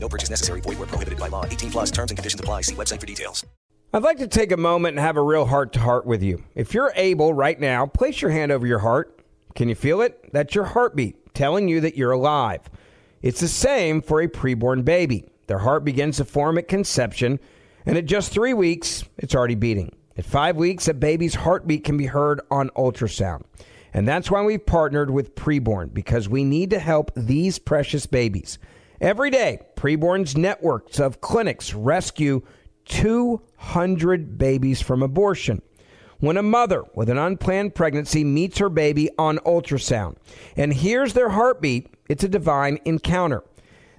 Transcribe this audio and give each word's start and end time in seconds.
No 0.00 0.08
purchase 0.08 0.30
necessary. 0.30 0.60
Void 0.60 0.78
where 0.78 0.86
prohibited 0.86 1.18
by 1.18 1.28
law. 1.28 1.44
18 1.44 1.70
plus 1.70 1.90
terms 1.90 2.10
and 2.10 2.18
conditions 2.18 2.40
apply. 2.40 2.62
See 2.62 2.74
website 2.74 3.00
for 3.00 3.06
details. 3.06 3.44
I'd 3.92 4.02
like 4.02 4.18
to 4.18 4.28
take 4.28 4.52
a 4.52 4.56
moment 4.56 4.96
and 4.96 5.00
have 5.04 5.16
a 5.16 5.22
real 5.22 5.46
heart 5.46 5.72
to 5.72 5.80
heart 5.80 6.04
with 6.04 6.22
you. 6.22 6.44
If 6.54 6.74
you're 6.74 6.92
able 6.94 7.32
right 7.32 7.58
now, 7.58 7.86
place 7.86 8.20
your 8.20 8.30
hand 8.30 8.52
over 8.52 8.66
your 8.66 8.80
heart. 8.80 9.20
Can 9.54 9.68
you 9.68 9.74
feel 9.74 10.02
it? 10.02 10.30
That's 10.32 10.54
your 10.54 10.64
heartbeat 10.64 11.34
telling 11.34 11.68
you 11.68 11.80
that 11.80 11.96
you're 11.96 12.12
alive. 12.12 12.60
It's 13.22 13.40
the 13.40 13.48
same 13.48 14.02
for 14.02 14.20
a 14.20 14.28
preborn 14.28 14.84
baby. 14.84 15.24
Their 15.46 15.58
heart 15.58 15.84
begins 15.84 16.18
to 16.18 16.24
form 16.24 16.58
at 16.58 16.68
conception, 16.68 17.40
and 17.86 17.96
at 17.96 18.04
just 18.04 18.30
three 18.30 18.52
weeks, 18.52 19.04
it's 19.16 19.34
already 19.34 19.54
beating. 19.54 19.96
At 20.18 20.26
five 20.26 20.56
weeks, 20.56 20.86
a 20.88 20.94
baby's 20.94 21.34
heartbeat 21.34 21.84
can 21.84 21.96
be 21.96 22.06
heard 22.06 22.40
on 22.50 22.70
ultrasound. 22.70 23.44
And 23.94 24.06
that's 24.06 24.30
why 24.30 24.42
we've 24.42 24.64
partnered 24.64 25.10
with 25.10 25.34
Preborn, 25.34 25.94
because 25.94 26.28
we 26.28 26.44
need 26.44 26.70
to 26.70 26.78
help 26.78 27.12
these 27.16 27.58
precious 27.58 28.04
babies. 28.04 28.58
Every 29.00 29.30
day, 29.30 29.60
Preborn's 29.76 30.36
networks 30.36 30.98
of 30.98 31.20
clinics 31.20 31.72
rescue 31.72 32.42
200 32.86 34.36
babies 34.36 34.82
from 34.82 35.04
abortion. 35.04 35.62
When 36.18 36.36
a 36.36 36.42
mother 36.42 36.82
with 36.94 37.08
an 37.08 37.16
unplanned 37.16 37.76
pregnancy 37.76 38.24
meets 38.24 38.58
her 38.58 38.68
baby 38.68 39.08
on 39.16 39.38
ultrasound 39.38 40.16
and 40.56 40.72
hears 40.72 41.12
their 41.12 41.28
heartbeat, 41.28 41.94
it's 42.08 42.24
a 42.24 42.28
divine 42.28 42.80
encounter. 42.84 43.44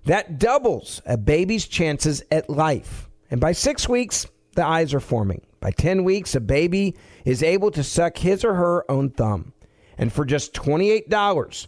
That 0.04 0.38
doubles 0.38 1.02
a 1.06 1.18
baby's 1.18 1.66
chances 1.66 2.22
at 2.30 2.50
life. 2.50 3.08
And 3.32 3.40
by 3.40 3.54
six 3.54 3.88
weeks, 3.88 4.28
the 4.56 4.66
eyes 4.66 4.94
are 4.94 5.00
forming. 5.00 5.44
By 5.62 5.72
10 5.72 6.04
weeks, 6.04 6.36
a 6.36 6.42
baby 6.42 6.98
is 7.24 7.42
able 7.42 7.72
to 7.72 7.84
suck 7.86 8.18
his 8.18 8.44
or 8.44 8.56
her 8.56 8.90
own 8.92 9.12
thumb. 9.12 9.54
And 9.98 10.12
for 10.12 10.26
just 10.26 10.54
$28, 10.54 11.68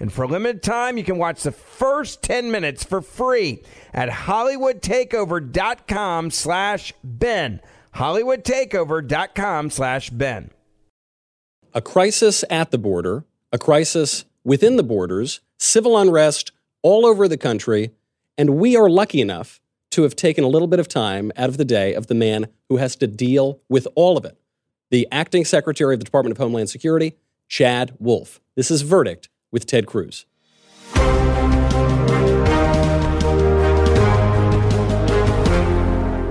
And 0.00 0.12
for 0.12 0.22
a 0.22 0.26
limited 0.26 0.62
time, 0.62 0.96
you 0.96 1.04
can 1.04 1.18
watch 1.18 1.42
the 1.42 1.52
first 1.52 2.22
10 2.22 2.50
minutes 2.50 2.82
for 2.82 3.02
free 3.02 3.62
at 3.92 4.08
hollywoodtakeover.com 4.08 6.30
slash 6.30 6.94
Ben. 7.04 7.60
hollywoodtakeover.com 7.94 9.68
slash 9.68 10.08
Ben. 10.08 10.50
A 11.74 11.82
crisis 11.82 12.42
at 12.48 12.70
the 12.70 12.78
border, 12.78 13.26
a 13.52 13.58
crisis 13.58 14.24
within 14.42 14.76
the 14.76 14.82
borders, 14.82 15.40
civil 15.58 15.98
unrest 15.98 16.52
all 16.82 17.04
over 17.04 17.28
the 17.28 17.36
country, 17.36 17.90
and 18.38 18.56
we 18.56 18.74
are 18.76 18.88
lucky 18.88 19.20
enough 19.20 19.60
to 19.90 20.04
have 20.04 20.16
taken 20.16 20.44
a 20.44 20.48
little 20.48 20.68
bit 20.68 20.80
of 20.80 20.88
time 20.88 21.30
out 21.36 21.50
of 21.50 21.58
the 21.58 21.64
day 21.64 21.94
of 21.94 22.06
the 22.06 22.14
man 22.14 22.46
who 22.70 22.78
has 22.78 22.96
to 22.96 23.06
deal 23.06 23.60
with 23.68 23.86
all 23.94 24.16
of 24.16 24.24
it. 24.24 24.38
The 24.90 25.06
acting 25.12 25.44
secretary 25.44 25.92
of 25.94 26.00
the 26.00 26.04
Department 26.04 26.32
of 26.32 26.38
Homeland 26.38 26.70
Security, 26.70 27.18
Chad 27.48 27.92
Wolf. 27.98 28.40
This 28.56 28.70
is 28.70 28.80
Verdict 28.82 29.28
with 29.50 29.66
Ted 29.66 29.86
Cruz. 29.86 30.26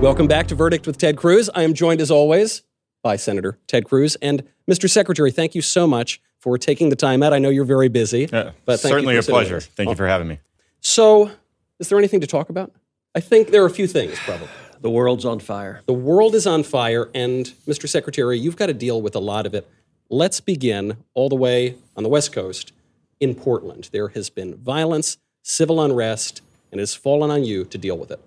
Welcome 0.00 0.26
back 0.26 0.46
to 0.48 0.54
Verdict 0.54 0.86
with 0.86 0.96
Ted 0.96 1.18
Cruz. 1.18 1.50
I 1.54 1.62
am 1.62 1.74
joined 1.74 2.00
as 2.00 2.10
always 2.10 2.62
by 3.02 3.16
Senator 3.16 3.58
Ted 3.66 3.84
Cruz. 3.84 4.16
And 4.22 4.42
Mr. 4.68 4.88
Secretary, 4.88 5.30
thank 5.30 5.54
you 5.54 5.60
so 5.60 5.86
much 5.86 6.22
for 6.38 6.56
taking 6.56 6.88
the 6.88 6.96
time 6.96 7.22
out. 7.22 7.34
I 7.34 7.38
know 7.38 7.50
you're 7.50 7.66
very 7.66 7.88
busy. 7.88 8.32
Uh, 8.32 8.52
but 8.64 8.80
certainly 8.80 9.16
a 9.16 9.22
pleasure. 9.22 9.60
Thank 9.60 9.90
you 9.90 9.96
for 9.96 10.06
having 10.06 10.26
me. 10.26 10.40
So, 10.80 11.30
is 11.78 11.90
there 11.90 11.98
anything 11.98 12.22
to 12.22 12.26
talk 12.26 12.48
about? 12.48 12.72
I 13.14 13.20
think 13.20 13.48
there 13.48 13.62
are 13.62 13.66
a 13.66 13.70
few 13.70 13.86
things, 13.86 14.18
probably. 14.20 14.48
The 14.80 14.88
world's 14.88 15.26
on 15.26 15.38
fire. 15.40 15.82
The 15.84 15.92
world 15.92 16.34
is 16.34 16.46
on 16.46 16.62
fire, 16.62 17.10
and 17.14 17.44
Mr. 17.68 17.86
Secretary, 17.86 18.38
you've 18.38 18.56
got 18.56 18.66
to 18.66 18.74
deal 18.74 19.02
with 19.02 19.14
a 19.14 19.20
lot 19.20 19.44
of 19.44 19.54
it. 19.54 19.68
Let's 20.08 20.40
begin 20.40 20.96
all 21.12 21.28
the 21.28 21.36
way 21.36 21.76
on 21.94 22.02
the 22.04 22.08
West 22.08 22.32
Coast 22.32 22.72
in 23.20 23.34
Portland. 23.34 23.90
There 23.92 24.08
has 24.08 24.30
been 24.30 24.56
violence, 24.56 25.18
civil 25.42 25.80
unrest, 25.80 26.42
and 26.72 26.80
it 26.80 26.82
has 26.82 26.94
fallen 26.94 27.30
on 27.30 27.44
you 27.44 27.64
to 27.66 27.78
deal 27.78 27.96
with 27.96 28.10
it. 28.10 28.20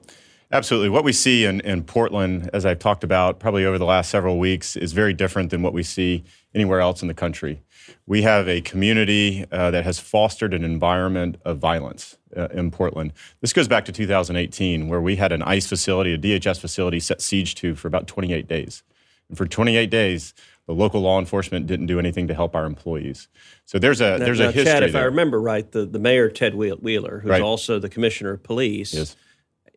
Absolutely. 0.52 0.90
What 0.90 1.04
we 1.04 1.14
see 1.14 1.46
in, 1.46 1.62
in 1.62 1.84
Portland, 1.84 2.50
as 2.54 2.64
I've 2.64 2.78
talked 2.78 3.04
about 3.04 3.40
probably 3.40 3.66
over 3.66 3.80
the 3.80 3.86
last 3.86 4.12
several 4.12 4.38
weeks, 4.38 4.76
is 4.76 4.94
very 4.94 5.12
different 5.12 5.50
than 5.50 5.64
what 5.64 5.74
we 5.74 5.82
see 5.82 6.24
anywhere 6.54 6.80
else 6.80 7.02
in 7.02 7.08
the 7.08 7.16
country. 7.16 7.64
We 8.06 8.22
have 8.22 8.48
a 8.48 8.62
community 8.62 9.46
uh, 9.52 9.72
that 9.72 9.84
has 9.84 10.00
fostered 10.00 10.54
an 10.54 10.64
environment 10.64 11.38
of 11.44 11.58
violence 11.58 12.18
uh, 12.38 12.50
in 12.50 12.70
Portland. 12.70 13.14
This 13.42 13.52
goes 13.52 13.68
back 13.68 13.86
to 13.86 13.92
2018, 13.92 14.88
where 14.88 15.02
we 15.02 15.16
had 15.16 15.32
an 15.32 15.42
ICE 15.42 15.66
facility, 15.66 16.14
a 16.14 16.20
DHS 16.20 16.60
facility, 16.60 17.00
set 17.00 17.20
siege 17.20 17.56
to 17.56 17.74
for 17.74 17.88
about 17.88 18.06
28 18.06 18.48
days. 18.48 18.84
And 19.30 19.38
for 19.38 19.48
28 19.48 19.90
days, 19.90 20.36
the 20.68 20.74
local 20.74 21.02
law 21.02 21.20
enforcement 21.20 21.68
didn't 21.68 21.88
do 21.88 22.00
anything 22.00 22.28
to 22.28 22.34
help 22.34 22.56
our 22.56 22.66
employees. 22.66 23.28
So 23.66 23.80
there's 23.80 24.00
a 24.02 24.18
now, 24.18 24.26
there's 24.26 24.40
now, 24.40 24.50
a 24.50 24.52
history. 24.52 24.72
Chad, 24.72 24.84
if 24.84 24.94
there. 24.94 25.02
I 25.02 25.06
remember 25.06 25.42
right, 25.42 25.70
the, 25.72 25.86
the 25.86 26.00
mayor 26.00 26.30
Ted 26.30 26.56
Wheeler, 26.56 27.20
who's 27.20 27.30
Right. 27.30 27.42
also 27.42 27.80
the 27.80 27.90
commissioner 27.90 28.32
of 28.32 28.44
police, 28.44 28.94
Yes. 28.94 29.16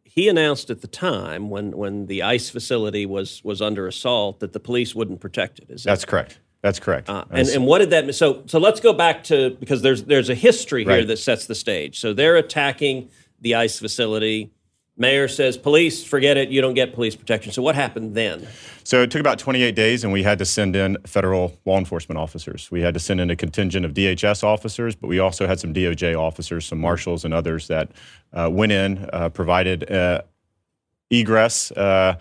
he 0.04 0.28
announced 0.28 0.70
at 0.70 0.80
the 0.82 0.86
time 0.86 1.50
when 1.50 1.76
when 1.76 2.06
the 2.06 2.22
ICE 2.22 2.48
facility 2.50 3.04
was 3.04 3.42
was 3.44 3.60
under 3.60 3.86
assault 3.86 4.40
that 4.40 4.52
the 4.52 4.60
police 4.60 4.94
wouldn't 4.94 5.20
protect 5.20 5.58
it. 5.58 5.66
Is 5.70 5.84
that 5.84 5.90
That's 5.90 6.04
correct. 6.04 6.38
That's 6.62 6.80
correct. 6.80 7.08
Uh, 7.08 7.24
and, 7.30 7.46
and 7.48 7.66
what 7.66 7.78
did 7.78 7.90
that 7.90 8.04
mean? 8.04 8.12
So, 8.12 8.42
so 8.46 8.58
let's 8.58 8.80
go 8.80 8.92
back 8.92 9.22
to 9.24 9.50
because 9.60 9.82
there's 9.82 10.04
there's 10.04 10.30
a 10.30 10.34
history 10.34 10.84
here 10.84 10.98
Right. 10.98 11.06
that 11.06 11.18
sets 11.18 11.46
the 11.46 11.54
stage. 11.54 11.98
So 12.00 12.12
they're 12.12 12.36
attacking 12.36 13.08
the 13.40 13.54
ICE 13.56 13.78
facility. 13.78 14.50
Mayor 14.98 15.28
says, 15.28 15.58
police, 15.58 16.02
forget 16.02 16.38
it, 16.38 16.48
you 16.48 16.62
don't 16.62 16.74
get 16.74 16.94
police 16.94 17.14
protection. 17.14 17.52
So 17.52 17.60
what 17.60 17.74
happened 17.74 18.14
then? 18.14 18.48
So 18.82 19.02
it 19.02 19.10
took 19.10 19.20
about 19.20 19.38
28 19.38 19.74
days, 19.74 20.04
and 20.04 20.12
we 20.12 20.22
had 20.22 20.38
to 20.38 20.46
send 20.46 20.74
in 20.74 20.96
federal 21.06 21.58
law 21.66 21.76
enforcement 21.76 22.18
officers. 22.18 22.70
We 22.70 22.80
had 22.80 22.94
to 22.94 23.00
send 23.00 23.20
in 23.20 23.28
a 23.28 23.36
contingent 23.36 23.84
of 23.84 23.92
DHS 23.92 24.42
officers, 24.42 24.94
but 24.94 25.08
we 25.08 25.18
also 25.18 25.46
had 25.46 25.60
some 25.60 25.74
DOJ 25.74 26.18
officers, 26.18 26.64
some 26.64 26.78
marshals, 26.78 27.26
and 27.26 27.34
others 27.34 27.68
that 27.68 27.90
uh, 28.32 28.48
went 28.50 28.72
in, 28.72 29.08
uh, 29.12 29.28
provided 29.28 29.90
uh, 29.90 30.22
egress, 31.10 31.70
uh, 31.72 32.18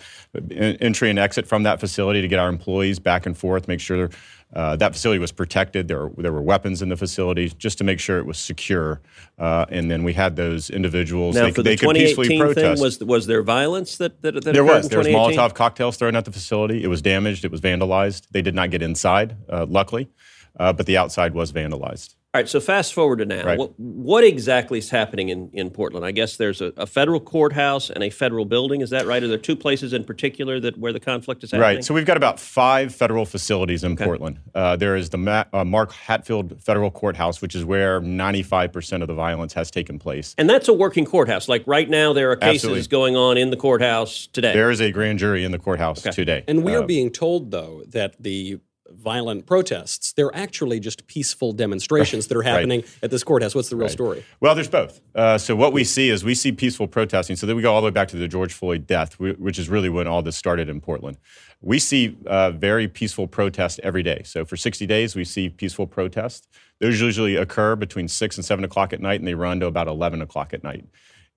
entry 0.52 1.10
and 1.10 1.18
exit 1.18 1.48
from 1.48 1.64
that 1.64 1.80
facility 1.80 2.22
to 2.22 2.28
get 2.28 2.40
our 2.40 2.50
employees 2.50 3.00
back 3.00 3.26
and 3.26 3.38
forth, 3.38 3.68
make 3.68 3.80
sure 3.80 4.10
uh, 4.54 4.76
that 4.78 4.94
facility 4.94 5.20
was 5.20 5.32
protected. 5.32 5.88
There, 5.88 6.10
there 6.18 6.32
were 6.32 6.42
weapons 6.42 6.82
in 6.82 6.90
the 6.90 6.96
facility 6.96 7.50
just 7.50 7.78
to 7.80 7.84
make 7.84 8.00
sure 8.00 8.20
it 8.20 8.26
was 8.26 8.38
secure. 8.38 9.02
Uh, 9.38 9.66
and 9.70 9.92
then 9.92 10.04
we 10.04 10.14
had 10.14 10.36
those 10.36 10.70
individuals. 10.70 11.36
Now, 11.36 11.46
they, 11.46 11.52
for 11.52 11.64
they 11.64 11.76
the 11.76 11.86
could 11.86 11.96
peacefully 11.96 12.28
2018 12.28 12.40
protest. 12.40 12.80
thing, 12.80 12.84
was, 12.84 13.00
was 13.00 13.28
there 13.28 13.44
violence 13.44 13.98
that, 13.98 14.22
that, 14.22 14.44
that 14.44 14.54
there 14.54 14.64
was. 14.64 14.86
in 14.86 14.90
There 14.90 15.00
was 15.00 15.08
Molotov 15.08 15.54
cocktails 15.54 15.98
thrown 15.98 16.16
at 16.16 16.26
the 16.26 16.32
facility. 16.32 16.84
It 16.84 16.88
was 16.88 17.02
damaged. 17.02 17.44
It 17.44 17.52
was 17.52 17.62
vandalized. 17.62 18.28
They 18.32 18.42
did 18.42 18.56
not 18.56 18.70
get 18.70 18.82
inside, 18.82 19.36
uh, 19.50 19.66
luckily, 19.68 20.10
uh, 20.58 20.72
but 20.74 20.86
the 20.86 20.98
outside 20.98 21.34
was 21.34 21.52
vandalized. 21.52 22.16
All 22.36 22.40
right, 22.42 22.50
so 22.50 22.60
fast 22.60 22.94
forward 22.94 23.20
to 23.20 23.26
now. 23.26 23.46
Right. 23.46 23.58
What, 23.58 23.80
what 23.80 24.26
exactly 24.26 24.78
is 24.78 24.90
happening 24.90 25.30
in, 25.30 25.50
in 25.54 25.70
Portland? 25.70 26.06
I 26.06 26.12
guess 26.12 26.36
there's 26.36 26.60
a, 26.60 26.74
a 26.76 26.86
federal 26.86 27.22
courthouse 27.22 27.90
and 27.90 28.04
a 28.04 28.10
federal 28.10 28.44
building. 28.44 28.82
Is 28.82 28.90
that 28.90 29.06
right? 29.06 29.24
Are 29.24 29.28
there 29.30 29.38
two 29.38 29.56
places 29.56 29.94
in 29.94 30.04
particular 30.04 30.60
that 30.60 30.78
where 30.78 30.92
the 30.92 31.00
conflict 31.00 31.46
is 31.46 31.52
happening? 31.52 31.78
Right. 31.78 31.86
So 31.86 31.94
we've 31.94 32.06
got 32.06 32.18
about 32.18 32.38
five 32.38 32.94
federal 32.94 33.26
facilities 33.26 33.86
in 33.86 33.96
Portland. 33.96 34.42
Uh, 34.54 34.76
there 34.76 34.98
is 34.98 35.12
the 35.12 35.18
Ma- 35.18 35.46
uh, 35.54 35.64
Mark 35.64 35.94
Hatfield 35.94 36.62
Federal 36.62 36.92
Courthouse, 36.92 37.42
which 37.42 37.56
is 37.56 37.64
where 37.64 38.02
95% 38.02 39.02
of 39.02 39.08
the 39.08 39.14
violence 39.14 39.54
has 39.54 39.72
taken 39.72 39.98
place. 39.98 40.36
and 40.38 40.50
that's 40.50 40.68
a 40.68 40.74
working 40.74 41.06
courthouse. 41.06 41.48
Like 41.48 41.64
right 41.66 41.90
now, 41.90 42.12
there 42.12 42.32
are 42.32 42.36
cases 42.36 42.66
Absolutely. 42.66 42.88
going 42.88 43.16
on 43.16 43.38
in 43.38 43.50
the 43.50 43.56
courthouse 43.58 44.28
today. 44.28 44.52
There 44.52 44.72
is 44.72 44.82
a 44.82 44.92
grand 44.92 45.20
jury 45.20 45.46
in 45.46 45.54
the 45.54 45.60
courthouse 45.60 46.02
today. 46.02 46.44
And 46.50 46.66
we 46.66 46.76
are 46.76 46.84
Uh, 46.84 46.86
being 46.86 47.12
told, 47.12 47.52
though, 47.52 47.84
that 47.88 48.22
the 48.22 48.60
violent 48.90 49.46
protests, 49.46 50.14
they're 50.14 50.36
actually 50.36 50.80
just 50.80 51.08
peaceful 51.08 51.52
demonstrations 51.54 52.28
that 52.28 52.38
are 52.38 52.42
happening 52.54 52.84
at 53.02 53.12
this 53.12 53.24
courthouse. 53.24 53.56
What's 53.56 53.70
the 53.70 53.76
real 53.76 53.90
story? 53.90 54.26
Well, 54.40 54.56
there's 54.56 54.70
both. 54.70 55.02
Uh, 55.14 55.38
so 55.38 55.56
what 55.56 55.74
we 55.74 55.84
see 55.84 56.10
is 56.10 56.24
we 56.24 56.36
see 56.36 56.52
peaceful 56.52 56.88
protesting. 56.88 57.36
So 57.36 57.46
then 57.46 57.56
we 57.56 57.62
go 57.62 57.74
all 57.74 57.82
the 57.82 57.86
way 57.86 57.92
back 57.92 58.08
to 58.10 58.18
the 58.18 58.28
George 58.28 58.54
Floyd 58.54 58.88
death, 58.88 59.20
which 59.20 59.60
is 59.60 59.70
really 59.70 59.90
when 59.90 60.08
all 60.08 60.22
this 60.22 60.38
started 60.38 60.70
in 60.70 60.82
Portland. 60.82 61.18
We 61.62 61.80
see 61.80 62.18
uh, 62.28 62.52
very 62.52 62.88
peaceful 62.88 63.28
protests 63.28 63.80
every 63.82 64.04
day. 64.04 64.22
So 64.24 64.46
for 64.46 64.58
60 64.58 64.86
days, 64.86 65.16
we 65.16 65.26
see 65.26 65.50
peaceful 65.50 65.88
protests. 65.88 66.48
Those 66.80 67.00
usually 67.00 67.36
occur 67.38 67.76
between 67.76 68.08
six 68.08 68.36
and 68.38 68.46
seven 68.46 68.66
o'clock 68.66 68.92
at 68.92 69.02
night, 69.02 69.20
and 69.20 69.28
they 69.28 69.34
run 69.34 69.62
to 69.62 69.66
about 69.66 69.88
11 69.88 70.22
o'clock 70.22 70.54
at 70.54 70.64
night. 70.64 70.86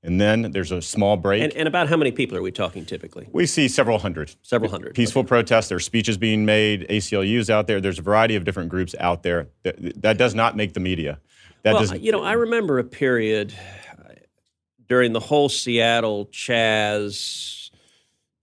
And 0.03 0.21
then 0.21 0.53
there's 0.53 0.71
a 0.71 0.81
small 0.81 1.17
break. 1.17 1.43
and, 1.43 1.53
and 1.55 1.67
about 1.67 1.89
how 1.89 1.97
many 1.97 2.13
people 2.13 2.37
are 2.37 2.43
we 2.43 2.53
talking 2.53 2.85
typically? 2.85 3.29
we 3.33 3.47
see 3.47 3.67
several 3.67 3.99
hundred. 3.99 4.35
Several 4.43 4.71
hundred. 4.71 4.95
Peaceful 4.95 5.25
protests. 5.25 5.69
There's 5.69 5.85
speeches 5.85 6.17
being 6.17 6.45
made. 6.45 6.87
ACLU's 6.89 7.51
out 7.51 7.67
there. 7.67 7.81
There's 7.81 7.99
a 7.99 8.03
variety 8.03 8.37
of 8.37 8.45
different 8.45 8.69
groups 8.69 8.95
out 9.01 9.25
there. 9.25 9.49
That, 9.65 10.03
that 10.03 10.19
does 10.19 10.35
not 10.35 10.57
make 10.57 10.75
the 10.75 10.81
media. 10.81 11.19
That 11.65 11.75
well, 11.75 11.87
does. 11.87 12.01
you 12.01 12.13
know, 12.13 12.23
I 12.23 12.35
remember 12.35 12.79
a 12.79 12.85
period 12.85 13.53
during 14.89 15.13
the 15.13 15.21
whole 15.21 15.49
Seattle 15.49 16.27
Chaz 16.27 17.58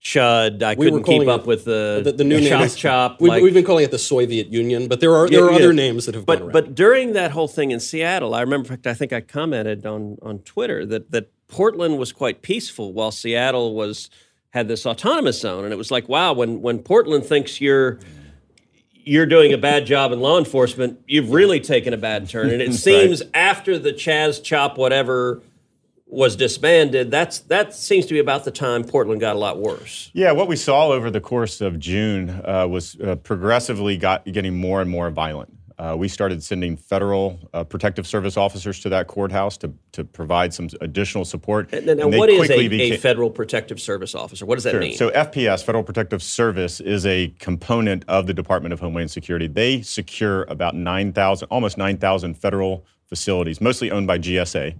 Chud. 0.06 0.62
I 0.62 0.74
We 0.74 0.86
couldn't 0.86 1.02
keep 1.02 1.26
up 1.26 1.40
it- 1.42 1.46
with 1.46 1.64
the, 1.64 2.00
The, 2.04 2.12
the 2.12 2.24
new 2.24 2.38
name 2.40 2.48
chop 2.48 2.70
chop. 2.76 3.20
We've, 3.20 3.28
like- 3.30 3.42
we've 3.42 3.52
been 3.54 3.64
calling 3.64 3.84
it 3.84 3.90
the 3.90 3.98
Soviet 3.98 4.52
Union, 4.52 4.86
but 4.86 5.00
there 5.00 5.14
are 5.14 5.28
there 5.28 5.40
Yeah, 5.40 5.46
are 5.46 5.50
yeah. 5.50 5.56
other 5.56 5.72
names 5.72 6.06
that 6.06 6.14
have 6.14 6.24
but 6.26 6.38
gone 6.40 6.52
but 6.52 6.74
during 6.74 7.12
that 7.14 7.32
whole 7.32 7.48
thing 7.48 7.72
in 7.72 7.80
Seattle, 7.80 8.34
I 8.34 8.40
remember. 8.42 8.66
In 8.68 8.76
fact, 8.76 8.86
I 8.86 8.94
think 8.94 9.12
I 9.12 9.20
commented 9.20 9.84
on 9.84 10.18
on 10.22 10.38
Twitter 10.40 10.86
that 10.86 11.10
that 11.10 11.30
Portland 11.48 11.98
was 11.98 12.12
quite 12.12 12.42
peaceful, 12.42 12.92
while 12.92 13.10
Seattle 13.10 13.74
was 13.74 14.08
had 14.50 14.68
this 14.68 14.86
autonomous 14.86 15.40
zone, 15.40 15.64
and 15.64 15.72
it 15.72 15.76
was 15.76 15.90
like, 15.90 16.08
wow, 16.08 16.32
when 16.32 16.60
when 16.62 16.78
Portland 16.78 17.24
thinks 17.26 17.60
you're 17.60 17.98
you're 19.08 19.26
doing 19.26 19.52
a 19.52 19.58
bad 19.58 19.86
job 19.86 20.10
in 20.12 20.20
law 20.20 20.38
enforcement, 20.38 20.98
you've 21.06 21.30
really 21.30 21.60
taken 21.60 21.92
a 21.94 21.96
bad 21.96 22.28
turn. 22.28 22.50
And 22.50 22.60
it 22.60 22.72
seems 22.88 23.22
after 23.34 23.78
the 23.78 23.92
Chaz 23.92 24.42
Chop 24.42 24.78
whatever 24.78 25.42
was 26.06 26.36
disbanded, 26.36 27.10
that's 27.10 27.40
that 27.40 27.74
seems 27.74 28.06
to 28.06 28.14
be 28.14 28.20
about 28.20 28.44
the 28.44 28.50
time 28.50 28.84
Portland 28.84 29.20
got 29.20 29.34
a 29.34 29.38
lot 29.38 29.58
worse. 29.58 30.10
Yeah, 30.12 30.32
what 30.32 30.48
we 30.48 30.56
saw 30.56 30.88
over 30.88 31.10
the 31.10 31.20
course 31.20 31.60
of 31.60 31.78
June 31.78 32.30
uh, 32.44 32.66
was 32.68 32.96
uh, 33.00 33.16
progressively 33.16 33.96
got, 33.96 34.24
getting 34.24 34.56
more 34.58 34.80
and 34.80 34.90
more 34.90 35.10
violent. 35.10 35.52
Uh, 35.78 35.94
we 35.98 36.08
started 36.08 36.42
sending 36.42 36.74
federal 36.74 37.38
uh, 37.52 37.62
protective 37.62 38.06
service 38.06 38.38
officers 38.38 38.80
to 38.80 38.88
that 38.88 39.08
courthouse 39.08 39.58
to, 39.58 39.70
to 39.92 40.04
provide 40.04 40.54
some 40.54 40.70
additional 40.80 41.22
support. 41.22 41.70
And, 41.70 41.86
and 41.90 42.00
they 42.00 42.18
what 42.18 42.30
is 42.30 42.48
a, 42.48 42.54
quickly 42.54 42.92
a 42.92 42.96
federal 42.96 43.28
protective 43.28 43.78
service 43.78 44.14
officer? 44.14 44.46
What 44.46 44.54
does 44.54 44.64
that 44.64 44.70
Sure. 44.70 44.80
mean? 44.80 44.96
So 44.96 45.10
FPS, 45.10 45.62
Federal 45.62 45.84
Protective 45.84 46.22
Service, 46.22 46.80
is 46.80 47.04
a 47.04 47.28
component 47.40 48.06
of 48.08 48.26
the 48.26 48.32
Department 48.32 48.72
of 48.72 48.80
Homeland 48.80 49.10
Security. 49.10 49.48
They 49.48 49.82
secure 49.82 50.44
about 50.44 50.74
9,000, 50.74 51.46
almost 51.48 51.76
9,000 51.76 52.34
federal 52.38 52.86
facilities, 53.06 53.60
mostly 53.60 53.90
owned 53.90 54.06
by 54.06 54.18
GSA. 54.18 54.76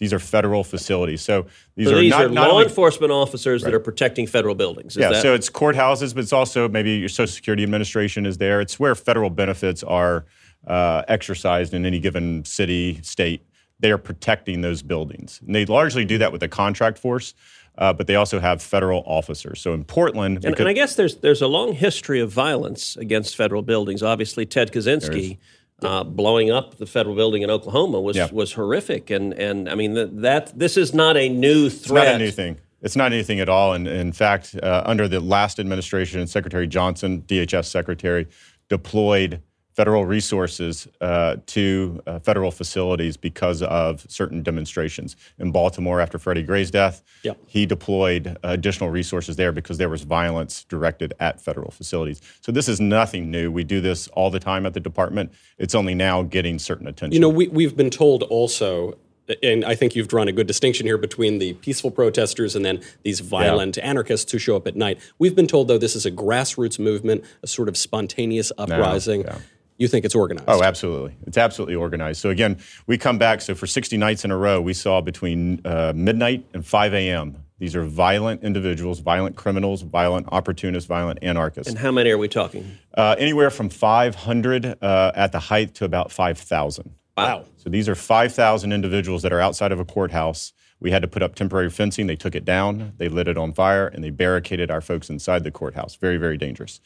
These 0.00 0.14
are 0.14 0.18
federal 0.18 0.64
facilities. 0.64 1.20
So 1.20 1.46
these 1.76 1.88
so 1.88 1.98
are 1.98 2.02
not, 2.02 2.24
are 2.24 2.28
not 2.30 2.48
law 2.48 2.54
only- 2.54 2.64
enforcement 2.64 3.12
officers 3.12 3.62
that 3.62 3.74
are 3.74 3.80
protecting 3.80 4.26
federal 4.26 4.54
buildings. 4.54 4.96
Is 4.96 5.02
yeah, 5.02 5.10
that, 5.10 5.22
so 5.22 5.34
it's 5.34 5.50
courthouses, 5.50 6.14
but 6.14 6.22
it's 6.22 6.32
also 6.32 6.68
maybe 6.68 6.92
your 6.92 7.10
Social 7.10 7.32
Security 7.32 7.62
Administration 7.62 8.24
is 8.24 8.38
there. 8.38 8.62
It's 8.62 8.80
where 8.80 8.94
federal 8.94 9.28
benefits 9.28 9.82
are 9.82 10.24
uh, 10.66 11.02
exercised 11.06 11.74
in 11.74 11.84
any 11.84 12.00
given 12.00 12.46
city, 12.46 13.00
state. 13.02 13.44
They 13.78 13.90
are 13.90 13.98
protecting 13.98 14.62
those 14.62 14.82
buildings. 14.82 15.40
And 15.46 15.54
they 15.54 15.66
largely 15.66 16.06
do 16.06 16.16
that 16.18 16.32
with 16.32 16.42
a 16.42 16.48
contract 16.48 16.98
force, 16.98 17.34
uh, 17.76 17.92
but 17.92 18.06
they 18.06 18.14
also 18.14 18.40
have 18.40 18.62
federal 18.62 19.02
officers. 19.04 19.60
So 19.60 19.74
in 19.74 19.84
Portland, 19.84 20.36
and, 20.36 20.42
because- 20.42 20.60
and 20.60 20.68
I 20.68 20.72
guess 20.72 20.96
there's 20.96 21.16
there's 21.16 21.42
a 21.42 21.46
long 21.46 21.74
history 21.74 22.20
of 22.20 22.32
violence 22.32 22.96
against 22.96 23.36
federal 23.36 23.60
buildings. 23.60 24.02
Obviously, 24.02 24.46
Ted 24.46 24.72
Kaczynski 24.72 25.36
uh, 25.82 26.04
blowing 26.04 26.50
up 26.50 26.76
the 26.78 26.86
federal 26.86 27.14
building 27.16 27.42
in 27.42 27.50
Oklahoma 27.50 28.00
was 28.00 28.16
Yeah. 28.16 28.28
was 28.32 28.52
horrific. 28.52 29.10
And 29.10 29.32
and 29.34 29.68
I 29.68 29.74
mean 29.74 29.94
that, 29.94 30.20
that 30.22 30.58
this 30.58 30.76
is 30.76 30.92
not 30.94 31.16
a 31.16 31.28
new 31.28 31.66
It's 31.66 31.78
threat. 31.86 32.06
not 32.06 32.14
a 32.16 32.18
new 32.18 32.30
thing. 32.30 32.58
It's 32.82 32.96
not 32.96 33.12
anything 33.12 33.40
at 33.40 33.48
all. 33.48 33.74
And 33.74 33.86
in 33.86 34.12
fact, 34.12 34.56
uh, 34.62 34.82
under 34.86 35.06
the 35.06 35.20
last 35.20 35.58
administration, 35.60 36.26
Secretary 36.26 36.66
Johnson, 36.66 37.22
DHS 37.26 37.66
Secretary, 37.66 38.26
deployed 38.70 39.42
federal 39.80 40.04
resources 40.04 40.86
uh, 41.00 41.36
to 41.46 42.02
uh, 42.06 42.18
federal 42.18 42.50
facilities 42.50 43.16
because 43.16 43.62
of 43.62 44.04
certain 44.10 44.42
demonstrations. 44.42 45.16
In 45.38 45.52
Baltimore, 45.52 46.02
after 46.02 46.18
Freddie 46.18 46.42
Gray's 46.42 46.70
death, 46.70 47.02
Yep. 47.22 47.38
he 47.46 47.64
deployed 47.64 48.36
additional 48.42 48.90
resources 48.90 49.36
there 49.36 49.52
because 49.52 49.78
there 49.78 49.88
was 49.88 50.02
violence 50.02 50.64
directed 50.64 51.14
at 51.18 51.40
federal 51.40 51.70
facilities. 51.70 52.20
So 52.42 52.52
this 52.52 52.68
is 52.68 52.78
nothing 52.78 53.30
new. 53.30 53.50
We 53.50 53.64
do 53.64 53.80
this 53.80 54.06
all 54.08 54.28
the 54.28 54.38
time 54.40 54.66
at 54.66 54.74
the 54.74 54.80
department. 54.80 55.32
It's 55.56 55.74
only 55.74 55.94
now 55.94 56.24
getting 56.24 56.58
certain 56.58 56.86
attention. 56.86 57.14
You 57.14 57.20
know, 57.20 57.30
we, 57.30 57.48
we've 57.48 57.74
been 57.74 57.88
told 57.90 58.22
also, 58.24 58.98
and 59.42 59.64
I 59.64 59.74
think 59.76 59.94
you've 59.94 60.08
drawn 60.08 60.26
a 60.28 60.32
good 60.32 60.46
distinction 60.48 60.86
here 60.86 60.98
between 60.98 61.38
the 61.38 61.52
peaceful 61.54 61.90
protesters 61.92 62.56
and 62.56 62.64
then 62.64 62.80
these 63.04 63.20
violent 63.20 63.78
anarchists 63.78 64.30
who 64.32 64.38
show 64.38 64.56
up 64.56 64.66
at 64.66 64.74
night. 64.76 64.98
We've 65.20 65.36
been 65.36 65.46
told, 65.46 65.68
though, 65.68 65.78
this 65.78 65.94
is 65.94 66.04
a 66.04 66.10
grassroots 66.10 66.78
movement, 66.80 67.24
a 67.42 67.46
sort 67.46 67.68
of 67.68 67.76
spontaneous 67.76 68.50
uprising. 68.58 69.20
yeah. 69.22 69.38
You 69.80 69.88
think 69.88 70.04
it's 70.04 70.14
organized? 70.14 70.46
Oh, 70.46 70.62
absolutely. 70.62 71.16
It's 71.26 71.38
absolutely 71.38 71.74
organized. 71.74 72.20
So, 72.20 72.28
again, 72.28 72.58
we 72.86 72.98
come 72.98 73.16
back. 73.16 73.40
So, 73.40 73.54
for 73.54 73.66
60 73.66 73.96
nights 73.96 74.26
in 74.26 74.30
a 74.30 74.36
row, 74.36 74.60
we 74.60 74.74
saw 74.74 75.00
between 75.00 75.62
uh, 75.64 75.94
midnight 75.96 76.44
and 76.52 76.66
5 76.66 76.92
a.m. 76.92 77.42
These 77.58 77.74
are 77.74 77.82
violent 77.82 78.44
individuals, 78.44 79.00
violent 79.00 79.36
criminals, 79.36 79.80
violent 79.80 80.28
opportunists, 80.32 80.86
violent 80.86 81.20
anarchists. 81.22 81.70
And 81.70 81.78
how 81.78 81.92
many 81.92 82.10
are 82.10 82.18
we 82.18 82.28
talking? 82.28 82.76
Uh, 82.92 83.16
anywhere 83.18 83.48
from 83.48 83.70
500 83.70 84.66
uh, 84.82 85.12
at 85.14 85.32
the 85.32 85.40
height 85.40 85.74
to 85.76 85.86
about 85.86 86.12
5,000. 86.12 86.94
Wow. 87.16 87.46
So, 87.56 87.70
these 87.70 87.88
are 87.88 87.94
5,000 87.94 88.72
individuals 88.72 89.22
that 89.22 89.32
are 89.32 89.40
outside 89.40 89.72
of 89.72 89.80
a 89.80 89.86
courthouse. 89.86 90.52
We 90.78 90.90
had 90.90 91.00
to 91.00 91.08
put 91.08 91.22
up 91.22 91.36
temporary 91.36 91.70
fencing. 91.70 92.06
They 92.06 92.16
took 92.16 92.34
it 92.34 92.44
down, 92.44 92.92
they 92.98 93.08
lit 93.08 93.28
it 93.28 93.38
on 93.38 93.54
fire, 93.54 93.86
and 93.86 94.04
they 94.04 94.10
barricaded 94.10 94.70
our 94.70 94.82
folks 94.82 95.08
inside 95.08 95.44
the 95.44 95.50
courthouse. 95.50 95.94
Very, 95.94 96.18
very 96.18 96.36
dangerous. 96.36 96.80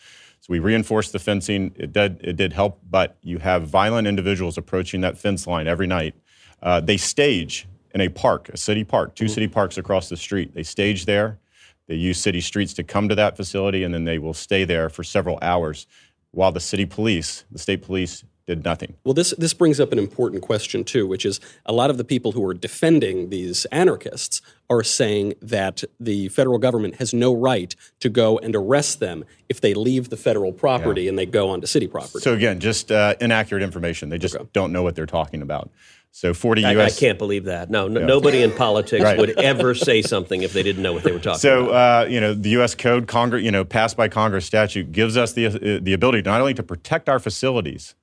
So 0.44 0.50
we 0.50 0.58
reinforced 0.58 1.12
the 1.12 1.18
fencing. 1.18 1.74
It 1.74 1.94
did, 1.94 2.20
it 2.22 2.36
did 2.36 2.52
help, 2.52 2.78
but 2.90 3.16
you 3.22 3.38
have 3.38 3.66
violent 3.66 4.06
individuals 4.06 4.58
approaching 4.58 5.00
that 5.00 5.16
fence 5.16 5.46
line 5.46 5.66
every 5.66 5.86
night. 5.86 6.14
Uh, 6.62 6.80
they 6.80 6.98
stage 6.98 7.66
in 7.94 8.02
a 8.02 8.10
park, 8.10 8.50
a 8.50 8.58
city 8.58 8.84
park, 8.84 9.14
2 9.14 9.26
city 9.26 9.48
parks 9.48 9.78
across 9.78 10.10
the 10.10 10.18
street. 10.18 10.52
They 10.52 10.62
stage 10.62 11.06
there. 11.06 11.38
They 11.86 11.94
use 11.94 12.20
city 12.20 12.42
streets 12.42 12.74
to 12.74 12.84
come 12.84 13.08
to 13.08 13.14
that 13.14 13.38
facility, 13.38 13.84
and 13.84 13.94
then 13.94 14.04
they 14.04 14.18
will 14.18 14.34
stay 14.34 14.64
there 14.64 14.90
for 14.90 15.02
several 15.02 15.38
hours 15.40 15.86
while 16.32 16.52
the 16.52 16.60
city 16.60 16.84
police, 16.84 17.46
the 17.50 17.58
state 17.58 17.80
police, 17.80 18.22
did 18.46 18.64
nothing. 18.64 18.94
Well, 19.04 19.14
this 19.14 19.30
this 19.38 19.54
brings 19.54 19.80
up 19.80 19.92
an 19.92 19.98
important 19.98 20.42
question 20.42 20.84
too, 20.84 21.06
which 21.06 21.24
is 21.24 21.40
a 21.64 21.72
lot 21.72 21.90
of 21.90 21.96
the 21.96 22.04
people 22.04 22.32
who 22.32 22.44
are 22.44 22.54
defending 22.54 23.30
these 23.30 23.64
anarchists 23.66 24.42
are 24.68 24.82
saying 24.82 25.34
that 25.40 25.84
the 25.98 26.28
federal 26.28 26.58
government 26.58 26.96
has 26.96 27.14
no 27.14 27.34
right 27.34 27.74
to 28.00 28.08
go 28.08 28.38
and 28.38 28.54
arrest 28.54 29.00
them 29.00 29.24
if 29.48 29.60
they 29.60 29.74
leave 29.74 30.10
the 30.10 30.16
federal 30.16 30.52
property 30.52 31.08
and 31.08 31.18
they 31.18 31.26
go 31.26 31.48
onto 31.50 31.66
city 31.66 31.86
property. 31.86 32.20
So 32.20 32.32
again, 32.34 32.60
just 32.60 32.90
uh, 32.92 33.14
inaccurate 33.20 33.62
information. 33.62 34.08
They 34.08 34.18
just 34.18 34.36
don't 34.52 34.72
know 34.72 34.82
what 34.82 34.94
they're 34.94 35.06
talking 35.06 35.42
about. 35.42 35.70
So 36.10 36.32
40 36.32 36.64
I, 36.64 36.84
I 36.84 36.90
can't 36.90 37.18
believe 37.18 37.46
that. 37.46 37.70
No, 37.70 37.88
no 37.88 38.06
nobody 38.06 38.42
in 38.42 38.52
politics 38.52 39.02
Right. 39.02 39.18
would 39.18 39.30
ever 39.40 39.74
say 39.74 40.00
something 40.00 40.42
if 40.42 40.52
they 40.52 40.62
didn't 40.62 40.82
know 40.82 40.92
what 40.92 41.02
they 41.02 41.10
were 41.10 41.18
talking 41.18 41.40
So 41.40 41.70
about. 41.70 42.04
uh, 42.04 42.08
you 42.08 42.20
know 42.20 42.32
the 42.34 42.50
U.S. 42.50 42.74
Code, 42.76 43.08
Congress, 43.08 43.42
you 43.42 43.50
know, 43.50 43.64
passed 43.64 43.96
by 43.96 44.06
Congress 44.08 44.46
statute 44.46 44.92
gives 44.92 45.16
us 45.16 45.32
the 45.32 45.46
uh, 45.46 45.80
the 45.82 45.92
ability 45.92 46.22
not 46.22 46.40
only 46.40 46.54
to 46.54 46.62
protect 46.62 47.08
our 47.08 47.18
facilities, 47.18 47.96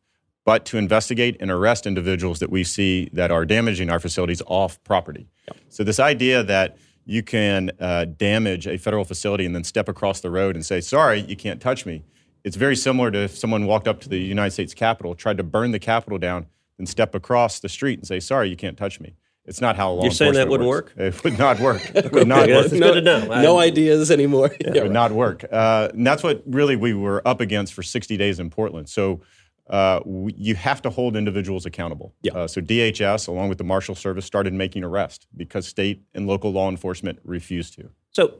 but 0.45 0.65
to 0.65 0.77
investigate 0.77 1.37
and 1.39 1.51
arrest 1.51 1.85
individuals 1.85 2.39
that 2.39 2.49
we 2.49 2.63
see 2.63 3.09
that 3.13 3.31
are 3.31 3.45
damaging 3.45 3.89
our 3.89 3.99
facilities 3.99 4.41
off 4.47 4.83
property. 4.83 5.27
So 5.69 5.83
this 5.83 5.99
idea 5.99 6.43
that 6.43 6.77
you 7.05 7.23
can 7.23 7.71
uh, 7.79 8.05
damage 8.05 8.67
a 8.67 8.77
federal 8.77 9.03
facility 9.05 9.45
and 9.45 9.55
then 9.55 9.63
step 9.63 9.89
across 9.89 10.21
the 10.21 10.29
road 10.29 10.55
and 10.55 10.65
say, 10.65 10.81
"Sorry, 10.81 11.21
you 11.21 11.35
can't 11.35 11.59
touch 11.61 11.85
me." 11.85 12.03
It's 12.43 12.55
very 12.55 12.75
similar 12.75 13.11
to 13.11 13.19
if 13.19 13.37
someone 13.37 13.65
walked 13.65 13.87
up 13.87 13.99
to 14.01 14.09
the 14.09 14.19
United 14.19 14.51
States 14.51 14.73
Capitol, 14.73 15.13
tried 15.15 15.37
to 15.37 15.43
burn 15.43 15.71
the 15.71 15.79
Capitol 15.79 16.17
down, 16.17 16.47
and 16.77 16.87
step 16.87 17.13
across 17.13 17.59
the 17.59 17.69
street 17.69 17.99
and 17.99 18.07
say, 18.07 18.19
"Sorry, 18.19 18.49
you 18.49 18.55
can't 18.55 18.77
touch 18.77 18.99
me." 18.99 19.15
It's 19.45 19.59
not 19.59 19.75
how 19.75 19.91
law 19.91 20.03
You're 20.03 20.11
saying 20.11 20.33
that 20.33 20.47
wouldn't 20.47 20.69
works. 20.69 20.93
It 20.95 21.23
would 21.23 21.39
not 21.39 21.59
work. 21.59 21.81
It 21.95 22.11
would 22.11 22.27
not 22.27 22.47
work. 22.47 22.61
It's 22.65 22.79
good 22.79 23.03
to 23.03 23.41
no 23.41 23.57
ideas 23.59 24.11
anymore. 24.11 24.55
Yeah, 24.61 24.75
It 24.75 24.83
would 24.83 24.91
not 24.91 25.11
work. 25.11 25.43
Uh, 25.51 25.89
and 25.91 26.05
that's 26.05 26.21
what 26.21 26.43
really 26.45 26.75
we 26.75 26.93
were 26.93 27.27
up 27.27 27.41
against 27.41 27.73
for 27.73 27.81
60 27.81 28.17
days 28.17 28.39
in 28.39 28.51
Portland. 28.51 28.87
So 28.87 29.21
uh, 29.69 30.01
we, 30.05 30.33
you 30.37 30.55
have 30.55 30.81
to 30.81 30.89
hold 30.89 31.15
individuals 31.15 31.65
accountable. 31.65 32.13
Yeah. 32.21 32.33
Uh, 32.33 32.47
so 32.47 32.61
DHS, 32.61 33.27
along 33.27 33.49
with 33.49 33.57
the 33.57 33.63
Marshal 33.63 33.95
Service, 33.95 34.25
started 34.25 34.53
making 34.53 34.83
arrests 34.83 35.27
because 35.35 35.67
state 35.67 36.01
and 36.13 36.27
local 36.27 36.51
law 36.51 36.69
enforcement 36.69 37.19
refused 37.23 37.73
to. 37.75 37.89
So, 38.11 38.39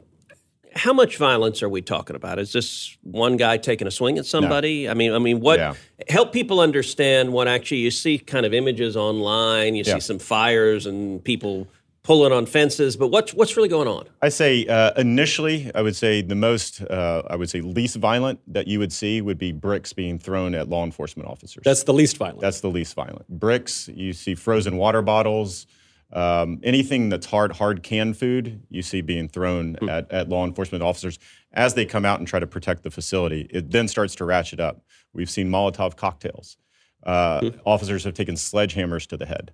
how 0.74 0.94
much 0.94 1.18
violence 1.18 1.62
are 1.62 1.68
we 1.68 1.82
talking 1.82 2.16
about? 2.16 2.38
Is 2.38 2.52
this 2.54 2.96
one 3.02 3.36
guy 3.36 3.58
taking 3.58 3.86
a 3.86 3.90
swing 3.90 4.16
at 4.16 4.24
somebody? 4.24 4.88
I 4.88 4.94
mean, 4.94 5.12
I 5.12 5.18
mean, 5.18 5.40
what? 5.40 5.58
Yeah. 5.58 5.74
Help 6.08 6.32
people 6.32 6.60
understand 6.60 7.32
what 7.34 7.46
actually 7.46 7.80
you 7.80 7.90
see. 7.90 8.18
Kind 8.18 8.46
of 8.46 8.54
images 8.54 8.96
online. 8.96 9.74
You 9.74 9.84
Yeah. 9.86 9.94
see 9.94 10.00
some 10.00 10.18
fires 10.18 10.86
and 10.86 11.22
people 11.22 11.68
pulling 12.02 12.32
on 12.32 12.46
fences. 12.46 12.96
But 12.96 13.08
what's 13.08 13.32
what's 13.34 13.56
really 13.56 13.68
going 13.68 13.88
on? 13.88 14.08
I 14.20 14.28
say 14.28 14.66
uh, 14.66 14.92
initially, 14.96 15.70
I 15.74 15.82
would 15.82 15.96
say 15.96 16.22
the 16.22 16.34
most, 16.34 16.82
uh, 16.82 17.22
I 17.28 17.36
would 17.36 17.50
say 17.50 17.60
least 17.60 17.96
violent 17.96 18.40
that 18.52 18.66
you 18.66 18.78
would 18.78 18.92
see 18.92 19.20
would 19.20 19.38
be 19.38 19.52
bricks 19.52 19.92
being 19.92 20.18
thrown 20.18 20.54
at 20.54 20.68
law 20.68 20.84
enforcement 20.84 21.28
officers. 21.28 21.62
That's 21.64 21.84
the 21.84 21.94
least 21.94 22.16
violent. 22.16 22.40
That's 22.40 22.60
the 22.60 22.70
least 22.70 22.94
violent. 22.94 23.28
Bricks, 23.28 23.88
you 23.88 24.12
see 24.12 24.34
frozen 24.34 24.76
water 24.76 25.02
bottles, 25.02 25.66
um, 26.12 26.60
anything 26.62 27.08
that's 27.08 27.26
hard, 27.26 27.52
hard 27.52 27.82
canned 27.82 28.16
food, 28.16 28.62
you 28.68 28.82
see 28.82 29.00
being 29.00 29.28
thrown 29.28 29.76
at, 29.88 30.10
at 30.12 30.28
law 30.28 30.44
enforcement 30.44 30.82
officers 30.82 31.18
as 31.52 31.74
they 31.74 31.84
come 31.84 32.04
out 32.04 32.18
and 32.18 32.28
try 32.28 32.40
to 32.40 32.46
protect 32.46 32.82
the 32.82 32.90
facility. 32.90 33.46
It 33.50 33.70
then 33.70 33.88
starts 33.88 34.14
to 34.16 34.24
ratchet 34.24 34.60
up. 34.60 34.84
We've 35.12 35.30
seen 35.30 35.48
Molotov 35.50 35.96
cocktails. 35.96 36.56
Uh, 37.02 37.50
Officers 37.64 38.04
have 38.04 38.14
taken 38.14 38.36
sledgehammers 38.36 39.06
to 39.08 39.16
the 39.16 39.26
head. 39.26 39.52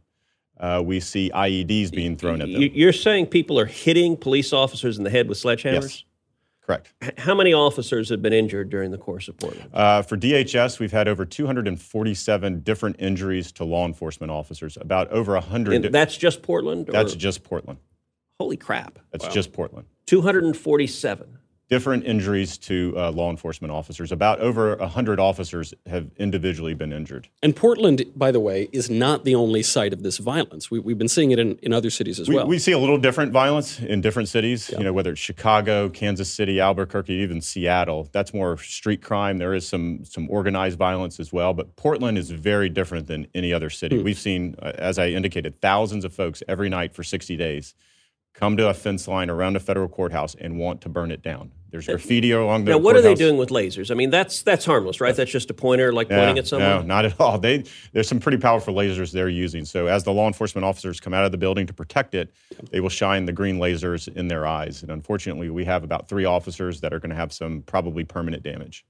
Uh, 0.60 0.82
we 0.84 1.00
see 1.00 1.30
IEDs 1.34 1.90
being 1.92 2.16
thrown 2.16 2.40
at 2.42 2.50
them. 2.50 2.60
You- 2.62 2.70
You're 2.72 2.92
saying 2.92 3.26
people 3.26 3.58
are 3.58 3.66
hitting 3.66 4.16
police 4.16 4.52
officers 4.52 4.98
in 4.98 5.04
the 5.04 5.10
head 5.10 5.28
with 5.28 5.38
sledgehammers. 5.38 5.82
Yes. 5.82 6.04
Correct. 6.66 6.92
How 7.16 7.34
many 7.34 7.54
officers 7.54 8.10
have 8.10 8.20
been 8.20 8.34
injured 8.34 8.68
during 8.68 8.90
the 8.90 8.98
course 8.98 9.26
of 9.28 9.38
Portland? 9.38 9.70
Uh, 9.72 10.02
for 10.02 10.18
DHS, 10.18 10.78
we've 10.78 10.92
had 10.92 11.08
over 11.08 11.24
247 11.24 12.60
different 12.60 12.96
injuries 12.98 13.52
to 13.52 13.64
law 13.64 13.86
enforcement 13.86 14.30
officers. 14.30 14.76
About 14.78 15.08
over 15.10 15.32
100. 15.32 15.86
And 15.86 15.94
that's 15.94 16.14
just 16.16 16.42
Portland. 16.42 16.90
Or? 16.90 16.92
that's 16.92 17.14
just 17.14 17.42
Portland. 17.42 17.78
holy 18.38 18.58
crap. 18.58 18.98
That's 19.12 19.28
just 19.28 19.52
Portland. 19.54 19.86
247. 20.06 21.38
Different 21.68 22.04
injuries 22.04 22.56
to 22.56 22.94
uh, 22.96 23.10
law 23.10 23.30
enforcement 23.30 23.70
officers. 23.72 24.10
About 24.10 24.40
over 24.40 24.76
100 24.76 25.20
officers 25.20 25.74
have 25.86 26.10
individually 26.16 26.74
been 26.74 26.92
injured. 26.92 27.28
and 27.42 27.54
Portland, 27.54 28.04
by 28.16 28.30
the 28.30 28.40
way, 28.40 28.68
is 28.72 28.88
not 28.88 29.24
the 29.24 29.34
only 29.34 29.62
site 29.62 29.92
of 29.92 30.02
this 30.02 30.18
violence. 30.18 30.70
We, 30.70 30.78
we've 30.78 30.96
been 30.98 31.08
seeing 31.08 31.30
it 31.30 31.38
in, 31.38 31.56
in 31.62 31.72
other 31.72 31.90
cities 31.90 32.18
as 32.18 32.28
We, 32.28 32.36
well. 32.36 32.46
we 32.46 32.58
see 32.58 32.72
a 32.72 32.78
little 32.78 32.98
different 32.98 33.32
violence 33.32 33.80
in 33.80 34.00
different 34.00 34.28
cities, 34.28 34.70
you 34.70 34.84
know, 34.84 34.92
whether 34.92 35.12
it's 35.12 35.20
Chicago, 35.20 35.88
Kansas 35.88 36.32
City, 36.32 36.60
Albuquerque, 36.60 37.14
even 37.14 37.40
Seattle. 37.40 38.08
That's 38.12 38.32
more 38.32 38.56
street 38.58 39.02
crime. 39.02 39.38
There 39.38 39.54
is 39.54 39.68
some, 39.68 40.04
some 40.04 40.28
organized 40.30 40.78
violence 40.78 41.20
as 41.20 41.32
well, 41.32 41.52
but 41.52 41.76
Portland 41.76 42.16
is 42.16 42.30
very 42.30 42.68
different 42.70 43.06
than 43.08 43.26
any 43.34 43.52
other 43.52 43.68
city. 43.70 44.02
We've 44.02 44.18
seen, 44.18 44.54
uh, 44.62 44.72
as 44.76 44.98
I 44.98 45.08
indicated, 45.08 45.60
thousands 45.60 46.04
of 46.04 46.14
folks 46.14 46.42
every 46.48 46.68
night 46.68 46.94
for 46.94 47.02
60 47.02 47.36
days 47.36 47.74
come 48.38 48.56
to 48.56 48.68
a 48.68 48.74
fence 48.74 49.08
line 49.08 49.30
around 49.30 49.56
a 49.56 49.60
federal 49.60 49.88
courthouse 49.88 50.36
and 50.36 50.58
want 50.58 50.80
to 50.82 50.88
burn 50.88 51.10
it 51.10 51.22
down. 51.22 51.50
There's 51.70 51.86
graffiti 51.86 52.30
along 52.30 52.64
the 52.64 52.70
Now, 52.70 52.78
what 52.78 52.96
are 52.96 53.02
they 53.02 53.14
doing 53.14 53.36
with 53.36 53.50
lasers? 53.50 53.90
I 53.90 53.94
mean, 53.94 54.08
that's 54.08 54.42
that's 54.42 54.64
harmless, 54.64 55.02
right? 55.02 55.14
That's 55.14 55.30
just 55.30 55.50
a 55.50 55.54
pointer, 55.54 55.92
like 55.92 56.08
pointing 56.08 56.36
No, 56.36 56.38
at 56.38 56.46
someone. 56.46 56.70
No, 56.70 56.82
not 56.82 57.04
at 57.04 57.20
all. 57.20 57.38
They 57.38 57.64
there's 57.92 58.08
some 58.08 58.20
pretty 58.20 58.38
powerful 58.38 58.72
lasers 58.74 59.12
they're 59.12 59.28
using. 59.28 59.66
So 59.66 59.86
as 59.86 60.04
the 60.04 60.12
law 60.12 60.28
enforcement 60.28 60.64
officers 60.64 60.98
come 60.98 61.12
out 61.12 61.24
of 61.24 61.32
the 61.32 61.36
building 61.36 61.66
to 61.66 61.74
protect 61.74 62.14
it, 62.14 62.32
they 62.70 62.80
will 62.80 62.88
shine 62.88 63.26
the 63.26 63.32
green 63.32 63.58
lasers 63.58 64.08
in 64.16 64.28
their 64.28 64.46
eyes. 64.46 64.82
And 64.82 64.90
unfortunately, 64.90 65.50
we 65.50 65.64
have 65.66 65.84
about 65.84 66.08
three 66.08 66.24
officers 66.24 66.80
that 66.80 66.94
are 66.94 67.00
going 67.00 67.10
to 67.10 67.16
have 67.16 67.32
some 67.32 67.62
probably 67.62 68.04
permanent 68.04 68.42
damage. 68.42 68.86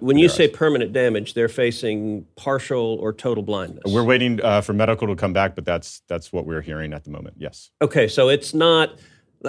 When 0.00 0.18
you 0.18 0.28
say 0.28 0.48
permanent 0.48 0.92
damage, 0.92 1.34
they're 1.34 1.48
facing 1.48 2.26
partial 2.36 2.96
or 3.00 3.12
total 3.12 3.42
blindness. 3.42 3.82
We're 3.86 4.04
waiting 4.04 4.40
uh, 4.42 4.60
for 4.60 4.72
medical 4.72 5.06
to 5.08 5.16
come 5.16 5.32
back, 5.32 5.54
but 5.54 5.64
that's 5.64 6.02
that's 6.08 6.32
what 6.32 6.46
we're 6.46 6.62
hearing 6.62 6.92
at 6.92 7.04
the 7.04 7.10
moment. 7.10 7.36
Yes. 7.38 7.70
okay, 7.82 8.08
so 8.08 8.28
it's 8.28 8.54
not. 8.54 8.98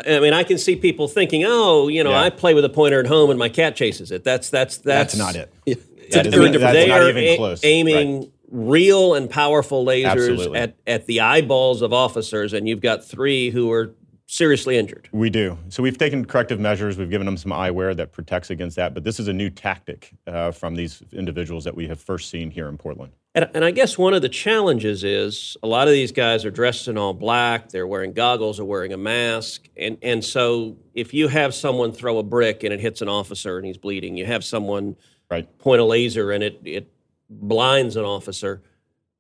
I 0.05 0.19
mean, 0.19 0.33
I 0.33 0.43
can 0.43 0.57
see 0.57 0.75
people 0.75 1.07
thinking, 1.07 1.43
"Oh, 1.45 1.87
you 1.87 2.03
know, 2.03 2.11
Yeah. 2.11 2.21
I 2.23 2.29
play 2.29 2.53
with 2.53 2.65
a 2.65 2.69
pointer 2.69 2.99
at 2.99 3.07
home 3.07 3.29
and 3.29 3.39
my 3.39 3.49
cat 3.49 3.75
chases 3.75 4.11
it." 4.11 4.23
That's 4.23 4.49
that's 4.49 4.77
that's, 4.77 5.13
That's, 5.13 5.17
not 5.17 5.35
it. 5.35 5.51
That 6.11 6.25
is 6.27 6.33
very 6.33 6.51
not- 6.51 6.59
that's 6.61 6.73
they 6.73 6.87
not 6.87 7.01
are 7.01 7.09
even 7.09 7.23
a- 7.23 7.35
close. 7.37 7.63
aiming 7.65 8.19
Right. 8.21 8.31
real 8.49 9.13
and 9.13 9.29
powerful 9.29 9.85
lasers 9.85 10.05
Absolutely. 10.05 10.57
at, 10.59 10.75
at 10.87 11.05
the 11.05 11.19
eyeballs 11.21 11.81
of 11.81 11.91
officers, 11.91 12.53
and 12.53 12.65
you've 12.67 12.79
got 12.81 13.03
three 13.03 13.49
who 13.49 13.69
are 13.71 13.93
seriously 14.27 14.77
injured. 14.77 15.07
We 15.13 15.29
do. 15.29 15.57
So 15.69 15.81
we've 15.81 15.97
taken 15.97 16.25
corrective 16.25 16.59
measures. 16.59 16.97
We've 16.97 17.09
given 17.09 17.25
them 17.25 17.37
some 17.37 17.51
eyewear 17.51 17.95
that 17.95 18.11
protects 18.11 18.49
against 18.49 18.75
that. 18.75 18.93
But 18.93 19.03
this 19.05 19.19
is 19.19 19.27
a 19.29 19.33
new 19.33 19.49
tactic 19.49 20.11
uh, 20.27 20.51
from 20.51 20.75
these 20.75 21.01
individuals 21.13 21.63
that 21.63 21.75
we 21.75 21.87
have 21.87 21.99
first 21.99 22.29
seen 22.29 22.51
here 22.51 22.67
in 22.67 22.77
Portland. 22.77 23.13
And, 23.33 23.49
and 23.53 23.63
I 23.63 23.71
guess 23.71 23.97
one 23.97 24.13
of 24.13 24.21
the 24.21 24.29
challenges 24.29 25.03
is 25.05 25.55
a 25.63 25.67
lot 25.67 25.87
of 25.87 25.93
these 25.93 26.11
guys 26.11 26.43
are 26.43 26.51
dressed 26.51 26.87
in 26.89 26.97
all 26.97 27.13
black. 27.13 27.69
They're 27.69 27.87
wearing 27.87 28.11
goggles 28.11 28.59
or 28.59 28.65
wearing 28.65 28.91
a 28.91 28.97
mask. 28.97 29.69
And, 29.77 29.97
and 30.01 30.23
so 30.23 30.75
if 30.93 31.13
you 31.13 31.29
have 31.29 31.55
someone 31.55 31.93
throw 31.93 32.17
a 32.17 32.23
brick 32.23 32.63
and 32.63 32.73
it 32.73 32.81
hits 32.81 33.01
an 33.01 33.07
officer 33.07 33.57
and 33.57 33.65
he's 33.65 33.77
bleeding, 33.77 34.17
you 34.17 34.25
have 34.25 34.43
someone 34.43 34.97
Right. 35.31 35.57
point 35.57 35.81
a 35.81 35.85
laser 35.85 36.31
and 36.31 36.43
it, 36.43 36.59
it 36.63 36.91
blinds 37.29 37.95
an 37.95 38.05
officer, 38.05 38.61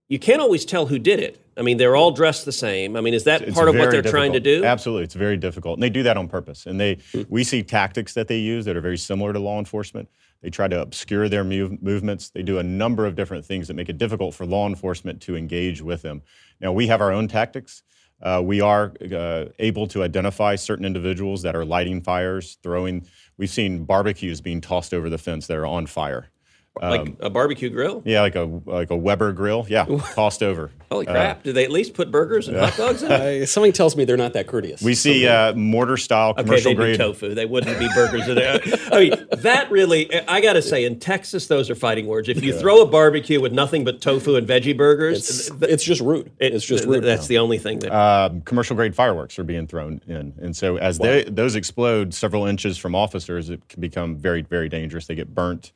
you 0.09 0.19
can't 0.19 0.41
always 0.41 0.63
tell 0.63 0.85
who 0.85 0.99
did 0.99 1.19
it. 1.19 1.43
I 1.57 1.63
mean, 1.63 1.77
they're 1.77 1.95
all 1.95 2.11
dressed 2.11 2.45
the 2.45 2.51
same. 2.51 2.95
I 2.95 3.01
mean, 3.01 3.13
is 3.13 3.23
that 3.25 3.41
It's 3.41 3.55
part 3.55 3.67
of 3.67 3.75
what 3.75 3.91
they're 3.91 4.01
trying 4.01 4.33
to 4.33 4.39
do? 4.39 4.63
Absolutely, 4.63 5.03
it's 5.03 5.15
very 5.15 5.37
difficult, 5.37 5.77
and 5.77 5.83
they 5.83 5.89
do 5.89 6.03
that 6.03 6.15
on 6.15 6.27
purpose. 6.27 6.65
And 6.65 6.79
they, 6.79 6.99
we 7.29 7.43
see 7.43 7.63
tactics 7.63 8.13
that 8.13 8.27
they 8.27 8.37
use 8.37 8.65
that 8.65 8.77
are 8.77 8.81
very 8.81 8.97
similar 8.97 9.33
to 9.33 9.39
law 9.39 9.59
enforcement. 9.59 10.07
They 10.41 10.49
try 10.49 10.67
to 10.67 10.81
obscure 10.81 11.27
their 11.29 11.43
move, 11.43 11.81
movements. 11.81 12.29
They 12.29 12.43
do 12.43 12.59
a 12.59 12.63
number 12.63 13.05
of 13.05 13.15
different 13.15 13.43
things 13.43 13.67
that 13.67 13.73
make 13.73 13.89
it 13.89 13.97
difficult 13.97 14.35
for 14.35 14.45
law 14.45 14.67
enforcement 14.67 15.19
to 15.23 15.35
engage 15.35 15.81
with 15.81 16.03
them. 16.03 16.21
Now, 16.61 16.71
we 16.71 16.87
have 16.87 17.01
our 17.01 17.11
own 17.11 17.27
tactics. 17.27 17.81
Uh, 18.21 18.41
we 18.43 18.61
are 18.61 18.93
uh, 19.13 19.45
able 19.59 19.87
to 19.87 20.03
identify 20.03 20.55
certain 20.55 20.85
individuals 20.85 21.41
that 21.41 21.55
are 21.55 21.65
lighting 21.65 22.01
fires, 22.01 22.57
throwing. 22.63 23.05
We've 23.37 23.49
seen 23.49 23.83
barbecues 23.83 24.41
being 24.41 24.61
tossed 24.61 24.93
over 24.93 25.09
the 25.09 25.17
fence 25.17 25.47
that 25.47 25.57
are 25.57 25.67
on 25.67 25.87
fire. 25.87 26.29
Like 26.81 27.15
a 27.19 27.29
barbecue 27.29 27.69
grill? 27.69 28.01
Yeah, 28.05 28.21
like 28.21 28.35
a 28.35 28.43
like 28.65 28.89
a 28.91 28.95
Weber 28.95 29.31
grill. 29.33 29.65
Yeah, 29.69 29.85
tossed 30.15 30.43
over. 30.43 30.71
Holy 30.89 31.05
crap. 31.05 31.43
Did 31.43 31.55
they 31.55 31.65
at 31.65 31.71
least 31.71 31.93
put 31.93 32.11
burgers 32.11 32.47
and 32.47 32.55
hot 32.57 32.77
dogs 32.77 33.03
in? 33.03 33.11
Uh, 33.11 33.45
something 33.45 33.73
tells 33.73 33.97
me 33.97 34.05
they're 34.05 34.15
not 34.15 34.31
that 34.33 34.47
courteous. 34.47 34.81
We 34.81 34.95
see 34.95 35.27
uh, 35.27 35.53
mortar 35.53 35.97
style 35.97 36.33
commercial 36.33 36.71
they 36.71 36.75
do 36.75 36.81
grade. 36.81 36.97
tofu. 36.97 37.33
They 37.33 37.45
wouldn't 37.45 37.77
be 37.77 37.89
burgers. 37.93 38.25
in 38.29 38.35
there. 38.35 38.61
I 38.93 38.99
mean, 38.99 39.27
that 39.39 39.69
really, 39.69 40.09
I 40.29 40.39
got 40.39 40.53
to 40.53 40.61
say, 40.61 40.85
in 40.85 40.97
Texas, 40.99 41.47
those 41.47 41.69
are 41.69 41.75
fighting 41.75 42.07
words. 42.07 42.29
If 42.29 42.41
you 42.41 42.57
throw 42.57 42.81
a 42.81 42.85
barbecue 42.85 43.41
with 43.41 43.51
nothing 43.51 43.83
but 43.83 43.99
tofu 43.99 44.35
and 44.37 44.47
veggie 44.47 44.77
burgers, 44.77 45.17
it's, 45.29 45.49
th- 45.49 45.71
it's 45.71 45.83
just 45.83 45.99
rude. 45.99 46.31
it- 46.39 46.53
it's 46.55 46.65
just 46.65 46.83
th- 46.85 46.93
rude. 46.95 47.03
That's 47.03 47.27
the 47.27 47.39
only 47.39 47.57
thing 47.57 47.79
that. 47.79 47.91
um, 47.93 48.39
commercial 48.43 48.77
grade 48.77 48.95
fireworks 48.95 49.37
are 49.39 49.43
being 49.43 49.67
thrown 49.67 49.99
in, 50.07 50.33
and 50.39 50.55
so 50.55 50.77
as 50.77 50.99
they, 50.99 51.25
those 51.25 51.55
explode 51.55 52.13
several 52.13 52.45
inches 52.45 52.77
from 52.77 52.95
officers, 52.95 53.49
it 53.49 53.67
can 53.67 53.81
become 53.81 54.15
very 54.15 54.41
very 54.41 54.69
dangerous. 54.69 55.07
They 55.07 55.15
get 55.15 55.35
burnt. 55.35 55.73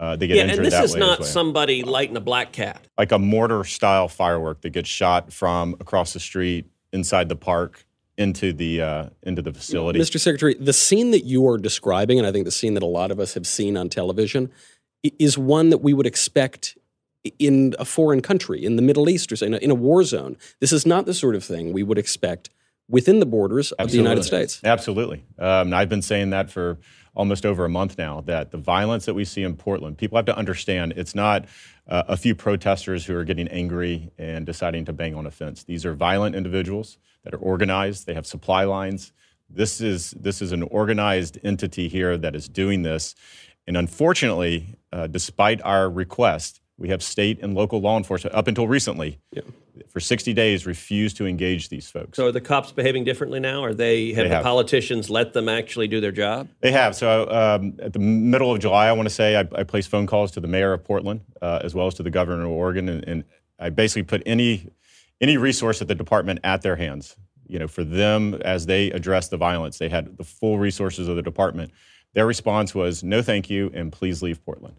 Uh, 0.00 0.16
they 0.16 0.26
get 0.26 0.38
yeah, 0.38 0.44
injured 0.44 0.58
and 0.60 0.66
this 0.66 0.72
that 0.72 0.84
is 0.84 0.94
way 0.94 1.00
not 1.00 1.20
as 1.20 1.30
somebody 1.30 1.82
lighting 1.82 2.16
a 2.16 2.20
black 2.20 2.52
cat. 2.52 2.80
like 2.96 3.12
a 3.12 3.18
mortar 3.18 3.64
style 3.64 4.08
firework 4.08 4.62
that 4.62 4.70
gets 4.70 4.88
shot 4.88 5.30
from 5.30 5.76
across 5.78 6.14
the 6.14 6.20
street 6.20 6.64
inside 6.90 7.28
the 7.28 7.36
park 7.36 7.84
into 8.16 8.54
the 8.54 8.80
uh, 8.80 9.06
into 9.22 9.42
the 9.42 9.52
facility. 9.52 9.98
Mr. 9.98 10.18
Secretary, 10.18 10.54
the 10.54 10.72
scene 10.72 11.10
that 11.10 11.26
you 11.26 11.46
are 11.46 11.58
describing, 11.58 12.18
and 12.18 12.26
I 12.26 12.32
think 12.32 12.46
the 12.46 12.50
scene 12.50 12.72
that 12.74 12.82
a 12.82 12.86
lot 12.86 13.10
of 13.10 13.20
us 13.20 13.34
have 13.34 13.46
seen 13.46 13.76
on 13.76 13.90
television, 13.90 14.50
is 15.18 15.36
one 15.36 15.68
that 15.68 15.78
we 15.78 15.92
would 15.92 16.06
expect 16.06 16.78
in 17.38 17.74
a 17.78 17.84
foreign 17.84 18.22
country, 18.22 18.64
in 18.64 18.76
the 18.76 18.82
Middle 18.82 19.10
East, 19.10 19.30
or 19.30 19.36
say 19.36 19.46
in 19.46 19.54
a, 19.54 19.58
in 19.58 19.70
a 19.70 19.74
war 19.74 20.02
zone. 20.02 20.38
This 20.60 20.72
is 20.72 20.86
not 20.86 21.04
the 21.04 21.12
sort 21.12 21.34
of 21.34 21.44
thing 21.44 21.74
we 21.74 21.82
would 21.82 21.98
expect 21.98 22.48
within 22.88 23.20
the 23.20 23.26
borders 23.26 23.72
of 23.72 23.90
the 23.90 23.98
United 23.98 24.24
States. 24.24 24.60
Absolutely. 24.64 25.24
Um, 25.38 25.74
I've 25.74 25.88
been 25.88 26.02
saying 26.02 26.30
that 26.30 26.50
for 26.50 26.78
almost 27.14 27.44
over 27.44 27.64
a 27.64 27.68
month 27.68 27.98
now 27.98 28.20
that 28.22 28.50
the 28.50 28.56
violence 28.56 29.04
that 29.06 29.14
we 29.14 29.24
see 29.24 29.42
in 29.42 29.56
Portland, 29.56 29.98
people 29.98 30.16
have 30.16 30.26
to 30.26 30.36
understand 30.36 30.94
it's 30.96 31.14
not 31.14 31.46
uh, 31.88 32.04
a 32.08 32.16
few 32.16 32.34
protesters 32.34 33.04
who 33.04 33.16
are 33.16 33.24
getting 33.24 33.48
angry 33.48 34.10
and 34.18 34.46
deciding 34.46 34.84
to 34.84 34.92
bang 34.92 35.14
on 35.14 35.26
a 35.26 35.30
fence. 35.30 35.64
These 35.64 35.84
are 35.84 35.94
violent 35.94 36.36
individuals 36.36 36.98
that 37.24 37.34
are 37.34 37.38
organized, 37.38 38.06
they 38.06 38.14
have 38.14 38.26
supply 38.26 38.64
lines. 38.64 39.12
This 39.52 39.80
is, 39.80 40.12
this 40.12 40.40
is 40.40 40.52
an 40.52 40.62
organized 40.62 41.38
entity 41.42 41.88
here 41.88 42.16
that 42.16 42.36
is 42.36 42.48
doing 42.48 42.82
this. 42.82 43.16
And 43.66 43.76
unfortunately, 43.76 44.76
uh, 44.92 45.08
despite 45.08 45.60
our 45.62 45.90
request, 45.90 46.60
we 46.78 46.88
have 46.88 47.02
state 47.02 47.40
and 47.42 47.54
local 47.54 47.80
law 47.80 47.96
enforcement 47.98 48.34
up 48.34 48.46
until 48.46 48.68
recently. 48.68 49.18
For 49.88 50.00
60 50.00 50.32
days 50.34 50.66
refused 50.66 51.16
to 51.18 51.26
engage 51.26 51.68
these 51.68 51.90
folks. 51.90 52.16
So 52.16 52.26
are 52.26 52.32
the 52.32 52.40
cops 52.40 52.72
behaving 52.72 53.04
differently 53.04 53.40
now? 53.40 53.62
Are 53.64 53.74
they 53.74 54.08
have 54.08 54.16
They 54.24 54.28
the 54.28 54.34
have. 54.36 54.42
politicians 54.44 55.10
let 55.10 55.32
them 55.32 55.48
actually 55.48 55.88
do 55.88 56.00
their 56.00 56.12
job? 56.12 56.48
They 56.60 56.72
have. 56.72 56.94
So 56.96 57.30
um, 57.30 57.74
at 57.80 57.92
the 57.92 57.98
middle 57.98 58.52
of 58.52 58.60
July, 58.60 58.88
I 58.88 58.92
want 58.92 59.08
to 59.08 59.14
say 59.14 59.36
I, 59.36 59.48
I 59.54 59.64
placed 59.64 59.88
phone 59.88 60.06
calls 60.06 60.30
to 60.32 60.40
the 60.40 60.48
mayor 60.48 60.72
of 60.72 60.84
Portland 60.84 61.20
uh, 61.42 61.60
as 61.62 61.74
well 61.74 61.86
as 61.86 61.94
to 61.94 62.02
the 62.02 62.10
governor 62.10 62.44
of 62.44 62.50
Oregon, 62.50 62.88
and, 62.88 63.04
and 63.06 63.24
I 63.58 63.70
basically 63.70 64.04
put 64.04 64.22
any 64.26 64.68
any 65.20 65.36
resource 65.36 65.82
at 65.82 65.88
the 65.88 65.94
department 65.94 66.40
at 66.44 66.62
their 66.62 66.76
hands. 66.76 67.16
You 67.46 67.58
know, 67.58 67.68
for 67.68 67.84
them 67.84 68.34
as 68.42 68.66
they 68.66 68.90
address 68.92 69.28
the 69.28 69.36
violence, 69.36 69.78
they 69.78 69.88
had 69.88 70.16
the 70.16 70.24
full 70.24 70.58
resources 70.58 71.08
of 71.08 71.16
the 71.16 71.22
department. 71.22 71.72
Their 72.14 72.26
response 72.26 72.74
was 72.74 73.02
no, 73.04 73.22
thank 73.22 73.50
you, 73.50 73.70
and 73.74 73.92
please 73.92 74.22
leave 74.22 74.44
Portland, 74.44 74.76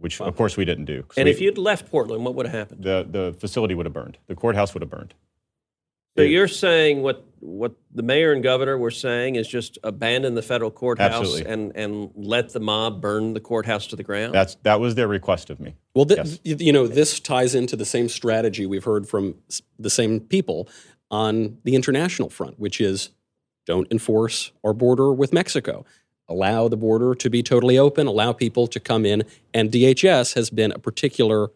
which 0.00 0.20
of 0.20 0.36
course 0.36 0.56
we 0.56 0.64
didn't 0.64 0.86
do. 0.86 1.04
And 1.16 1.26
we- 1.26 1.30
if 1.30 1.40
you'd 1.40 1.58
left 1.58 1.90
Portland, 1.90 2.24
what 2.24 2.34
would 2.34 2.46
have 2.46 2.54
happened? 2.54 2.82
the 2.84 3.06
the 3.08 3.32
facility 3.38 3.74
would 3.74 3.86
have 3.86 3.92
burned, 3.92 4.18
the 4.26 4.34
courthouse 4.34 4.74
would 4.74 4.82
have 4.82 4.90
burned. 4.90 5.14
So 6.16 6.24
you're 6.24 6.48
saying 6.48 7.02
what 7.02 7.24
what 7.38 7.72
the 7.94 8.02
mayor 8.02 8.32
and 8.32 8.42
governor 8.42 8.76
were 8.76 8.90
saying 8.90 9.36
is 9.36 9.48
just 9.48 9.78
abandon 9.82 10.34
the 10.34 10.42
federal 10.42 10.70
courthouse 10.70 11.12
Absolutely. 11.20 11.50
and 11.52 11.72
and 11.76 12.10
let 12.14 12.52
the 12.52 12.60
mob 12.60 13.00
burn 13.00 13.32
the 13.32 13.40
courthouse 13.40 13.86
to 13.88 13.96
the 13.96 14.02
ground? 14.02 14.34
That's 14.34 14.56
that 14.64 14.80
was 14.80 14.96
their 14.96 15.08
request 15.08 15.48
of 15.50 15.60
me. 15.60 15.76
Well, 15.94 16.04
th- 16.06 16.18
Yes. 16.18 16.40
y- 16.44 16.56
you 16.66 16.72
know, 16.72 16.86
this 16.86 17.20
ties 17.20 17.54
into 17.54 17.76
the 17.76 17.84
same 17.86 18.08
strategy 18.08 18.66
we've 18.66 18.84
heard 18.84 19.08
from 19.08 19.36
s- 19.48 19.62
the 19.78 19.88
same 19.90 20.20
people 20.20 20.68
on 21.10 21.58
the 21.64 21.74
international 21.74 22.28
front, 22.28 22.58
which 22.58 22.80
is 22.80 23.10
don't 23.66 23.90
enforce 23.90 24.52
our 24.64 24.72
border 24.74 25.12
with 25.12 25.32
Mexico. 25.32 25.84
Allow 26.30 26.68
the 26.68 26.76
border 26.76 27.14
to 27.16 27.28
be 27.28 27.42
totally 27.42 27.76
open, 27.76 28.06
allow 28.06 28.32
people 28.32 28.68
to 28.68 28.78
come 28.78 29.04
in, 29.04 29.24
and 29.52 29.70
DHS 29.70 30.34
has 30.34 30.48
been 30.48 30.70
a 30.70 30.78
particular 30.78 31.48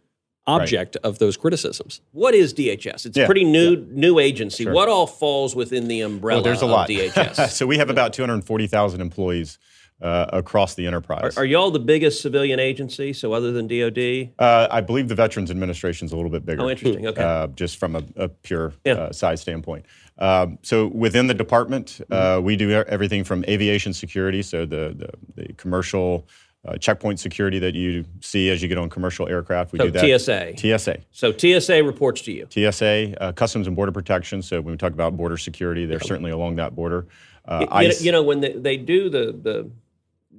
object 0.46 0.96
of 0.96 1.18
those 1.20 1.36
criticisms. 1.38 2.02
what 2.12 2.34
is 2.34 2.52
DHS? 2.52 3.06
It's 3.06 3.16
a 3.16 3.24
pretty 3.24 3.44
new 3.44 3.76
new 3.90 4.18
agency. 4.18 4.64
Sure. 4.64 4.74
What 4.74 4.88
all 4.90 5.06
falls 5.06 5.54
within 5.56 5.88
the 5.88 6.00
umbrella 6.02 6.38
Well, 6.38 6.44
there's 6.44 6.60
a 6.60 6.66
of 6.66 6.70
lot. 6.72 6.88
DHS? 6.88 7.50
so 7.58 7.66
we 7.66 7.78
have 7.78 7.88
about 7.88 8.12
240,000 8.12 9.00
employees 9.00 9.58
uh, 10.02 10.26
across 10.34 10.74
the 10.74 10.86
enterprise. 10.86 11.38
are 11.38 11.46
y'all 11.46 11.70
the 11.70 11.78
biggest 11.78 12.20
civilian 12.20 12.58
agency? 12.58 13.12
So 13.14 13.32
other 13.32 13.52
than 13.52 13.68
DoD? 13.68 14.32
Uh, 14.38 14.66
I 14.70 14.80
believe 14.82 15.08
the 15.08 15.14
Veterans 15.14 15.50
Administration 15.50 16.04
is 16.06 16.12
a 16.12 16.16
little 16.16 16.30
bit 16.32 16.44
bigger. 16.44 16.62
Oh, 16.62 16.68
interesting. 16.68 17.06
Okay. 17.06 17.22
Uh, 17.22 17.46
just 17.46 17.78
from 17.78 17.96
a, 17.96 18.02
a 18.16 18.28
pure 18.28 18.74
Yeah. 18.84 18.94
uh, 18.94 19.12
size 19.12 19.40
standpoint. 19.40 19.86
Um, 20.18 20.58
so 20.62 20.86
within 20.88 21.26
the 21.26 21.34
department, 21.34 22.00
uh, 22.10 22.14
Mm-hmm. 22.36 22.44
we 22.46 22.56
do 22.56 22.70
everything 22.70 23.24
from 23.24 23.44
aviation 23.48 23.92
security, 23.92 24.42
so 24.42 24.64
the 24.64 24.94
the, 24.96 25.42
the 25.42 25.52
commercial 25.54 26.28
uh, 26.66 26.78
checkpoint 26.78 27.20
security 27.20 27.58
that 27.58 27.74
you 27.74 28.04
see 28.20 28.48
as 28.48 28.62
you 28.62 28.68
get 28.68 28.78
on 28.78 28.88
commercial 28.88 29.28
aircraft. 29.28 29.72
We 29.72 29.78
So 29.78 29.86
do 29.86 29.90
that. 29.90 30.20
TSA. 30.20 30.78
TSA. 30.78 30.98
So 31.10 31.30
TSA 31.36 31.82
reports 31.84 32.22
to 32.22 32.32
you. 32.32 32.46
TSA, 32.48 33.14
uh, 33.22 33.32
Customs 33.32 33.66
and 33.66 33.76
Border 33.76 33.92
Protection. 33.92 34.40
So 34.40 34.60
when 34.62 34.72
we 34.72 34.78
talk 34.78 34.92
about 34.94 35.14
border 35.16 35.36
security, 35.36 35.84
they're 35.84 36.00
certainly 36.00 36.30
along 36.30 36.56
that 36.56 36.74
border. 36.74 37.06
Uh, 37.44 37.66
You- 37.70 37.82
you, 37.82 37.88
know, 37.88 37.94
you 38.00 38.12
know, 38.12 38.22
when 38.22 38.40
they, 38.40 38.52
they 38.52 38.76
do 38.78 39.10
the 39.10 39.32
the 39.42 39.70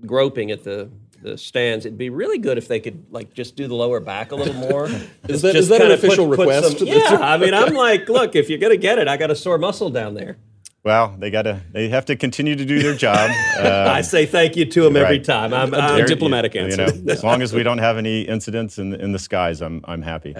groping 0.08 0.50
at 0.51 0.63
the 0.63 0.89
the 1.25 1.38
stands, 1.38 1.86
it'd 1.86 1.98
be 1.98 2.10
really 2.10 2.38
good 2.38 2.58
if 2.58 2.67
they 2.67 2.79
could 2.79 3.05
like 3.12 3.34
just 3.34 3.55
do 3.55 3.67
the 3.67 3.75
lower 3.75 4.00
back 4.00 4.32
a 4.32 4.36
little 4.36 4.53
more. 4.70 4.88
Is 5.27 5.41
that- 5.41 5.53
that 5.53 5.55
an 5.55 5.67
kinda 5.67 5.86
put- 5.88 5.91
official 6.03 6.27
put 6.27 6.39
request? 6.39 6.77
some- 6.79 6.88
yeah, 6.88 7.17
I 7.22 7.38
mean, 7.38 7.53
I'm 7.53 7.74
like, 7.74 8.08
look, 8.10 8.36
if 8.36 8.50
you're 8.50 8.60
gonna 8.60 8.77
get 8.77 9.00
it, 9.00 9.08
I 9.08 9.17
got 9.17 9.32
a 9.32 9.36
sore 9.36 9.58
muscle 9.58 9.89
down 9.89 10.13
there. 10.13 10.38
Well, 10.84 11.15
they 11.17 11.32
gotta 11.32 11.62
they 11.72 11.89
have 11.89 12.05
to 12.05 12.15
continue 12.15 12.55
to 12.55 12.63
do 12.63 12.79
their 12.79 12.94
job. 12.94 13.32
Uh, 13.60 13.86
I 13.91 14.01
say 14.01 14.27
thank 14.27 14.55
you 14.55 14.65
to 14.65 14.84
them 14.84 14.96
every 14.96 15.17
right. 15.17 15.24
time. 15.25 15.51
I'm, 15.51 15.74
A 15.74 15.77
I'm 15.77 16.05
diplomatic 16.05 16.53
you 16.53 16.62
answer. 16.62 16.86
know, 17.01 17.12
as 17.12 17.24
long 17.24 17.41
as 17.41 17.53
we 17.53 17.63
don't 17.63 17.79
have 17.79 17.98
any 17.98 18.22
incidents 18.22 18.77
in 18.77 18.94
in 18.94 19.12
the 19.12 19.17
skies, 19.20 19.62
I'm 19.62 19.82
I'm 19.86 20.03
happy. 20.03 20.36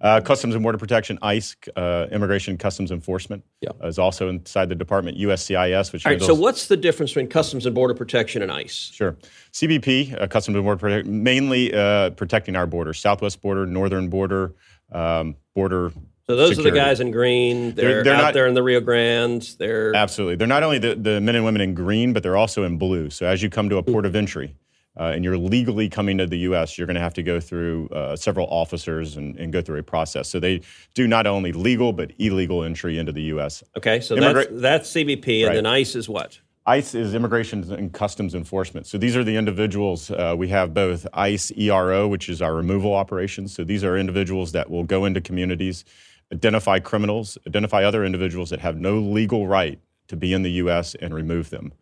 Uh, 0.00 0.20
Customs 0.20 0.54
and 0.54 0.62
Border 0.62 0.78
Protection, 0.78 1.18
ICE, 1.22 1.56
uh, 1.74 2.06
Immigration 2.12 2.52
and 2.52 2.60
Customs 2.60 2.92
Enforcement, 2.92 3.42
Yeah. 3.60 3.70
uh, 3.82 3.88
is 3.88 3.98
also 3.98 4.28
inside 4.28 4.68
the 4.68 4.76
department. 4.76 5.18
USCIS, 5.18 5.92
which 5.92 6.06
All 6.06 6.12
right. 6.12 6.22
So 6.22 6.34
what's 6.34 6.68
the 6.68 6.76
difference 6.76 7.10
between 7.10 7.26
Customs 7.26 7.66
and 7.66 7.74
Border 7.74 7.94
Protection 7.94 8.40
and 8.42 8.52
ICE? 8.52 8.90
Sure. 8.94 9.16
CBP, 9.52 10.14
uh, 10.20 10.28
Customs 10.28 10.54
and 10.54 10.64
Border 10.64 10.78
Protection, 10.78 11.22
mainly 11.24 11.74
uh, 11.74 12.10
protecting 12.10 12.54
our 12.54 12.66
border, 12.66 12.94
southwest 12.94 13.42
border, 13.42 13.66
northern 13.66 14.08
border, 14.08 14.54
um, 14.92 15.34
border. 15.56 15.90
So 16.28 16.36
those 16.36 16.56
are 16.60 16.62
the 16.62 16.70
guys 16.70 17.00
in 17.00 17.10
green. 17.10 17.74
They're, 17.74 18.04
they're 18.04 18.14
out 18.14 18.22
not- 18.22 18.34
there 18.34 18.46
in 18.46 18.54
the 18.54 18.62
Rio 18.62 18.80
Grande. 18.80 19.42
They're 19.58 19.96
Absolutely. 19.96 20.36
They're 20.36 20.46
not 20.46 20.62
only 20.62 20.78
the, 20.78 20.94
the 20.94 21.20
men 21.20 21.34
and 21.34 21.44
women 21.44 21.60
in 21.60 21.74
green, 21.74 22.12
but 22.12 22.22
they're 22.22 22.36
also 22.36 22.62
in 22.62 22.78
blue. 22.78 23.10
So 23.10 23.26
as 23.26 23.42
you 23.42 23.50
come 23.50 23.68
to 23.70 23.78
a 23.78 23.82
port 23.82 24.06
of 24.06 24.14
entry 24.14 24.54
uh, 24.98 25.12
and 25.14 25.24
you're 25.24 25.38
legally 25.38 25.88
coming 25.88 26.18
to 26.18 26.26
the 26.26 26.38
U.S., 26.38 26.76
you're 26.76 26.86
going 26.86 26.96
to 26.96 27.00
have 27.00 27.14
to 27.14 27.22
go 27.22 27.40
through 27.40 27.88
uh, 27.88 28.16
several 28.16 28.46
officers 28.48 29.16
and, 29.16 29.36
and 29.36 29.52
go 29.52 29.62
through 29.62 29.78
a 29.78 29.82
process. 29.82 30.28
So 30.28 30.40
they 30.40 30.60
do 30.94 31.06
not 31.06 31.26
only 31.26 31.52
legal, 31.52 31.92
but 31.92 32.12
illegal 32.18 32.64
entry 32.64 32.98
into 32.98 33.12
the 33.12 33.22
U.S. 33.34 33.62
okay. 33.76 34.00
So 34.00 34.16
Immigra- 34.16 34.48
that's 34.60 34.88
that's 34.88 34.92
CBP, 34.92 35.40
and 35.40 35.48
Right. 35.48 35.54
then 35.54 35.66
ICE 35.66 35.94
is 35.96 36.08
what? 36.08 36.40
ICE 36.66 36.94
is 36.94 37.14
Immigration 37.14 37.72
and 37.72 37.92
Customs 37.94 38.34
Enforcement. 38.34 38.86
So 38.86 38.98
these 38.98 39.16
are 39.16 39.24
the 39.24 39.36
individuals. 39.36 40.10
Uh, 40.10 40.34
we 40.36 40.48
have 40.48 40.74
both 40.74 41.06
ICE 41.14 41.50
ERO, 41.56 42.06
which 42.06 42.28
is 42.28 42.42
our 42.42 42.54
removal 42.54 42.92
operations. 42.94 43.54
So 43.54 43.64
these 43.64 43.82
are 43.82 43.96
individuals 43.96 44.52
that 44.52 44.68
will 44.68 44.84
go 44.84 45.06
into 45.06 45.22
communities, 45.22 45.86
identify 46.30 46.78
criminals, 46.78 47.38
identify 47.46 47.84
other 47.84 48.04
individuals 48.04 48.50
that 48.50 48.60
have 48.60 48.76
no 48.76 48.98
legal 48.98 49.46
right 49.46 49.80
to 50.08 50.16
be 50.16 50.34
in 50.34 50.42
the 50.42 50.50
U.S. 50.62 50.94
and 51.00 51.14
remove 51.14 51.48
them. 51.48 51.72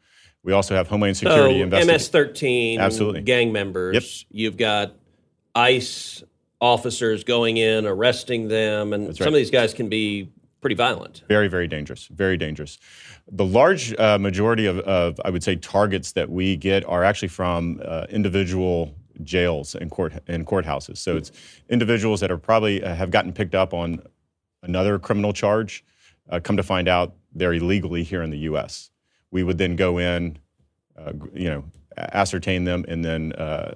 We 0.47 0.53
also 0.53 0.77
have 0.77 0.87
Homeland 0.87 1.17
Security 1.17 1.59
so 1.59 1.65
investigation. 1.65 1.95
MS-13, 1.95 2.79
Absolutely. 2.79 3.23
gang 3.23 3.53
members. 3.53 3.95
Yep. 3.95 4.03
You've 4.31 4.57
got 4.57 4.95
ICE 5.57 6.23
officers 6.61 7.25
going 7.25 7.57
in, 7.57 7.85
arresting 7.85 8.47
them, 8.47 8.93
and 8.93 9.09
That's 9.09 9.19
some 9.19 9.27
of 9.27 9.35
these 9.35 9.51
guys 9.51 9.75
can 9.75 9.89
be 9.89 10.31
pretty 10.61 10.77
violent. 10.77 11.25
Very, 11.27 11.49
very 11.49 11.67
dangerous. 11.67 12.07
Very 12.07 12.37
dangerous. 12.37 12.79
The 13.29 13.45
large 13.45 13.93
uh, 13.99 14.19
majority 14.21 14.67
of, 14.67 14.79
of, 14.79 15.21
I 15.25 15.31
would 15.31 15.43
say, 15.43 15.57
targets 15.57 16.13
that 16.13 16.31
we 16.31 16.55
get 16.55 16.85
are 16.85 17.03
actually 17.03 17.29
from 17.29 17.83
uh, 17.85 18.07
individual 18.09 18.95
jails 19.25 19.75
and 19.75 19.91
court 19.91 20.13
and 20.29 20.47
courthouses. 20.47 20.99
So 20.99 21.17
it's 21.17 21.33
individuals 21.69 22.21
that 22.21 22.31
are 22.31 22.39
probably 22.39 22.85
uh, 22.85 22.95
have 22.95 23.11
gotten 23.11 23.33
picked 23.33 23.57
up 23.57 23.75
on 23.75 24.01
another 24.63 25.01
criminal 25.01 25.33
charge. 25.33 25.85
Uh, 26.31 26.39
come 26.39 26.57
to 26.57 26.63
find 26.63 26.87
out, 26.87 27.17
they're 27.35 27.55
illegally 27.55 28.05
here 28.05 28.23
in 28.23 28.31
the 28.31 28.39
U.S. 28.39 28.91
We 29.31 29.43
would 29.43 29.59
then 29.59 29.77
go 29.77 29.99
in, 29.99 30.39
uh, 30.97 31.13
you 31.35 31.49
know, 31.51 31.65
ascertain 31.97 32.65
them, 32.65 32.85
and 32.89 33.05
then 33.05 33.33
uh, 33.33 33.75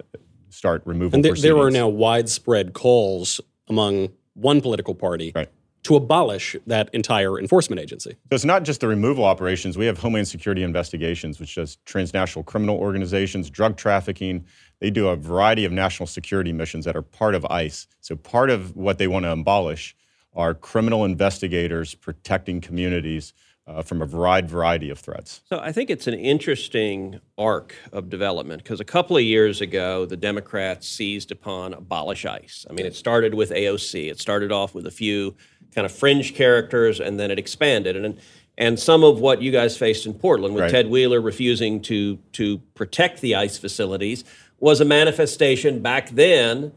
start 0.51 0.83
removal. 0.85 1.17
And 1.17 1.25
there, 1.25 1.35
there 1.35 1.59
are 1.59 1.71
now 1.71 1.89
widespread 1.89 2.73
calls 2.73 3.41
among 3.69 4.11
one 4.35 4.61
political 4.61 4.95
party 4.95 5.33
Right. 5.35 5.49
to 5.85 5.97
abolish 5.97 6.57
that 6.67 6.89
entire 6.93 7.39
enforcement 7.39 7.81
agency. 7.81 8.11
So 8.11 8.35
it's 8.35 8.45
not 8.45 8.65
just 8.65 8.81
the 8.81 8.89
removal 8.89 9.25
operations. 9.25 9.77
We 9.79 9.87
have 9.87 9.99
Homeland 9.99 10.29
Security 10.29 10.63
Investigations, 10.63 11.41
which 11.41 11.55
does 11.55 11.77
transnational 11.85 12.45
criminal 12.45 12.77
organizations, 12.77 13.51
drug 13.51 13.77
trafficking. 13.77 14.45
They 14.81 14.91
do 14.91 15.09
a 15.09 15.17
variety 15.17 15.65
of 15.65 15.73
national 15.73 16.07
security 16.07 16.53
missions 16.53 16.85
that 16.85 16.97
are 16.97 17.03
part 17.03 17.35
of 17.35 17.45
ICE. 17.47 17.87
So 18.01 18.17
part 18.17 18.51
of 18.51 18.77
what 18.77 18.99
they 18.99 19.07
want 19.09 19.25
to 19.25 19.33
abolish 19.33 19.97
are 20.35 20.55
criminal 20.55 21.05
investigators 21.05 21.95
protecting 21.95 22.61
communities 22.61 23.33
uh, 23.71 23.83
from 23.83 24.03
a 24.03 24.07
wide 24.07 24.49
variety 24.49 24.91
of 24.91 24.99
threats. 24.99 25.43
So 25.49 25.59
I 25.61 25.73
think 25.73 25.91
it's 25.91 26.07
an 26.07 26.15
interesting 26.15 27.21
arc 27.39 27.75
of 27.93 28.11
development 28.11 28.63
because 28.63 28.81
a 28.81 28.85
couple 28.85 29.17
of 29.17 29.23
years 29.23 29.61
ago, 29.61 30.07
the 30.07 30.17
Democrats 30.17 30.89
seized 30.89 31.31
upon 31.31 31.75
abolish 31.75 32.27
ICE. 32.27 32.67
I 32.69 32.73
mean, 32.73 32.87
it 32.87 32.97
started 32.97 33.35
with 33.35 33.51
AOC. 33.51 34.11
It 34.11 34.19
started 34.19 34.51
off 34.51 34.75
with 34.75 34.87
a 34.87 34.91
few 34.91 35.37
kind 35.75 35.85
of 35.85 35.93
fringe 35.93 36.35
characters, 36.35 36.99
and 37.01 37.19
then 37.21 37.31
it 37.31 37.39
expanded. 37.39 37.97
And 37.97 38.19
and 38.59 38.79
some 38.79 39.05
of 39.05 39.21
what 39.21 39.41
you 39.41 39.53
guys 39.53 39.77
faced 39.77 40.05
in 40.05 40.15
Portland 40.15 40.55
with 40.55 40.63
Right. 40.63 40.71
Ted 40.71 40.91
Wheeler 40.91 41.21
refusing 41.21 41.81
to 41.83 42.17
to 42.33 42.59
protect 42.75 43.21
the 43.21 43.37
ICE 43.37 43.57
facilities 43.57 44.25
was 44.59 44.81
a 44.81 44.85
manifestation 44.85 45.81
back 45.81 46.11
then 46.11 46.73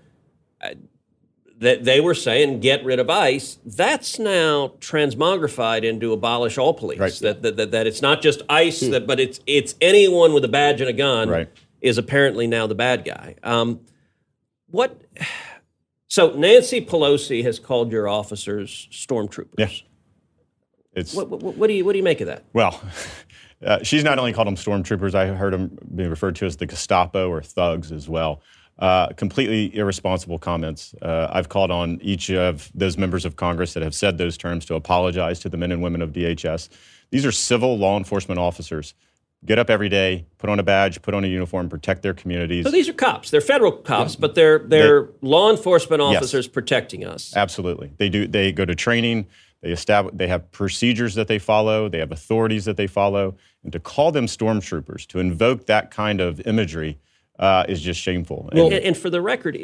that 1.63 1.83
they 1.83 1.99
were 1.99 2.13
saying 2.13 2.59
get 2.59 2.83
rid 2.85 2.99
of 2.99 3.09
ICE. 3.09 3.57
That's 3.65 4.19
now 4.19 4.73
transmogrified 4.79 5.83
into 5.83 6.13
abolish 6.13 6.57
all 6.57 6.73
police. 6.73 6.99
Right. 6.99 7.13
That, 7.21 7.41
that, 7.41 7.57
that 7.57 7.71
that 7.71 7.87
it's 7.87 8.01
not 8.01 8.21
just 8.21 8.41
ICE, 8.49 8.79
that, 8.91 9.07
but 9.07 9.19
it's 9.19 9.39
it's 9.47 9.75
anyone 9.81 10.33
with 10.33 10.45
a 10.45 10.47
badge 10.47 10.81
and 10.81 10.89
a 10.89 10.93
gun 10.93 11.29
Right. 11.29 11.49
is 11.81 11.97
apparently 11.97 12.47
now 12.47 12.67
the 12.67 12.75
bad 12.75 13.03
guy. 13.05 13.35
Um, 13.43 13.81
what? 14.69 15.01
So 16.09 16.29
Nancy 16.33 16.79
Pelosi 16.85 17.43
has 17.43 17.57
called 17.57 17.91
your 17.91 18.07
officers 18.07 18.87
stormtroopers. 18.91 19.55
Yeah. 19.57 19.69
It's 20.95 21.15
What, 21.15 21.27
what, 21.31 21.55
what 21.57 21.65
do 21.67 21.73
you 21.73 21.83
what 21.83 21.93
do 21.93 21.97
you 21.97 22.03
make 22.03 22.21
of 22.21 22.27
that? 22.27 22.43
well, 22.53 22.79
uh, 23.65 23.81
she's 23.81 24.03
not 24.03 24.19
only 24.19 24.31
called 24.31 24.45
them 24.45 24.55
stormtroopers. 24.55 25.15
I 25.15 25.27
heard 25.33 25.53
them 25.53 25.75
being 25.95 26.11
referred 26.11 26.35
to 26.35 26.45
as 26.45 26.57
the 26.57 26.67
Gestapo 26.67 27.29
or 27.31 27.41
thugs 27.41 27.91
as 27.91 28.07
well. 28.07 28.43
Uh, 28.79 29.07
completely 29.09 29.75
irresponsible 29.75 30.39
comments. 30.39 30.95
Uh, 30.99 31.27
I've 31.31 31.47
called 31.47 31.69
on 31.69 31.99
each 32.01 32.31
of 32.31 32.71
those 32.73 32.97
members 32.97 33.23
of 33.23 33.35
Congress 33.35 33.73
that 33.75 33.83
have 33.83 33.93
said 33.93 34.17
those 34.17 34.35
terms 34.35 34.65
to 34.65 34.73
apologize 34.75 35.39
to 35.41 35.49
the 35.49 35.57
men 35.57 35.71
and 35.71 35.83
women 35.83 36.01
of 36.01 36.11
DHS. 36.11 36.69
These 37.11 37.23
are 37.23 37.31
civil 37.31 37.77
law 37.77 37.97
enforcement 37.97 38.39
officers. 38.39 38.95
Get 39.45 39.59
up 39.59 39.69
every 39.69 39.89
day, 39.89 40.25
put 40.39 40.49
on 40.49 40.57
a 40.57 40.63
badge, 40.63 41.01
put 41.03 41.13
on 41.13 41.23
a 41.23 41.27
uniform, 41.27 41.69
protect 41.69 42.01
their 42.01 42.13
communities. 42.15 42.65
So 42.65 42.71
these 42.71 42.89
are 42.89 42.93
cops. 42.93 43.29
They're 43.29 43.41
federal 43.41 43.73
cops, 43.73 44.15
but 44.15 44.35
they're 44.35 44.59
they're 44.59 45.09
law 45.21 45.51
enforcement 45.51 46.01
officers 46.01 46.47
protecting 46.47 47.05
us. 47.05 47.33
Absolutely. 47.35 47.91
They 47.97 48.09
do. 48.09 48.25
They 48.25 48.51
go 48.51 48.65
to 48.65 48.73
training. 48.73 49.27
They 49.61 49.71
establish. 49.71 50.15
They 50.17 50.27
have 50.27 50.51
procedures 50.51 51.15
that 51.15 51.27
they 51.27 51.39
follow. 51.39 51.89
They 51.89 51.99
have 51.99 52.11
authorities 52.11 52.65
that 52.65 52.77
they 52.77 52.87
follow. 52.87 53.35
And 53.63 53.71
to 53.73 53.79
call 53.79 54.11
them 54.11 54.25
stormtroopers, 54.25 55.05
to 55.07 55.19
invoke 55.19 55.67
that 55.67 55.91
kind 55.91 56.19
of 56.21 56.39
imagery, 56.47 56.97
uh, 57.39 57.65
is 57.67 57.81
just 57.81 57.99
shameful. 57.99 58.49
And- 58.51 58.59
And, 58.73 58.73
and 58.73 58.97
for 58.97 59.09
the 59.09 59.21
record, 59.21 59.57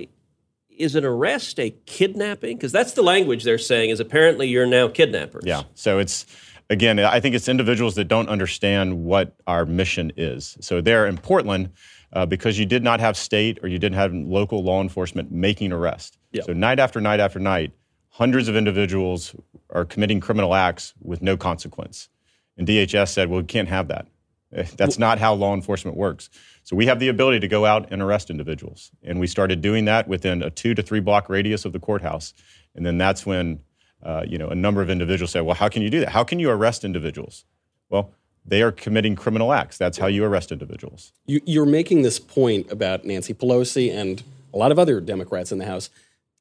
is 0.69 0.95
an 0.95 1.05
arrest 1.05 1.59
a 1.59 1.71
kidnapping? 1.85 2.57
Because 2.57 2.71
that's 2.71 2.93
the 2.93 3.01
language 3.03 3.43
they're 3.43 3.57
saying. 3.57 3.89
Is 3.89 3.99
apparently 3.99 4.47
you're 4.47 4.65
now 4.65 4.87
kidnappers. 4.87 5.43
yeah. 5.45 5.63
So 5.75 5.99
it's 5.99 6.25
again. 6.69 6.99
I 6.99 7.19
think 7.19 7.35
it's 7.35 7.47
individuals 7.49 7.95
that 7.95 8.05
don't 8.05 8.29
understand 8.29 9.03
what 9.03 9.33
our 9.47 9.65
mission 9.65 10.11
is. 10.15 10.57
So 10.61 10.79
there 10.81 11.05
in 11.07 11.17
Portland, 11.17 11.71
uh, 12.13 12.25
because 12.25 12.57
you 12.57 12.65
did 12.65 12.83
not 12.83 12.99
have 13.01 13.17
state 13.17 13.59
or 13.61 13.67
you 13.67 13.77
didn't 13.77 13.95
have 13.95 14.13
local 14.13 14.63
law 14.63 14.81
enforcement 14.81 15.31
making 15.31 15.71
arrest. 15.73 16.17
Yeah. 16.31 16.43
So 16.43 16.53
night 16.53 16.79
after 16.79 17.01
night 17.01 17.19
after 17.19 17.39
night, 17.39 17.71
hundreds 18.09 18.47
of 18.47 18.55
individuals 18.55 19.35
are 19.71 19.83
committing 19.85 20.19
criminal 20.19 20.55
acts 20.55 20.93
with 21.01 21.21
no 21.21 21.35
consequence. 21.37 22.09
And 22.57 22.67
DHS 22.67 23.09
said, 23.09 23.29
well, 23.29 23.41
we 23.41 23.45
can't 23.45 23.69
have 23.69 23.87
that. 23.89 24.07
That's 24.77 24.97
not 24.97 25.19
how 25.19 25.33
law 25.33 25.53
enforcement 25.53 25.95
works. 25.97 26.29
So 26.63 26.75
we 26.75 26.85
have 26.87 26.99
the 26.99 27.07
ability 27.07 27.39
to 27.41 27.47
go 27.47 27.65
out 27.65 27.91
and 27.91 28.01
arrest 28.01 28.29
individuals. 28.29 28.91
And 29.03 29.19
we 29.19 29.27
started 29.27 29.61
doing 29.61 29.85
that 29.85 30.07
within 30.07 30.41
a 30.41 30.49
two 30.49 30.73
to 30.73 30.81
three 30.81 30.99
block 30.99 31.29
radius 31.29 31.65
of 31.65 31.73
the 31.73 31.79
courthouse. 31.79 32.33
And 32.75 32.85
then 32.85 32.97
that's 32.97 33.25
when, 33.25 33.59
uh, 34.03 34.23
you 34.27 34.37
know, 34.37 34.49
a 34.49 34.55
number 34.55 34.81
of 34.81 34.89
individuals 34.89 35.31
said, 35.31 35.41
well, 35.41 35.55
how 35.55 35.69
can 35.69 35.81
you 35.81 35.89
do 35.89 35.99
that? 36.01 36.09
How 36.09 36.23
can 36.23 36.39
you 36.39 36.49
arrest 36.49 36.83
individuals? 36.83 37.45
Well, 37.89 38.11
they 38.45 38.61
are 38.61 38.71
committing 38.71 39.15
criminal 39.15 39.53
acts. 39.53 39.77
That's 39.77 39.97
how 39.97 40.07
you 40.07 40.23
arrest 40.23 40.51
individuals. 40.51 41.11
You, 41.25 41.41
you're 41.45 41.65
making 41.65 42.01
this 42.01 42.19
point 42.19 42.71
about 42.71 43.05
Nancy 43.05 43.33
Pelosi 43.33 43.93
and 43.93 44.23
a 44.53 44.57
lot 44.57 44.71
of 44.71 44.79
other 44.79 44.99
Democrats 44.99 45.51
in 45.51 45.59
the 45.59 45.65
House. 45.65 45.89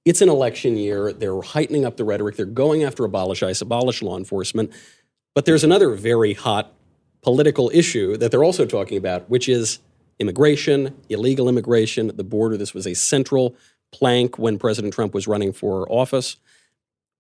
It's 0.05 0.23
an 0.23 0.29
election 0.31 0.77
year. 0.77 1.13
They're 1.13 1.43
heightening 1.43 1.85
up 1.85 1.97
the 1.99 2.05
rhetoric. 2.05 2.37
They're 2.37 2.47
going 2.47 2.83
after 2.83 3.05
abolish 3.05 3.43
ICE, 3.43 3.61
abolish 3.61 4.01
law 4.01 4.17
enforcement. 4.17 4.73
But 5.35 5.45
there's 5.45 5.65
another 5.65 5.91
very 5.95 6.33
hot 6.33 6.73
political 7.23 7.71
issue 7.75 8.17
that 8.17 8.31
they're 8.31 8.45
also 8.45 8.65
talking 8.67 8.97
about, 8.99 9.29
which 9.29 9.49
is 9.49 9.81
immigration, 10.19 10.95
illegal 11.09 11.49
immigration, 11.49 12.11
the 12.17 12.25
border. 12.25 12.57
This 12.57 12.75
was 12.75 12.87
a 12.87 12.95
central 12.95 13.55
plank 13.93 14.39
when 14.39 14.59
President 14.59 14.93
Trump 14.95 15.15
was 15.15 15.27
running 15.27 15.53
for 15.53 15.91
office. 15.91 16.37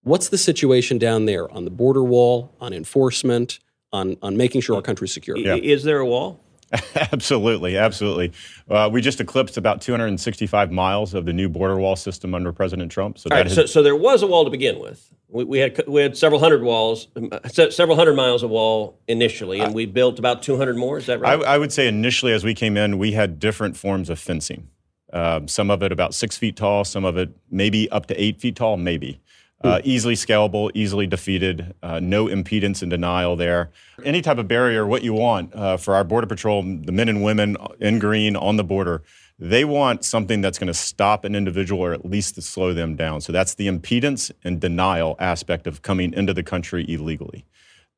What's 0.02 0.28
the 0.28 0.38
situation 0.38 0.98
down 0.98 1.24
there 1.26 1.50
on 1.52 1.64
the 1.64 1.70
border 1.70 2.02
wall, 2.04 2.52
on 2.60 2.72
enforcement, 2.72 3.58
on, 3.92 4.16
on 4.22 4.36
making 4.36 4.60
sure 4.60 4.76
our 4.76 4.82
country's 4.82 5.12
secure? 5.12 5.36
I- 5.36 5.58
Is 5.58 5.82
there 5.84 5.98
a 5.98 6.06
wall? 6.06 6.40
absolutely, 7.12 7.76
absolutely. 7.76 8.32
Uh, 8.68 8.88
we 8.92 9.00
just 9.00 9.20
eclipsed 9.20 9.56
about 9.56 9.80
265 9.80 10.70
miles 10.70 11.14
of 11.14 11.24
the 11.24 11.32
new 11.32 11.48
border 11.48 11.76
wall 11.76 11.96
system 11.96 12.34
under 12.34 12.52
President 12.52 12.92
Trump. 12.92 13.18
So 13.18 13.28
All 13.30 13.36
right. 13.36 13.46
has- 13.46 13.54
So, 13.54 13.66
so 13.66 13.82
there 13.82 13.96
was 13.96 14.22
a 14.22 14.26
wall 14.26 14.44
to 14.44 14.50
begin 14.50 14.78
with. 14.78 15.12
We, 15.30 15.44
we 15.44 15.58
had 15.58 15.86
we 15.86 16.00
had 16.00 16.16
several 16.16 16.40
hundred 16.40 16.62
walls, 16.62 17.08
um, 17.16 17.28
uh, 17.32 17.46
se- 17.48 17.70
several 17.70 17.96
hundred 17.96 18.14
miles 18.16 18.42
of 18.42 18.50
wall 18.50 18.98
initially, 19.08 19.60
and 19.60 19.74
we 19.74 19.84
built 19.86 20.18
about 20.18 20.42
200 20.42 20.76
more. 20.76 20.96
Is 20.98 21.06
that 21.06 21.18
I, 21.18 21.34
right? 21.36 21.44
I 21.44 21.58
would 21.58 21.72
say 21.72 21.86
initially, 21.86 22.32
as 22.32 22.44
we 22.44 22.54
came 22.54 22.76
in, 22.78 22.96
we 22.98 23.12
had 23.12 23.38
different 23.38 23.76
forms 23.76 24.08
of 24.08 24.18
fencing. 24.18 24.68
Um, 25.12 25.48
some 25.48 25.70
of 25.70 25.82
it 25.82 25.90
about 25.92 26.14
six 26.14 26.36
feet 26.36 26.56
tall, 26.56 26.84
some 26.84 27.04
of 27.04 27.16
it 27.16 27.30
maybe 27.50 27.90
up 27.90 28.06
to 28.06 28.22
eight 28.22 28.40
feet 28.40 28.56
tall, 28.56 28.76
maybe. 28.76 29.20
Uh, 29.60 29.80
easily 29.82 30.14
scalable, 30.14 30.70
easily 30.72 31.04
defeated, 31.04 31.74
uh, 31.82 31.98
no 31.98 32.26
impedance 32.26 32.80
and 32.80 32.92
denial 32.92 33.34
there. 33.34 33.70
Any 34.04 34.22
type 34.22 34.38
of 34.38 34.46
barrier, 34.46 34.86
what 34.86 35.02
you 35.02 35.12
want 35.14 35.52
uh, 35.52 35.76
for 35.76 35.96
our 35.96 36.04
Border 36.04 36.28
Patrol, 36.28 36.62
the 36.62 36.92
men 36.92 37.08
and 37.08 37.24
women 37.24 37.56
in 37.80 37.98
green 37.98 38.36
on 38.36 38.56
the 38.56 38.62
border, 38.62 39.02
they 39.36 39.64
want 39.64 40.04
something 40.04 40.40
that's 40.40 40.58
going 40.58 40.68
to 40.68 40.74
stop 40.74 41.24
an 41.24 41.34
individual 41.34 41.82
or 41.82 41.92
at 41.92 42.04
least 42.04 42.40
slow 42.40 42.72
them 42.72 42.94
down. 42.94 43.20
So 43.20 43.32
that's 43.32 43.54
the 43.54 43.66
impedance 43.66 44.30
and 44.44 44.60
denial 44.60 45.16
aspect 45.18 45.66
of 45.66 45.82
coming 45.82 46.12
into 46.12 46.32
the 46.32 46.42
country 46.42 46.84
illegally. 46.88 47.44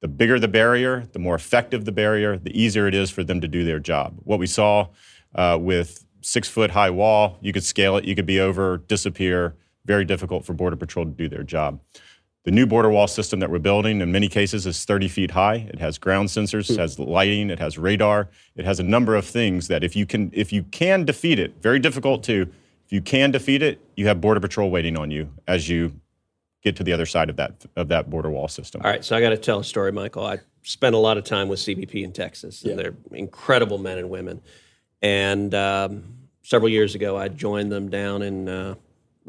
The 0.01 0.09
bigger 0.09 0.39
the 0.39 0.49
barrier, 0.49 1.09
the 1.13 1.19
more 1.19 1.35
effective 1.35 1.85
the 1.85 1.93
barrier, 1.93 2.39
the 2.39 2.59
easier 2.59 2.87
it 2.87 2.95
is 2.95 3.11
for 3.11 3.23
them 3.23 3.41
to 3.43 3.49
do 3.49 3.65
their 3.65 3.79
job. 3.79 4.19
What 4.25 4.39
we 4.39 4.47
saw 4.47 4.89
uh, 5.35 5.59
with 5.61 6.07
six 6.23 6.49
foot 6.49 6.71
high 6.71 6.91
wall, 6.91 7.39
you 7.43 7.53
could 7.53 7.65
scale 7.65 7.97
it, 7.99 8.05
you 8.05 8.15
could 8.15 8.27
be 8.27 8.41
over, 8.41 8.79
disappear. 8.79 9.57
Very 9.91 10.05
difficult 10.05 10.45
for 10.45 10.53
Border 10.53 10.77
Patrol 10.77 11.05
to 11.05 11.11
do 11.11 11.29
their 11.29 11.43
job. 11.43 11.81
The 12.45 12.53
new 12.53 12.65
border 12.65 12.91
wall 12.91 13.09
system 13.09 13.41
that 13.41 13.51
we're 13.51 13.59
building 13.59 14.01
in 14.01 14.13
many 14.13 14.29
cases 14.29 14.65
is 14.65 14.85
30 14.85 15.09
feet 15.09 15.33
high. 15.33 15.69
It 15.69 15.81
has 15.81 15.99
ground 15.99 16.29
sensors, 16.29 16.71
it 16.71 16.79
has 16.79 16.97
lighting, 17.01 17.51
it 17.51 17.59
has 17.59 17.77
radar, 17.77 18.29
it 18.55 18.65
has 18.65 18.79
a 18.79 18.85
number 18.85 19.17
of 19.17 19.27
things 19.27 19.67
that 19.67 19.83
if 19.83 19.97
you 19.97 20.07
can 20.07 20.31
if 20.33 20.53
you 20.53 20.63
can 20.63 21.05
defeat 21.05 21.41
it, 21.41 21.61
very 21.61 21.81
difficult 21.81 22.23
to, 22.23 22.43
if 22.87 22.93
you 22.93 23.03
can 23.03 23.33
defeat 23.33 23.63
it, 23.63 23.81
you 23.97 24.07
have 24.07 24.21
Border 24.21 24.39
Patrol 24.39 24.71
waiting 24.71 24.97
on 24.97 25.11
you 25.11 25.29
as 25.49 25.69
you 25.69 25.93
get 26.63 26.77
to 26.77 26.85
the 26.85 26.93
other 26.93 27.05
side 27.05 27.29
of 27.29 27.35
that 27.35 27.67
of 27.75 27.89
that 27.89 28.11
border 28.11 28.31
wall 28.31 28.47
system. 28.47 28.83
All 28.85 28.91
right, 28.93 29.05
so 29.05 29.17
I 29.17 29.21
got 29.21 29.31
to 29.31 29.37
tell 29.37 29.59
a 29.59 29.65
story, 29.65 29.91
Michael. 29.91 30.25
I 30.25 30.39
spent 30.63 30.95
a 30.95 30.99
lot 30.99 31.19
of 31.19 31.25
time 31.25 31.49
with 31.49 31.59
CBP 31.59 32.05
in 32.05 32.13
Texas, 32.13 32.63
and 32.63 32.79
they're 32.79 32.95
incredible 33.11 33.79
men 33.79 33.99
and 33.99 34.09
women. 34.09 34.41
And 35.03 35.53
um, 35.53 36.05
several 36.43 36.69
years 36.69 36.95
ago, 36.95 37.17
I 37.17 37.27
joined 37.27 37.73
them 37.73 37.91
down 37.91 38.23
in 38.23 38.49
uh, 38.49 38.75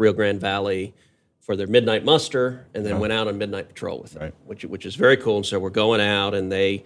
Rio 0.01 0.13
Grande 0.13 0.41
Valley 0.41 0.93
for 1.39 1.55
their 1.55 1.67
midnight 1.67 2.03
muster, 2.03 2.65
and 2.73 2.85
then 2.85 2.99
went 2.99 3.13
out 3.13 3.27
on 3.27 3.37
midnight 3.37 3.67
patrol 3.69 3.99
with 3.99 4.13
them, 4.13 4.23
Right. 4.23 4.33
which 4.45 4.65
which 4.65 4.85
is 4.85 4.95
very 4.95 5.15
cool. 5.17 5.37
And 5.37 5.45
so 5.45 5.59
we're 5.59 5.69
going 5.69 6.01
out, 6.01 6.33
and 6.33 6.51
they 6.51 6.83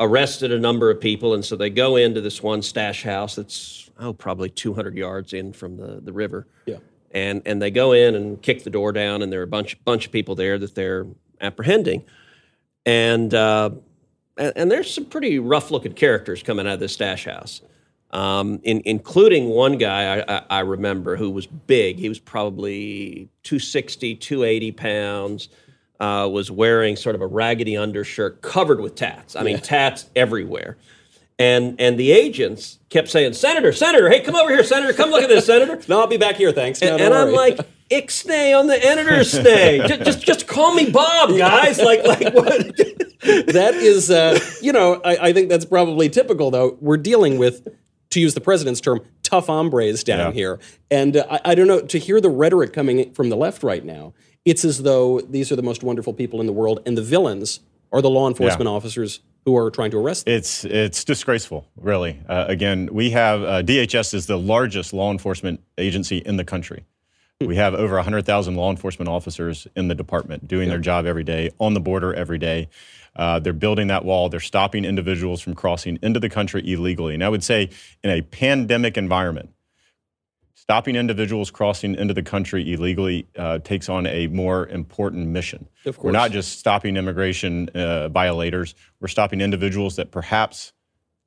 arrested 0.00 0.52
a 0.52 0.58
number 0.58 0.90
of 0.90 1.00
people, 1.00 1.34
and 1.34 1.44
so 1.44 1.56
they 1.56 1.70
go 1.70 1.96
into 1.96 2.20
this 2.20 2.42
one 2.42 2.62
stash 2.62 3.02
house 3.04 3.34
that's 3.36 3.90
oh 3.98 4.12
probably 4.12 4.48
200 4.50 4.96
yards 4.96 5.32
in 5.32 5.52
from 5.52 5.76
the 5.76 6.00
the 6.00 6.12
river 6.12 6.46
Yeah. 6.66 6.76
and 7.12 7.42
and 7.46 7.60
they 7.62 7.70
go 7.70 7.92
in 7.92 8.14
and 8.14 8.40
kick 8.42 8.62
the 8.64 8.70
door 8.70 8.92
down, 8.92 9.22
and 9.22 9.32
there 9.32 9.40
are 9.40 9.44
a 9.44 9.54
bunch 9.58 9.82
bunch 9.84 10.06
of 10.06 10.12
people 10.12 10.34
there 10.36 10.58
that 10.58 10.74
they're 10.74 11.06
apprehending, 11.40 12.04
and 12.86 13.34
uh, 13.34 13.70
and 14.36 14.70
there's 14.70 14.92
some 14.92 15.04
pretty 15.06 15.38
rough 15.40 15.70
looking 15.72 15.92
characters 15.92 16.42
coming 16.44 16.66
out 16.66 16.74
of 16.74 16.80
this 16.80 16.92
stash 16.92 17.24
house, 17.24 17.60
um, 18.10 18.60
in, 18.62 18.82
including 18.84 19.48
one 19.48 19.78
guy 19.78 20.18
I, 20.18 20.36
I, 20.36 20.42
I 20.50 20.60
remember 20.60 21.16
who 21.16 21.30
was 21.30 21.46
big. 21.46 21.98
He 21.98 22.08
was 22.08 22.18
probably 22.18 23.28
260, 23.42 24.16
280 24.16 24.72
pounds. 24.72 25.48
Uh, 26.00 26.28
was 26.30 26.48
wearing 26.48 26.94
sort 26.94 27.16
of 27.16 27.20
a 27.20 27.26
raggedy 27.26 27.76
undershirt 27.76 28.40
covered 28.40 28.80
with 28.80 28.94
tats. 28.94 29.34
I 29.34 29.42
mean, 29.42 29.58
tats 29.58 30.08
everywhere. 30.14 30.76
And 31.40 31.80
and 31.80 31.98
the 31.98 32.12
agents 32.12 32.78
kept 32.88 33.08
saying, 33.08 33.32
"Senator, 33.32 33.72
Senator, 33.72 34.08
hey, 34.08 34.20
come 34.20 34.36
over 34.36 34.48
here, 34.48 34.62
Senator, 34.62 34.92
come 34.92 35.10
look 35.10 35.24
at 35.24 35.28
this, 35.28 35.46
Senator." 35.46 35.80
No, 35.88 36.00
I'll 36.00 36.06
be 36.06 36.16
back 36.16 36.36
here, 36.36 36.52
thanks. 36.52 36.80
No, 36.80 36.92
And, 36.92 37.00
and 37.00 37.14
I'm 37.14 37.32
like, 37.32 37.58
Ixnay 37.90 38.58
on 38.58 38.66
the 38.66 38.84
editor's 38.84 39.30
stay. 39.30 39.78
just, 39.88 40.02
just, 40.02 40.20
just 40.20 40.46
call 40.46 40.74
me 40.74 40.90
Bob, 40.90 41.36
guys. 41.36 41.78
Like, 41.80 42.04
like 42.04 42.34
what? 42.34 42.76
that 43.22 43.72
is, 43.74 44.10
uh, 44.10 44.38
you 44.60 44.72
know, 44.72 45.00
I, 45.04 45.28
I 45.28 45.32
think 45.32 45.48
that's 45.48 45.64
probably 45.64 46.08
typical, 46.08 46.50
though. 46.50 46.76
We're 46.80 46.98
dealing 46.98 47.38
with, 47.38 47.66
to 48.10 48.20
use 48.20 48.34
the 48.34 48.40
president's 48.40 48.80
term, 48.80 49.00
tough 49.22 49.46
hombres 49.46 50.02
down 50.04 50.18
Yeah. 50.18 50.32
here. 50.32 50.58
And 50.90 51.16
uh, 51.16 51.26
I, 51.30 51.52
I 51.52 51.54
don't 51.54 51.66
know, 51.66 51.80
to 51.80 51.98
hear 51.98 52.20
the 52.20 52.30
rhetoric 52.30 52.72
coming 52.72 53.12
from 53.12 53.28
the 53.28 53.36
left 53.36 53.62
right 53.62 53.84
now, 53.84 54.14
it's 54.44 54.64
as 54.64 54.82
though 54.82 55.20
these 55.20 55.52
are 55.52 55.56
the 55.56 55.62
most 55.62 55.82
wonderful 55.82 56.12
people 56.12 56.40
in 56.40 56.46
the 56.46 56.52
world, 56.52 56.80
and 56.86 56.96
the 56.96 57.02
villains 57.02 57.60
are 57.92 58.00
the 58.00 58.10
law 58.10 58.28
enforcement 58.28 58.68
officers 58.68 59.20
who 59.44 59.56
are 59.56 59.70
trying 59.70 59.90
to 59.90 59.98
arrest 59.98 60.26
them. 60.26 60.34
It's 60.34 60.64
it's 60.64 61.04
disgraceful, 61.04 61.66
really. 61.76 62.18
Uh, 62.28 62.44
again, 62.48 62.88
we 62.92 63.10
have 63.10 63.42
uh, 63.42 63.62
DHS 63.62 64.14
is 64.14 64.26
the 64.26 64.38
largest 64.38 64.92
law 64.92 65.10
enforcement 65.10 65.60
agency 65.78 66.18
in 66.18 66.36
the 66.36 66.44
country. 66.44 66.84
We 67.40 67.54
have 67.54 67.72
over 67.72 67.94
100,000 67.94 68.56
law 68.56 68.68
enforcement 68.68 69.08
officers 69.08 69.68
in 69.76 69.86
the 69.86 69.94
department 69.94 70.48
doing 70.48 70.68
their 70.68 70.80
job 70.80 71.06
every 71.06 71.22
day, 71.22 71.50
on 71.60 71.72
the 71.72 71.80
border 71.80 72.12
every 72.12 72.38
day. 72.38 72.68
Uh, 73.18 73.40
they're 73.40 73.52
building 73.52 73.88
that 73.88 74.04
wall. 74.04 74.28
They're 74.28 74.40
stopping 74.40 74.84
individuals 74.84 75.40
from 75.40 75.54
crossing 75.54 75.98
into 76.02 76.20
the 76.20 76.30
country 76.30 76.62
illegally. 76.72 77.14
And 77.14 77.24
I 77.24 77.28
would 77.28 77.42
say, 77.42 77.68
in 78.04 78.10
a 78.10 78.22
pandemic 78.22 78.96
environment, 78.96 79.50
stopping 80.54 80.96
individuals 80.96 81.50
crossing 81.50 81.94
into 81.96 82.14
the 82.14 82.22
country 82.22 82.72
illegally 82.72 83.26
uh, 83.36 83.58
takes 83.58 83.88
on 83.88 84.06
a 84.06 84.28
more 84.28 84.68
important 84.68 85.26
mission. 85.26 85.66
Of 85.84 85.96
course. 85.96 86.04
We're 86.04 86.12
not 86.12 86.30
just 86.30 86.58
stopping 86.58 86.96
immigration 86.96 87.70
uh, 87.70 88.08
violators, 88.08 88.74
we're 89.00 89.08
stopping 89.08 89.40
individuals 89.40 89.96
that 89.96 90.10
perhaps 90.10 90.72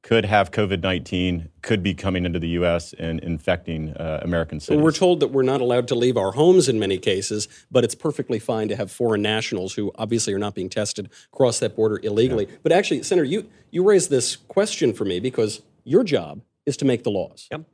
could 0.03 0.25
have 0.25 0.51
COVID 0.51 0.81
19, 0.81 1.49
could 1.61 1.83
be 1.83 1.93
coming 1.93 2.25
into 2.25 2.39
the 2.39 2.49
U.S. 2.49 2.93
and 2.93 3.19
infecting 3.19 3.91
uh, 3.91 4.19
American 4.23 4.59
cities. 4.59 4.81
We're 4.81 4.91
told 4.91 5.19
that 5.19 5.27
we're 5.27 5.43
not 5.43 5.61
allowed 5.61 5.87
to 5.89 5.95
leave 5.95 6.17
our 6.17 6.31
homes 6.31 6.67
in 6.67 6.79
many 6.79 6.97
cases, 6.97 7.47
but 7.69 7.83
it's 7.83 7.95
perfectly 7.95 8.39
fine 8.39 8.67
to 8.69 8.75
have 8.75 8.91
foreign 8.91 9.21
nationals 9.21 9.73
who 9.73 9.91
obviously 9.95 10.33
are 10.33 10.39
not 10.39 10.55
being 10.55 10.69
tested 10.69 11.09
cross 11.31 11.59
that 11.59 11.75
border 11.75 11.99
illegally. 12.01 12.47
Yeah. 12.47 12.55
But 12.63 12.71
actually, 12.71 13.03
Senator, 13.03 13.25
you, 13.25 13.47
you 13.69 13.83
raised 13.83 14.09
this 14.09 14.35
question 14.35 14.93
for 14.93 15.05
me 15.05 15.19
because 15.19 15.61
your 15.83 16.03
job 16.03 16.41
is 16.65 16.77
to 16.77 16.85
make 16.85 17.03
the 17.03 17.11
laws. 17.11 17.47
Yep. 17.51 17.65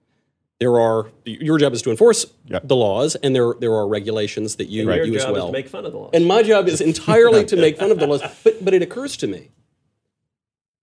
There 0.60 0.80
are 0.80 1.12
your 1.24 1.60
job 1.60 1.74
is 1.74 1.84
to 1.84 1.92
enforce 1.92 2.26
yep. 2.46 2.68
the 2.68 2.76
laws, 2.76 3.14
and 3.16 3.36
there 3.36 3.54
there 3.60 3.74
are 3.74 3.88
regulations 3.88 4.56
that 4.56 4.70
you 4.70 4.90
and 4.90 5.06
you 5.06 5.16
as 5.16 5.28
well. 5.28 5.52
make 5.52 5.70
fun 5.70 5.86
of 5.86 5.92
the 5.92 6.00
laws. 6.00 6.10
And 6.14 6.26
my 6.26 6.42
job 6.42 6.68
is 6.68 6.82
entirely 6.82 7.46
to 7.46 7.56
make 7.66 7.78
fun 7.78 7.92
of 7.92 8.00
the 8.00 8.08
laws. 8.08 8.24
But 8.44 8.66
but 8.66 8.74
it 8.74 8.82
occurs 8.82 9.16
to 9.18 9.28
me 9.28 9.52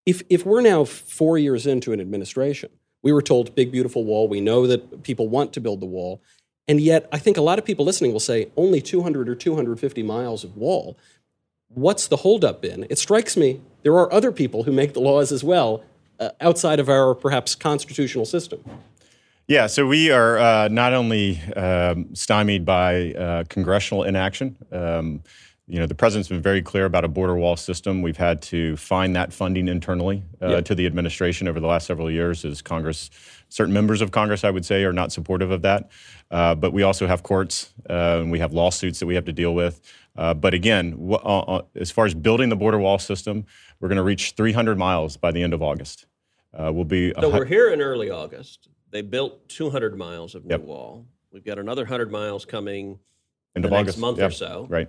if, 0.06 0.22
if 0.28 0.44
we're 0.44 0.60
now 0.60 0.84
four 0.84 1.38
years 1.38 1.66
into 1.66 1.92
an 1.92 2.00
administration, 2.00 2.70
we 3.02 3.12
were 3.12 3.22
told 3.22 3.54
big, 3.54 3.70
beautiful 3.72 4.04
wall. 4.04 4.28
We 4.28 4.40
know 4.40 4.66
that 4.66 5.02
people 5.02 5.28
want 5.28 5.52
to 5.54 5.60
build 5.60 5.80
the 5.80 5.86
wall. 5.86 6.22
And 6.66 6.80
yet, 6.80 7.08
I 7.12 7.18
think 7.18 7.36
a 7.36 7.42
lot 7.42 7.58
of 7.58 7.64
people 7.64 7.84
listening 7.84 8.12
will 8.12 8.20
say 8.20 8.50
only 8.56 8.80
200 8.80 9.28
or 9.28 9.34
250 9.34 10.02
miles 10.02 10.44
of 10.44 10.56
wall. 10.56 10.96
What's 11.68 12.06
the 12.06 12.16
holdup 12.16 12.62
been? 12.62 12.86
It 12.88 12.98
strikes 12.98 13.36
me 13.36 13.60
there 13.82 13.92
are 13.92 14.10
other 14.12 14.32
people 14.32 14.62
who 14.62 14.72
make 14.72 14.94
the 14.94 15.00
laws 15.00 15.30
as 15.30 15.44
well 15.44 15.84
uh, 16.18 16.30
outside 16.40 16.80
of 16.80 16.88
our 16.88 17.14
perhaps 17.14 17.54
constitutional 17.54 18.24
system. 18.24 18.64
Yeah, 19.46 19.66
so 19.66 19.86
we 19.86 20.10
are 20.10 20.38
uh, 20.38 20.68
not 20.68 20.94
only 20.94 21.38
um, 21.54 22.14
stymied 22.14 22.64
by 22.64 23.12
uh, 23.12 23.44
congressional 23.50 24.04
inaction. 24.04 24.56
Um, 24.72 25.22
you 25.66 25.78
know, 25.78 25.86
the 25.86 25.94
president's 25.94 26.28
been 26.28 26.42
very 26.42 26.60
clear 26.60 26.84
about 26.84 27.04
a 27.04 27.08
border 27.08 27.34
wall 27.36 27.56
system. 27.56 28.02
We've 28.02 28.18
had 28.18 28.42
to 28.42 28.76
find 28.76 29.16
that 29.16 29.32
funding 29.32 29.66
internally 29.66 30.22
uh, 30.42 30.60
to 30.60 30.74
the 30.74 30.84
administration 30.84 31.48
over 31.48 31.58
the 31.58 31.66
last 31.66 31.86
several 31.86 32.10
years 32.10 32.44
as 32.44 32.60
Congress, 32.60 33.08
certain 33.48 33.72
members 33.72 34.02
of 34.02 34.10
Congress, 34.10 34.44
I 34.44 34.50
would 34.50 34.66
say, 34.66 34.84
are 34.84 34.92
not 34.92 35.10
supportive 35.10 35.50
of 35.50 35.62
that. 35.62 35.90
Uh, 36.30 36.54
but 36.54 36.74
we 36.74 36.82
also 36.82 37.06
have 37.06 37.22
courts 37.22 37.72
uh, 37.88 38.18
and 38.20 38.30
we 38.30 38.38
have 38.40 38.52
lawsuits 38.52 38.98
that 38.98 39.06
we 39.06 39.14
have 39.14 39.24
to 39.24 39.32
deal 39.32 39.54
with. 39.54 39.80
Uh, 40.16 40.34
but 40.34 40.52
again, 40.52 40.90
w- 40.92 41.14
uh, 41.14 41.40
uh, 41.40 41.62
as 41.76 41.90
far 41.90 42.04
as 42.04 42.12
building 42.12 42.50
the 42.50 42.56
border 42.56 42.78
wall 42.78 42.98
system, 42.98 43.46
we're 43.80 43.88
going 43.88 43.96
to 43.96 44.02
reach 44.02 44.32
300 44.32 44.76
miles 44.76 45.16
by 45.16 45.32
the 45.32 45.42
end 45.42 45.54
of 45.54 45.62
August. 45.62 46.04
we'll 46.52 46.84
be. 46.84 47.14
So 47.18 47.30
we're 47.30 47.46
here 47.46 47.70
in 47.72 47.80
early 47.80 48.10
August. 48.10 48.68
They 48.90 49.00
built 49.00 49.48
200 49.48 49.96
miles 49.96 50.34
of 50.34 50.44
new 50.44 50.54
yep. 50.54 50.60
wall. 50.60 51.06
We've 51.32 51.44
got 51.44 51.58
another 51.58 51.82
100 51.82 52.12
miles 52.12 52.44
coming 52.44 52.98
in 53.56 53.62
the 53.62 53.70
next 53.70 53.96
month 53.96 54.18
yep. 54.18 54.28
or 54.28 54.32
so. 54.32 54.66
Right. 54.68 54.88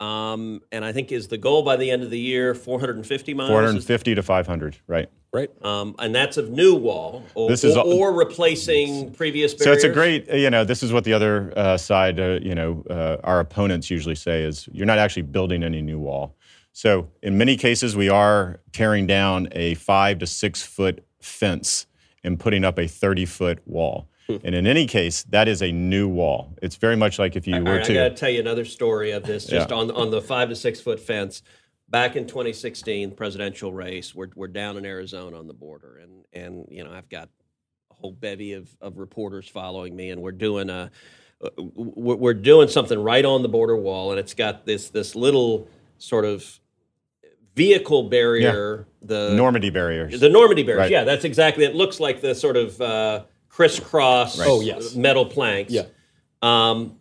Um, 0.00 0.62
and 0.72 0.84
I 0.84 0.92
think 0.92 1.12
is 1.12 1.28
the 1.28 1.38
goal 1.38 1.62
by 1.62 1.76
the 1.76 1.90
end 1.90 2.02
of 2.02 2.10
the 2.10 2.18
year 2.18 2.54
450 2.54 3.34
miles. 3.34 3.50
450 3.50 4.14
to 4.16 4.22
500, 4.22 4.76
right? 4.86 5.08
Right. 5.32 5.50
Um, 5.64 5.94
and 5.98 6.14
that's 6.14 6.36
of 6.36 6.50
new 6.50 6.74
wall, 6.74 7.24
or, 7.34 7.48
this 7.48 7.64
is, 7.64 7.74
or, 7.76 7.84
or 7.84 8.12
replacing 8.12 9.12
previous 9.12 9.54
barriers. 9.54 9.64
So 9.64 9.72
it's 9.72 9.84
a 9.84 9.88
great, 9.88 10.28
you 10.28 10.50
know, 10.50 10.62
this 10.64 10.82
is 10.82 10.92
what 10.92 11.04
the 11.04 11.14
other 11.14 11.52
uh, 11.56 11.78
side, 11.78 12.20
uh, 12.20 12.38
you 12.42 12.54
know, 12.54 12.84
uh, 12.90 13.16
our 13.24 13.40
opponents 13.40 13.90
usually 13.90 14.14
say 14.14 14.42
is 14.42 14.68
you're 14.72 14.86
not 14.86 14.98
actually 14.98 15.22
building 15.22 15.62
any 15.62 15.80
new 15.80 15.98
wall. 15.98 16.36
So 16.72 17.08
in 17.22 17.38
many 17.38 17.56
cases, 17.56 17.96
we 17.96 18.10
are 18.10 18.60
tearing 18.72 19.06
down 19.06 19.48
a 19.52 19.74
five 19.74 20.18
to 20.18 20.26
six 20.26 20.62
foot 20.62 21.04
fence 21.20 21.86
and 22.24 22.38
putting 22.38 22.64
up 22.64 22.78
a 22.78 22.86
30 22.86 23.24
foot 23.26 23.60
wall. 23.66 24.08
And 24.44 24.54
in 24.54 24.66
any 24.66 24.86
case, 24.86 25.24
that 25.24 25.48
is 25.48 25.62
a 25.62 25.72
new 25.72 26.08
wall. 26.08 26.54
It's 26.62 26.76
very 26.76 26.96
much 26.96 27.18
like 27.18 27.36
if 27.36 27.46
you 27.46 27.56
All 27.56 27.62
were 27.62 27.76
right, 27.76 27.84
to. 27.84 27.92
I 27.92 28.08
got 28.08 28.16
to 28.16 28.20
tell 28.20 28.30
you 28.30 28.40
another 28.40 28.64
story 28.64 29.12
of 29.12 29.24
this, 29.24 29.46
just 29.46 29.70
yeah. 29.70 29.76
on 29.76 29.90
on 29.90 30.10
the 30.10 30.20
five 30.20 30.48
to 30.48 30.56
six 30.56 30.80
foot 30.80 31.00
fence. 31.00 31.42
Back 31.88 32.16
in 32.16 32.26
2016, 32.26 33.10
presidential 33.12 33.72
race, 33.72 34.14
we're 34.14 34.30
we're 34.34 34.48
down 34.48 34.76
in 34.76 34.86
Arizona 34.86 35.38
on 35.38 35.46
the 35.46 35.54
border, 35.54 35.98
and 36.02 36.24
and 36.32 36.66
you 36.70 36.84
know 36.84 36.92
I've 36.92 37.08
got 37.08 37.28
a 37.90 37.94
whole 37.94 38.12
bevy 38.12 38.54
of 38.54 38.74
of 38.80 38.98
reporters 38.98 39.48
following 39.48 39.94
me, 39.94 40.10
and 40.10 40.22
we're 40.22 40.32
doing 40.32 40.70
a 40.70 40.90
uh, 41.42 41.48
we're 41.76 42.34
doing 42.34 42.68
something 42.68 42.98
right 42.98 43.24
on 43.24 43.42
the 43.42 43.48
border 43.48 43.76
wall, 43.76 44.10
and 44.10 44.20
it's 44.20 44.34
got 44.34 44.64
this 44.64 44.88
this 44.90 45.14
little 45.14 45.68
sort 45.98 46.24
of 46.24 46.60
vehicle 47.54 48.08
barrier, 48.08 48.86
yeah. 49.02 49.06
the 49.06 49.34
Normandy 49.34 49.70
barriers, 49.70 50.20
the 50.20 50.28
Normandy 50.28 50.62
barriers. 50.62 50.82
Right. 50.82 50.90
Yeah, 50.90 51.04
that's 51.04 51.24
exactly. 51.24 51.64
It 51.64 51.74
looks 51.74 52.00
like 52.00 52.20
the 52.20 52.34
sort 52.34 52.56
of 52.56 52.80
uh, 52.80 53.24
crisscross 53.52 54.38
right. 54.38 54.48
oh, 54.48 54.60
yes. 54.60 54.96
metal 54.96 55.26
planks. 55.26 55.72
Yeah. 55.72 55.84
Um, 56.40 56.98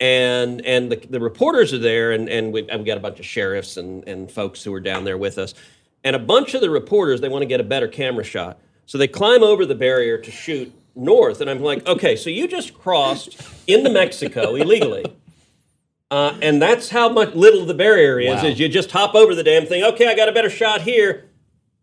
and 0.00 0.64
and 0.66 0.92
the, 0.92 0.96
the 0.96 1.20
reporters 1.20 1.72
are 1.72 1.78
there, 1.78 2.12
and, 2.12 2.28
and 2.28 2.52
we, 2.52 2.66
have 2.68 2.84
got 2.84 2.98
a 2.98 3.00
bunch 3.00 3.18
of 3.18 3.26
sheriffs 3.26 3.76
and, 3.76 4.06
and 4.06 4.30
folks 4.30 4.62
who 4.62 4.72
are 4.74 4.80
down 4.80 5.04
there 5.04 5.18
with 5.18 5.38
us. 5.38 5.54
And 6.04 6.14
a 6.14 6.18
bunch 6.18 6.54
of 6.54 6.60
the 6.60 6.68
reporters, 6.68 7.20
they 7.20 7.28
want 7.28 7.42
to 7.42 7.46
get 7.46 7.60
a 7.60 7.64
better 7.64 7.88
camera 7.88 8.24
shot. 8.24 8.60
So 8.86 8.98
they 8.98 9.08
climb 9.08 9.42
over 9.42 9.64
the 9.64 9.74
barrier 9.74 10.18
to 10.18 10.30
shoot 10.30 10.72
north. 10.94 11.40
And 11.40 11.48
I'm 11.48 11.62
like, 11.62 11.86
okay, 11.86 12.16
so 12.16 12.28
you 12.28 12.46
just 12.46 12.74
crossed 12.74 13.40
into 13.66 13.88
Mexico 13.88 14.54
illegally. 14.54 15.04
Uh, 16.10 16.36
and 16.42 16.60
that's 16.60 16.90
how 16.90 17.08
much 17.08 17.34
little 17.34 17.64
the 17.64 17.74
barrier 17.74 18.20
is, 18.20 18.42
wow. 18.42 18.48
is 18.48 18.60
you 18.60 18.68
just 18.68 18.90
hop 18.90 19.14
over 19.14 19.34
the 19.34 19.42
damn 19.42 19.64
thing. 19.64 19.82
Okay, 19.82 20.06
I 20.06 20.14
got 20.14 20.28
a 20.28 20.32
better 20.32 20.50
shot 20.50 20.82
here. 20.82 21.30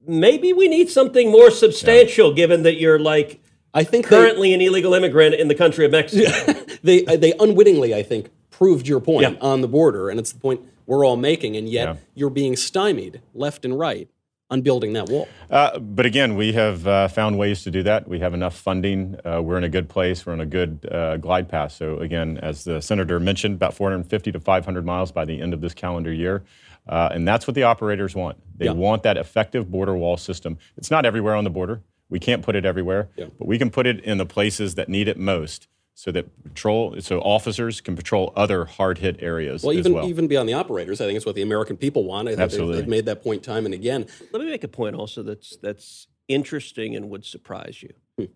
Maybe 0.06 0.54
we 0.54 0.68
need 0.68 0.90
something 0.90 1.32
more 1.32 1.50
substantial, 1.50 2.30
yeah. 2.30 2.36
given 2.36 2.64
that 2.64 2.80
you're 2.80 3.00
like 3.00 3.42
I 3.74 3.84
think 3.84 4.06
currently 4.06 4.50
they, 4.50 4.56
an 4.56 4.62
illegal 4.62 4.94
immigrant 4.94 5.36
in 5.36 5.48
the 5.48 5.56
country 5.56 5.86
of 5.86 5.92
Mexico. 5.92 6.54
they 6.84 7.04
they 7.04 7.34
unwittingly, 7.40 7.94
I 7.96 8.04
think, 8.04 8.30
proved 8.50 8.88
your 8.88 9.00
point 9.00 9.34
yeah. 9.34 9.40
on 9.42 9.62
the 9.62 9.68
border, 9.68 10.10
and 10.10 10.20
it's 10.20 10.32
the 10.32 10.40
point 10.40 10.62
we're 10.86 11.06
all 11.06 11.18
making, 11.18 11.56
and 11.56 11.70
yet 11.70 11.88
yeah. 11.88 11.96
you're 12.16 12.30
being 12.30 12.56
stymied 12.56 13.22
left 13.34 13.64
and 13.66 13.78
right 13.78 14.10
on 14.52 14.62
building 14.62 14.94
that 14.94 15.08
wall. 15.08 15.28
Uh, 15.50 15.80
but 15.80 16.06
again, 16.06 16.36
we 16.36 16.52
have 16.52 16.86
uh, 16.86 17.08
found 17.08 17.38
ways 17.38 17.64
to 17.64 17.72
do 17.72 17.82
that. 17.84 18.08
We 18.08 18.20
have 18.20 18.34
enough 18.34 18.56
funding. 18.56 19.18
Uh, 19.26 19.42
we're 19.42 19.58
in 19.58 19.64
a 19.64 19.70
good 19.70 19.88
place. 19.88 20.26
We're 20.26 20.34
on 20.34 20.42
a 20.42 20.46
good 20.46 20.86
uh, 20.92 21.18
glide 21.18 21.48
path. 21.48 21.72
So 21.72 21.98
again, 22.00 22.38
as 22.40 22.66
the 22.66 22.82
senator 22.82 23.20
mentioned, 23.20 23.56
about 23.56 23.74
450 23.74 24.34
to 24.34 24.40
500 24.42 24.86
miles 24.86 25.12
by 25.12 25.24
the 25.24 25.42
end 25.42 25.54
of 25.54 25.62
this 25.62 25.74
calendar 25.74 26.12
year. 26.12 26.44
Uh, 26.88 27.10
and 27.14 27.26
that's 27.26 27.48
what 27.48 27.56
the 27.56 27.64
operators 27.64 28.14
want. 28.14 28.38
They 28.58 28.66
yeah. 28.66 28.72
want 28.72 29.04
that 29.04 29.16
effective 29.16 29.72
border 29.72 29.96
wall 29.96 30.18
system. 30.18 30.58
It's 30.76 30.92
not 30.92 31.06
everywhere 31.06 31.36
on 31.36 31.46
the 31.46 31.50
border. 31.50 31.82
We 32.12 32.20
can't 32.20 32.44
put 32.44 32.56
it 32.56 32.66
everywhere, 32.66 33.10
yeah. 33.16 33.26
but 33.40 33.48
we 33.48 33.58
can 33.58 33.72
put 33.72 33.88
it 33.88 34.00
in 34.02 34.20
the 34.20 34.26
places 34.28 34.76
that 34.76 34.90
need 34.90 35.08
it 35.08 35.18
most 35.18 35.68
so 35.94 36.12
that 36.12 36.44
patrol 36.44 36.96
so 37.00 37.20
officers 37.20 37.82
can 37.82 37.96
patrol 37.96 38.34
other 38.36 38.66
hard 38.66 38.98
hit 38.98 39.22
areas 39.22 39.62
as 39.62 39.66
well 39.66 39.76
even 39.76 39.94
well. 39.94 40.08
even 40.08 40.28
beyond 40.28 40.48
the 40.48 40.54
operators 40.54 41.02
i 41.02 41.06
think 41.06 41.18
it's 41.18 41.26
what 41.26 41.36
the 41.36 41.42
american 41.42 41.78
people 41.78 42.06
want 42.06 42.28
i 42.28 42.32
think 42.32 42.42
Absolutely. 42.42 42.76
They've, 42.76 42.84
they've, 42.84 42.90
made 42.90 43.06
that 43.06 43.24
point 43.24 43.44
time 43.44 43.66
and 43.66 43.74
again 43.74 44.06
let 44.32 44.42
me 44.42 44.50
make 44.50 44.64
a 44.64 44.68
point 44.68 44.96
also 44.96 45.22
that's 45.22 45.58
that's 45.58 46.08
interesting 46.28 46.96
and 46.96 47.10
would 47.10 47.26
surprise 47.26 47.84
you 47.84 47.94
hmm. 48.18 48.32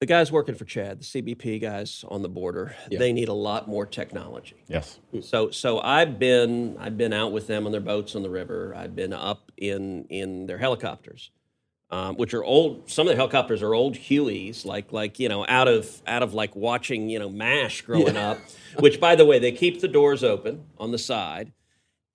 the 0.00 0.06
guys 0.06 0.32
working 0.32 0.54
for 0.54 0.64
chad 0.64 1.00
the 1.00 1.04
cbp 1.04 1.60
guys 1.60 2.04
on 2.08 2.22
the 2.22 2.28
border 2.28 2.74
yeah. 2.90 2.98
they 2.98 3.12
need 3.12 3.28
a 3.28 3.34
lot 3.34 3.68
more 3.68 3.84
technology 3.84 4.64
yes 4.68 4.98
hmm. 5.10 5.20
so 5.20 5.50
so 5.50 5.78
i've 5.80 6.18
been 6.18 6.76
i've 6.80 6.96
been 6.96 7.12
out 7.12 7.32
with 7.32 7.46
them 7.46 7.66
on 7.66 7.70
their 7.70 7.80
boats 7.82 8.16
on 8.16 8.22
the 8.22 8.30
river 8.30 8.74
i've 8.76 8.96
been 8.96 9.12
up 9.12 9.52
in 9.58 10.04
in 10.08 10.46
their 10.46 10.58
helicopters 10.58 11.30
um, 11.92 12.16
which 12.16 12.32
are 12.32 12.42
old. 12.42 12.90
Some 12.90 13.06
of 13.06 13.12
the 13.12 13.16
helicopters 13.16 13.62
are 13.62 13.74
old 13.74 13.94
Hueys, 13.94 14.64
like 14.64 14.92
like 14.92 15.20
you 15.20 15.28
know 15.28 15.44
out 15.46 15.68
of 15.68 16.02
out 16.06 16.22
of 16.22 16.32
like 16.32 16.56
watching 16.56 17.08
you 17.08 17.18
know 17.18 17.28
Mash 17.28 17.82
growing 17.82 18.14
yeah. 18.14 18.30
up. 18.30 18.38
Which, 18.78 18.98
by 18.98 19.14
the 19.14 19.26
way, 19.26 19.38
they 19.38 19.52
keep 19.52 19.82
the 19.82 19.88
doors 19.88 20.24
open 20.24 20.64
on 20.78 20.90
the 20.90 20.98
side, 20.98 21.52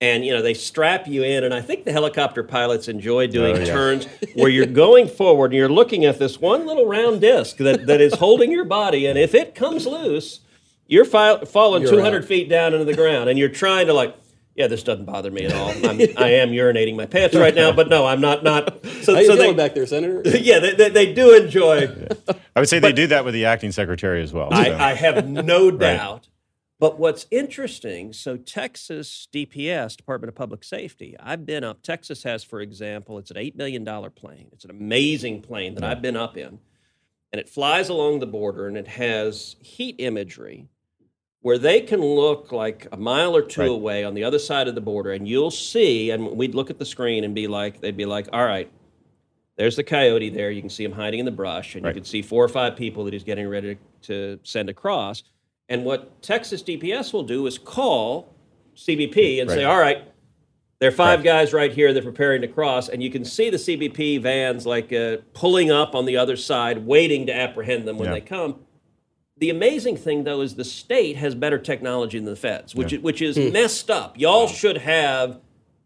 and 0.00 0.26
you 0.26 0.34
know 0.34 0.42
they 0.42 0.54
strap 0.54 1.06
you 1.06 1.22
in. 1.22 1.44
And 1.44 1.54
I 1.54 1.60
think 1.60 1.84
the 1.84 1.92
helicopter 1.92 2.42
pilots 2.42 2.88
enjoy 2.88 3.28
doing 3.28 3.56
oh, 3.56 3.60
yeah. 3.60 3.66
turns 3.66 4.06
where 4.34 4.50
you're 4.50 4.66
going 4.66 5.06
forward 5.06 5.52
and 5.52 5.58
you're 5.58 5.68
looking 5.68 6.04
at 6.04 6.18
this 6.18 6.40
one 6.40 6.66
little 6.66 6.86
round 6.86 7.20
disc 7.20 7.58
that, 7.58 7.86
that 7.86 8.00
is 8.00 8.14
holding 8.14 8.50
your 8.50 8.64
body, 8.64 9.06
and 9.06 9.16
if 9.16 9.32
it 9.32 9.54
comes 9.54 9.86
loose, 9.86 10.40
you're 10.88 11.04
fi- 11.04 11.44
falling 11.44 11.82
you're 11.82 11.92
200 11.92 12.22
out. 12.22 12.28
feet 12.28 12.48
down 12.48 12.72
into 12.72 12.84
the 12.84 12.96
ground, 12.96 13.30
and 13.30 13.38
you're 13.38 13.48
trying 13.48 13.86
to 13.86 13.94
like 13.94 14.16
yeah, 14.58 14.66
this 14.66 14.82
doesn't 14.82 15.04
bother 15.04 15.30
me 15.30 15.44
at 15.44 15.52
all. 15.52 15.70
I'm, 15.88 16.00
I 16.16 16.32
am 16.32 16.50
urinating 16.50 16.96
my 16.96 17.06
pants 17.06 17.36
right 17.36 17.54
now, 17.54 17.70
but 17.70 17.88
no, 17.88 18.04
I'm 18.04 18.20
not. 18.20 18.42
Not. 18.42 18.84
So, 19.02 19.14
How 19.14 19.20
you 19.20 19.26
so 19.26 19.36
they, 19.36 19.52
back 19.54 19.74
there, 19.74 19.86
Senator? 19.86 20.20
yeah, 20.36 20.58
they, 20.58 20.74
they, 20.74 20.88
they 20.88 21.14
do 21.14 21.34
enjoy. 21.36 21.82
Yeah. 21.82 22.32
I 22.56 22.60
would 22.60 22.68
say 22.68 22.80
but, 22.80 22.88
they 22.88 22.92
do 22.92 23.06
that 23.06 23.24
with 23.24 23.34
the 23.34 23.44
acting 23.44 23.70
secretary 23.70 24.20
as 24.20 24.32
well. 24.32 24.50
So. 24.50 24.56
I, 24.56 24.90
I, 24.90 24.94
have 24.94 25.28
no 25.28 25.70
doubt. 25.70 26.12
Right. 26.12 26.28
But 26.80 26.98
what's 26.98 27.26
interesting, 27.30 28.12
so 28.12 28.36
Texas 28.36 29.28
DPS, 29.32 29.96
Department 29.96 30.28
of 30.28 30.34
Public 30.34 30.64
Safety, 30.64 31.16
I've 31.20 31.46
been 31.46 31.62
up. 31.62 31.82
Texas 31.82 32.24
has, 32.24 32.42
for 32.42 32.60
example, 32.60 33.18
it's 33.18 33.30
an 33.30 33.36
$8 33.36 33.54
million 33.54 33.84
plane. 34.10 34.48
It's 34.52 34.64
an 34.64 34.70
amazing 34.70 35.42
plane 35.42 35.74
that 35.74 35.84
yeah. 35.84 35.90
I've 35.90 36.02
been 36.02 36.16
up 36.16 36.36
in. 36.36 36.58
And 37.32 37.40
it 37.40 37.48
flies 37.48 37.88
along 37.88 38.20
the 38.20 38.26
border 38.26 38.66
and 38.66 38.76
it 38.76 38.88
has 38.88 39.56
heat 39.60 39.96
imagery 39.98 40.68
where 41.42 41.58
they 41.58 41.80
can 41.80 42.00
look 42.00 42.50
like 42.52 42.86
a 42.90 42.96
mile 42.96 43.36
or 43.36 43.42
two 43.42 43.60
right. 43.60 43.70
away 43.70 44.04
on 44.04 44.14
the 44.14 44.24
other 44.24 44.38
side 44.38 44.66
of 44.68 44.74
the 44.74 44.80
border, 44.80 45.12
and 45.12 45.28
you'll 45.28 45.50
see, 45.50 46.10
and 46.10 46.26
we'd 46.36 46.54
look 46.54 46.70
at 46.70 46.78
the 46.78 46.84
screen 46.84 47.24
and 47.24 47.34
be 47.34 47.46
like, 47.46 47.80
they'd 47.80 47.96
be 47.96 48.06
like, 48.06 48.28
all 48.32 48.44
right, 48.44 48.70
there's 49.56 49.76
the 49.76 49.84
coyote 49.84 50.30
there. 50.30 50.50
You 50.50 50.60
can 50.60 50.70
see 50.70 50.84
him 50.84 50.92
hiding 50.92 51.20
in 51.20 51.26
the 51.26 51.32
brush, 51.32 51.74
and 51.74 51.84
right. 51.84 51.94
you 51.94 52.00
can 52.00 52.04
see 52.04 52.22
four 52.22 52.44
or 52.44 52.48
five 52.48 52.76
people 52.76 53.04
that 53.04 53.12
he's 53.12 53.24
getting 53.24 53.48
ready 53.48 53.78
to 54.02 54.38
send 54.42 54.68
across. 54.68 55.22
And 55.68 55.84
what 55.84 56.22
Texas 56.22 56.62
DPS 56.62 57.12
will 57.12 57.24
do 57.24 57.46
is 57.46 57.58
call 57.58 58.34
CBP 58.76 59.40
and 59.40 59.48
right. 59.48 59.56
say, 59.56 59.64
all 59.64 59.78
right, 59.78 60.04
There 60.80 60.88
are 60.88 60.92
five 60.92 61.24
guys 61.24 61.52
right 61.52 61.72
here. 61.72 61.92
They're 61.92 62.02
preparing 62.02 62.40
to 62.42 62.48
cross, 62.48 62.88
and 62.88 63.02
you 63.02 63.10
can 63.10 63.24
see 63.24 63.50
the 63.50 63.56
CBP 63.56 64.22
vans 64.22 64.64
like 64.64 64.92
uh, 64.92 65.18
pulling 65.34 65.70
up 65.70 65.94
on 65.94 66.04
the 66.04 66.16
other 66.16 66.36
side, 66.36 66.86
waiting 66.86 67.26
to 67.26 67.34
apprehend 67.34 67.86
them 67.86 67.98
when 67.98 68.08
Yeah. 68.08 68.14
they 68.14 68.20
come. 68.20 68.60
The 69.38 69.50
amazing 69.50 69.96
thing, 69.96 70.24
though, 70.24 70.40
is 70.40 70.54
the 70.56 70.64
state 70.64 71.16
has 71.16 71.34
better 71.34 71.58
technology 71.58 72.18
than 72.18 72.26
the 72.26 72.36
feds, 72.36 72.74
which 72.74 72.92
Yeah. 72.92 72.98
which 73.00 73.22
is 73.22 73.38
messed 73.38 73.90
up. 73.90 74.18
Y'all 74.18 74.48
should 74.48 74.78
have 74.78 75.40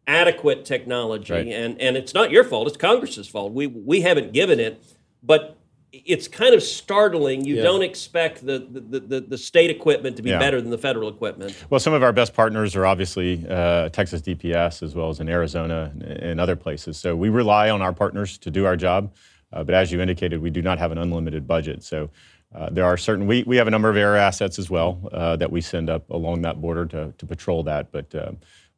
adequate 0.06 0.64
technology, 0.64 1.32
Right. 1.32 1.46
and 1.48 1.80
and 1.80 1.96
it's 1.96 2.14
not 2.14 2.30
your 2.30 2.44
fault; 2.44 2.66
it's 2.68 2.76
Congress's 2.76 3.28
fault. 3.28 3.52
We 3.52 3.66
we 3.66 4.00
haven't 4.00 4.32
given 4.32 4.58
it, 4.58 4.82
but 5.22 5.56
it's 5.92 6.26
kind 6.26 6.54
of 6.54 6.62
startling. 6.62 7.44
You 7.44 7.56
Yeah. 7.56 7.62
don't 7.64 7.82
expect 7.82 8.46
the 8.46 8.58
the, 8.58 9.00
the 9.00 9.20
the 9.20 9.38
state 9.38 9.68
equipment 9.70 10.16
to 10.16 10.22
be 10.22 10.30
Yeah. 10.30 10.38
better 10.38 10.60
than 10.60 10.70
the 10.70 10.78
federal 10.78 11.08
equipment. 11.10 11.54
Well, 11.68 11.80
some 11.80 11.92
of 11.92 12.02
our 12.02 12.12
best 12.12 12.32
partners 12.34 12.74
are 12.74 12.86
obviously 12.86 13.44
uh, 13.50 13.90
Texas 13.90 14.22
DPS 14.22 14.82
as 14.82 14.94
well 14.94 15.10
as 15.10 15.20
in 15.20 15.28
Arizona 15.28 15.92
and, 15.92 16.02
and 16.02 16.40
other 16.40 16.56
places. 16.56 16.96
So 16.96 17.14
we 17.14 17.28
rely 17.28 17.68
on 17.68 17.82
our 17.82 17.92
partners 17.92 18.38
to 18.38 18.50
do 18.50 18.64
our 18.64 18.76
job. 18.76 19.12
Uh, 19.52 19.62
but 19.62 19.74
as 19.74 19.92
you 19.92 20.00
indicated, 20.00 20.40
we 20.40 20.48
do 20.48 20.62
not 20.62 20.78
have 20.78 20.92
an 20.92 20.96
unlimited 20.98 21.46
budget. 21.46 21.82
So 21.82 22.08
uh, 22.54 22.68
there 22.70 22.84
are 22.84 22.96
certain, 22.96 23.26
we, 23.26 23.42
we 23.44 23.56
have 23.56 23.66
a 23.66 23.70
number 23.70 23.88
of 23.88 23.96
air 23.96 24.16
assets 24.16 24.58
as 24.58 24.68
well 24.68 25.00
uh, 25.12 25.36
that 25.36 25.50
we 25.50 25.60
send 25.60 25.88
up 25.88 26.08
along 26.10 26.42
that 26.42 26.60
border 26.60 26.86
to, 26.86 27.12
to 27.16 27.26
patrol 27.26 27.62
that. 27.62 27.90
But 27.90 28.14
uh, 28.14 28.32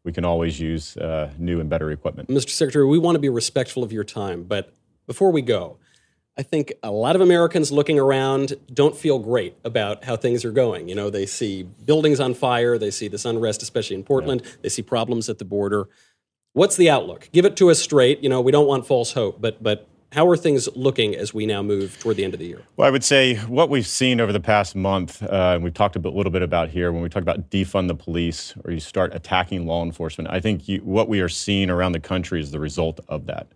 we 0.05 0.13
can 0.13 0.25
always 0.25 0.61
use 0.61 0.97
uh, 0.97 1.31
new 1.39 1.61
and 1.61 1.69
better 1.69 1.91
equipment. 1.91 2.29
Mr. 2.29 2.51
Secretary, 2.51 2.87
we 2.87 2.99
want 2.99 3.17
to 3.17 3.21
be 3.21 3.29
respectful 3.29 3.83
of 3.83 3.91
your 3.91 4.05
time, 4.05 4.45
but 4.45 4.73
before 5.07 5.33
we 5.33 5.43
go, 5.43 5.79
I 6.37 6.43
think 6.43 6.73
a 6.83 6.91
lot 6.91 7.15
of 7.15 7.23
Americans 7.23 7.71
looking 7.71 7.99
around 7.99 8.55
don't 8.73 8.97
feel 8.97 9.19
great 9.21 9.57
about 9.65 10.05
how 10.05 10.17
things 10.17 10.45
are 10.45 10.51
going. 10.51 10.89
You 10.89 10.95
know, 10.95 11.09
they 11.09 11.27
see 11.27 11.63
buildings 11.63 12.19
on 12.19 12.35
fire, 12.35 12.77
they 12.77 12.91
see 12.91 13.07
this 13.07 13.25
unrest, 13.25 13.63
especially 13.63 13.97
in 13.97 14.03
Portland, 14.03 14.43
they 14.63 14.69
see 14.69 14.83
problems 14.83 15.29
at 15.29 15.39
the 15.39 15.45
border. 15.45 15.89
What's 16.53 16.77
the 16.77 16.91
outlook? 16.91 17.29
Give 17.33 17.45
it 17.45 17.57
to 17.57 17.71
us 17.71 17.81
straight. 17.81 18.23
You 18.23 18.29
know, 18.29 18.41
we 18.41 18.53
don't 18.53 18.67
want 18.67 18.87
false 18.87 19.13
hope, 19.13 19.41
but 19.41 19.63
but 19.63 19.89
how 20.14 20.29
are 20.29 20.37
things 20.37 20.68
looking 20.77 21.16
as 21.16 21.35
we 21.35 21.44
now 21.44 21.61
move 21.61 21.98
toward 21.98 22.16
the 22.16 22.24
end 22.24 22.35
of 22.35 22.38
the 22.38 22.46
year? 22.46 22.62
Well, 22.77 22.87
I 22.87 22.90
would 22.92 23.03
say 23.03 23.35
what 23.35 23.68
we've 23.68 23.87
seen 23.87 24.20
over 24.20 24.33
the 24.33 24.38
past 24.38 24.77
month, 24.77 25.24
uh, 25.24 25.53
and 25.55 25.64
we've 25.64 25.74
talked 25.74 25.96
a 25.96 25.98
bit- 25.98 26.14
little 26.14 26.31
bit 26.31 26.42
about 26.42 26.68
here 26.68 26.92
when 26.92 27.03
we 27.03 27.09
talk 27.09 27.22
about 27.22 27.50
defund 27.50 27.88
the 27.88 27.96
police 27.96 28.55
or 28.64 28.70
you 28.70 28.79
start 28.79 29.12
attacking 29.12 29.66
law 29.66 29.83
enforcement. 29.83 30.31
I 30.31 30.38
think 30.38 30.68
you, 30.68 30.79
what 30.79 31.09
we 31.09 31.20
are 31.20 31.29
seeing 31.29 31.68
around 31.68 31.92
the 31.92 32.00
country 32.00 32.40
is 32.40 32.53
the 32.53 32.61
result 32.61 33.00
of 33.09 33.27
that. 33.27 33.48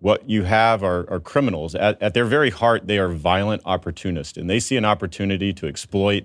What 0.00 0.28
you 0.28 0.42
have 0.42 0.82
are, 0.82 1.08
are 1.08 1.20
criminals. 1.20 1.76
At, 1.76 2.02
at 2.02 2.12
their 2.12 2.26
very 2.26 2.50
heart, 2.50 2.88
they 2.88 2.98
are 2.98 3.08
violent 3.08 3.62
opportunists, 3.64 4.36
and 4.36 4.50
they 4.50 4.58
see 4.58 4.76
an 4.76 4.84
opportunity 4.84 5.52
to 5.54 5.66
exploit 5.68 6.24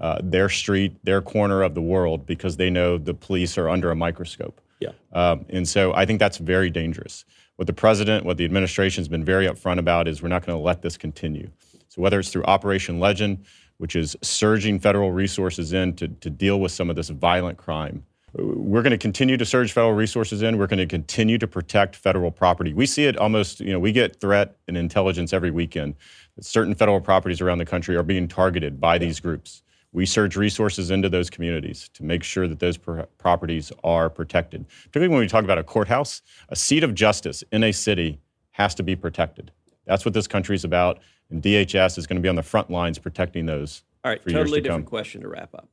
uh, 0.00 0.18
their 0.22 0.48
street, 0.48 0.96
their 1.04 1.20
corner 1.20 1.62
of 1.62 1.74
the 1.74 1.82
world 1.82 2.26
because 2.26 2.56
they 2.56 2.70
know 2.70 2.96
the 2.96 3.14
police 3.14 3.58
are 3.58 3.68
under 3.68 3.90
a 3.90 3.94
microscope. 3.94 4.60
Yeah. 4.80 4.90
Um, 5.12 5.44
and 5.50 5.68
so 5.68 5.94
I 5.94 6.06
think 6.06 6.20
that's 6.20 6.38
very 6.38 6.70
dangerous. 6.70 7.24
What 7.56 7.66
the 7.66 7.72
president, 7.72 8.24
what 8.24 8.36
the 8.36 8.44
administration 8.44 9.00
has 9.00 9.08
been 9.08 9.24
very 9.24 9.46
upfront 9.46 9.78
about 9.78 10.08
is 10.08 10.22
we're 10.22 10.28
not 10.28 10.44
going 10.44 10.56
to 10.56 10.62
let 10.62 10.82
this 10.82 10.96
continue. 10.96 11.50
So 11.88 12.02
whether 12.02 12.20
it's 12.20 12.28
through 12.28 12.44
Operation 12.44 13.00
Legend, 13.00 13.44
which 13.78 13.96
is 13.96 14.16
surging 14.22 14.78
federal 14.78 15.12
resources 15.12 15.72
in 15.72 15.94
to, 15.96 16.08
to 16.08 16.30
deal 16.30 16.60
with 16.60 16.72
some 16.72 16.90
of 16.90 16.96
this 16.96 17.08
violent 17.08 17.56
crime, 17.56 18.04
we're 18.34 18.82
going 18.82 18.90
to 18.90 18.98
continue 18.98 19.38
to 19.38 19.46
surge 19.46 19.72
federal 19.72 19.94
resources 19.94 20.42
in. 20.42 20.58
We're 20.58 20.66
going 20.66 20.78
to 20.78 20.86
continue 20.86 21.38
to 21.38 21.46
protect 21.46 21.96
federal 21.96 22.30
property. 22.30 22.74
We 22.74 22.84
see 22.84 23.06
it 23.06 23.16
almost, 23.16 23.60
you 23.60 23.72
know, 23.72 23.78
we 23.78 23.92
get 23.92 24.20
threat 24.20 24.56
and 24.68 24.76
intelligence 24.76 25.32
every 25.32 25.50
weekend 25.50 25.94
that 26.36 26.44
certain 26.44 26.74
federal 26.74 27.00
properties 27.00 27.40
around 27.40 27.58
the 27.58 27.64
country 27.64 27.96
are 27.96 28.02
being 28.02 28.28
targeted 28.28 28.78
by 28.78 28.98
these 28.98 29.20
groups. 29.20 29.62
We 29.96 30.04
surge 30.04 30.36
resources 30.36 30.90
into 30.90 31.08
those 31.08 31.30
communities 31.30 31.88
to 31.94 32.04
make 32.04 32.22
sure 32.22 32.46
that 32.48 32.58
those 32.60 32.76
pro- 32.76 33.06
properties 33.16 33.72
are 33.82 34.10
protected. 34.10 34.66
Particularly 34.92 35.08
when 35.08 35.20
we 35.20 35.26
talk 35.26 35.42
about 35.42 35.56
a 35.56 35.64
courthouse, 35.64 36.20
a 36.50 36.54
seat 36.54 36.84
of 36.84 36.94
justice 36.94 37.42
in 37.50 37.64
a 37.64 37.72
city 37.72 38.20
has 38.50 38.74
to 38.74 38.82
be 38.82 38.94
protected. 38.94 39.52
That's 39.86 40.04
what 40.04 40.12
this 40.12 40.26
country 40.26 40.54
is 40.54 40.64
about, 40.64 40.98
and 41.30 41.42
DHS 41.42 41.96
is 41.96 42.06
going 42.06 42.16
to 42.16 42.20
be 42.20 42.28
on 42.28 42.34
the 42.34 42.42
front 42.42 42.68
lines 42.70 42.98
protecting 42.98 43.46
those. 43.46 43.84
All 44.04 44.10
right, 44.10 44.20
totally 44.22 44.60
to 44.60 44.68
come. 44.68 44.80
different 44.80 44.86
question 44.86 45.22
to 45.22 45.28
wrap 45.28 45.54
up. 45.54 45.66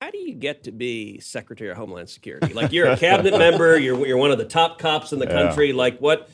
How 0.00 0.10
do 0.10 0.16
you 0.16 0.32
get 0.34 0.62
to 0.64 0.72
be 0.72 1.20
Secretary 1.20 1.68
of 1.70 1.76
Homeland 1.76 2.08
Security? 2.08 2.54
Like 2.54 2.72
you're 2.72 2.86
a 2.86 2.96
cabinet 2.96 3.36
member, 3.38 3.78
you're 3.78 4.06
you're 4.06 4.16
one 4.16 4.30
of 4.30 4.38
the 4.38 4.46
top 4.46 4.78
cops 4.78 5.12
in 5.12 5.18
the 5.18 5.26
Yeah. 5.26 5.42
country. 5.48 5.74
Like 5.74 5.98
what, 5.98 6.30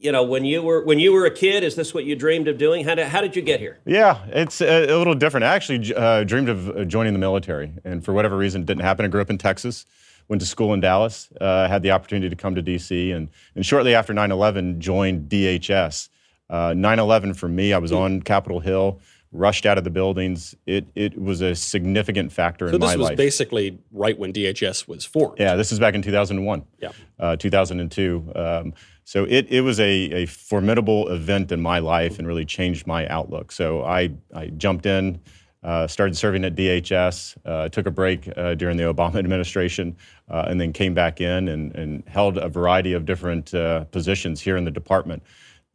you 0.00 0.12
know, 0.12 0.22
when 0.22 0.44
you 0.44 0.62
were 0.62 0.82
when 0.84 0.98
you 0.98 1.12
were 1.12 1.26
a 1.26 1.30
kid, 1.30 1.64
is 1.64 1.74
this 1.74 1.92
what 1.92 2.04
you 2.04 2.14
dreamed 2.14 2.48
of 2.48 2.56
doing? 2.56 2.84
How 2.84 2.94
did 2.94 3.08
how 3.08 3.20
did 3.20 3.34
you 3.34 3.42
get 3.42 3.60
here? 3.60 3.78
Yeah, 3.84 4.24
it's 4.28 4.60
a, 4.60 4.86
a 4.86 4.96
little 4.96 5.14
different. 5.14 5.44
I 5.44 5.54
actually 5.54 5.94
uh, 5.94 6.24
dreamed 6.24 6.48
of 6.48 6.68
uh, 6.68 6.84
joining 6.84 7.12
the 7.12 7.18
military, 7.18 7.72
and 7.84 8.04
for 8.04 8.12
whatever 8.12 8.36
reason, 8.36 8.62
it 8.62 8.66
didn't 8.66 8.84
happen. 8.84 9.04
I 9.04 9.08
grew 9.08 9.20
up 9.20 9.30
in 9.30 9.38
Texas, 9.38 9.86
went 10.28 10.40
to 10.40 10.46
school 10.46 10.72
in 10.72 10.80
Dallas, 10.80 11.28
uh, 11.40 11.68
had 11.68 11.82
the 11.82 11.90
opportunity 11.90 12.28
to 12.28 12.36
come 12.36 12.54
to 12.54 12.62
D.C., 12.62 13.10
and, 13.10 13.28
and 13.56 13.66
shortly 13.66 13.94
after 13.94 14.14
9 14.14 14.30
11, 14.30 14.80
joined 14.80 15.28
DHS. 15.28 16.08
9 16.50 16.98
11 16.98 17.34
for 17.34 17.48
me, 17.48 17.72
I 17.72 17.78
was 17.78 17.92
on 17.92 18.22
Capitol 18.22 18.60
Hill, 18.60 19.00
rushed 19.32 19.66
out 19.66 19.78
of 19.78 19.84
the 19.84 19.90
buildings. 19.90 20.54
It, 20.66 20.86
it 20.94 21.20
was 21.20 21.40
a 21.40 21.54
significant 21.54 22.32
factor 22.32 22.68
So 22.68 22.74
in 22.74 22.80
this 22.80 22.88
my 22.88 22.96
was 22.96 23.08
life. 23.10 23.16
basically 23.16 23.78
right 23.92 24.18
when 24.18 24.32
DHS 24.32 24.88
was 24.88 25.04
formed. 25.04 25.38
Yeah, 25.38 25.56
this 25.56 25.70
is 25.72 25.78
back 25.78 25.94
in 25.94 26.02
2001. 26.02 26.64
Yeah. 26.78 26.90
Uh, 27.18 27.36
2002. 27.36 28.32
Um, 28.34 28.74
so 29.04 29.24
it, 29.24 29.46
it 29.50 29.62
was 29.62 29.80
a, 29.80 29.84
a 30.12 30.26
formidable 30.26 31.08
event 31.08 31.52
in 31.52 31.60
my 31.60 31.78
life 31.78 32.18
and 32.18 32.26
really 32.26 32.44
changed 32.44 32.86
my 32.86 33.06
outlook. 33.08 33.52
So 33.52 33.82
I, 33.84 34.10
I 34.34 34.46
jumped 34.48 34.86
in, 34.86 35.20
uh, 35.62 35.86
started 35.86 36.16
serving 36.16 36.44
at 36.44 36.54
DHS, 36.54 37.36
uh, 37.44 37.68
took 37.68 37.86
a 37.86 37.90
break 37.90 38.28
uh, 38.36 38.54
during 38.54 38.76
the 38.76 38.84
Obama 38.84 39.16
administration, 39.18 39.96
uh, 40.30 40.46
and 40.48 40.60
then 40.60 40.72
came 40.72 40.94
back 40.94 41.20
in 41.20 41.48
and, 41.48 41.74
and 41.74 42.02
held 42.06 42.38
a 42.38 42.48
variety 42.48 42.92
of 42.92 43.04
different 43.04 43.52
uh, 43.54 43.84
positions 43.84 44.40
here 44.40 44.56
in 44.56 44.64
the 44.64 44.70
department. 44.70 45.22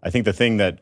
I 0.04 0.10
think 0.10 0.26
the 0.26 0.34
thing 0.34 0.58
that, 0.58 0.80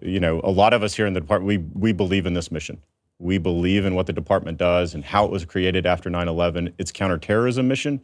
you 0.00 0.20
know, 0.20 0.40
a 0.44 0.50
lot 0.50 0.72
of 0.72 0.82
us 0.82 0.94
here 0.94 1.06
in 1.06 1.12
the 1.12 1.20
department, 1.20 1.46
we, 1.48 1.58
we 1.78 1.92
believe 1.92 2.26
in 2.26 2.34
this 2.34 2.50
mission. 2.50 2.80
We 3.18 3.38
believe 3.38 3.84
in 3.84 3.94
what 3.94 4.06
the 4.06 4.12
department 4.12 4.58
does 4.58 4.94
and 4.94 5.04
how 5.04 5.24
it 5.24 5.30
was 5.30 5.44
created 5.44 5.86
after 5.86 6.10
9 6.10 6.28
11. 6.28 6.74
It's 6.78 6.90
counterterrorism 6.90 7.68
mission, 7.68 8.00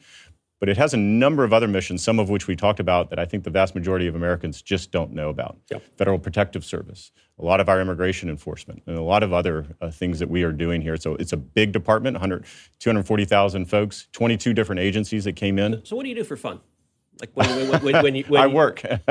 but 0.61 0.69
it 0.69 0.77
has 0.77 0.95
a 0.95 0.97
number 0.97 1.45
of 1.45 1.53
other 1.53 1.69
missions, 1.69 2.03
some 2.03 2.19
of 2.19 2.31
which 2.31 2.47
we 2.47 2.57
talked 2.57 2.81
about 2.81 3.11
that 3.11 3.19
I 3.19 3.25
think 3.25 3.45
the 3.45 3.51
vast 3.51 3.75
majority 3.75 4.07
of 4.07 4.15
Americans 4.15 4.63
just 4.63 4.91
don't 4.91 5.13
know 5.13 5.29
about. 5.29 5.59
Yep. 5.71 5.83
Federal 5.97 6.19
Protective 6.19 6.65
Service, 6.65 7.11
a 7.39 7.45
lot 7.45 7.61
of 7.61 7.69
our 7.69 7.81
immigration 7.81 8.29
enforcement, 8.29 8.83
and 8.87 8.97
a 8.97 9.03
lot 9.03 9.23
of 9.23 9.33
other 9.33 9.67
uh, 9.81 9.91
things 9.91 10.19
that 10.19 10.29
we 10.29 10.43
are 10.43 10.53
doing 10.53 10.81
here. 10.81 10.97
So 10.97 11.15
it's 11.17 11.33
a 11.33 11.37
big 11.37 11.73
department, 11.73 12.17
240,000 12.17 13.65
folks, 13.67 14.09
22 14.13 14.53
different 14.53 14.81
agencies 14.81 15.25
that 15.25 15.35
came 15.37 15.59
in. 15.59 15.85
So 15.85 15.97
what 15.97 16.05
do 16.05 16.09
you 16.09 16.15
do 16.15 16.25
for 16.25 16.37
fun? 16.37 16.61
Like 17.21 17.31
when 17.35 17.69
when, 17.71 17.83
when, 17.83 18.03
when 18.03 18.15
you 18.15 18.25
I 18.37 18.47
you- 18.47 18.55
work, 18.55 18.83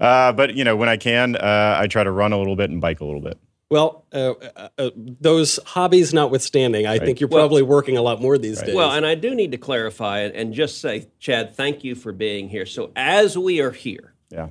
uh, 0.00 0.32
but 0.32 0.54
you 0.54 0.64
know 0.64 0.76
when 0.76 0.88
I 0.88 0.96
can, 0.96 1.36
uh, 1.36 1.76
I 1.80 1.86
try 1.86 2.04
to 2.04 2.10
run 2.10 2.32
a 2.32 2.38
little 2.38 2.56
bit 2.56 2.70
and 2.70 2.80
bike 2.80 3.00
a 3.00 3.04
little 3.04 3.20
bit. 3.20 3.38
Well, 3.68 4.04
uh, 4.12 4.34
uh, 4.56 4.68
uh, 4.78 4.90
those 4.94 5.58
hobbies 5.66 6.14
notwithstanding, 6.14 6.86
I 6.86 7.00
think 7.00 7.18
you're 7.18 7.28
probably 7.28 7.62
working 7.62 7.96
a 7.96 8.02
lot 8.02 8.22
more 8.22 8.38
these 8.38 8.62
days. 8.62 8.76
Well, 8.76 8.92
and 8.92 9.04
I 9.04 9.16
do 9.16 9.34
need 9.34 9.50
to 9.52 9.58
clarify 9.58 10.20
and, 10.20 10.36
and 10.36 10.54
just 10.54 10.80
say, 10.80 11.08
Chad, 11.18 11.56
thank 11.56 11.82
you 11.82 11.96
for 11.96 12.12
being 12.12 12.48
here. 12.48 12.64
So 12.64 12.92
as 12.94 13.36
we 13.36 13.60
are 13.60 13.72
here, 13.72 14.14
Yeah, 14.30 14.50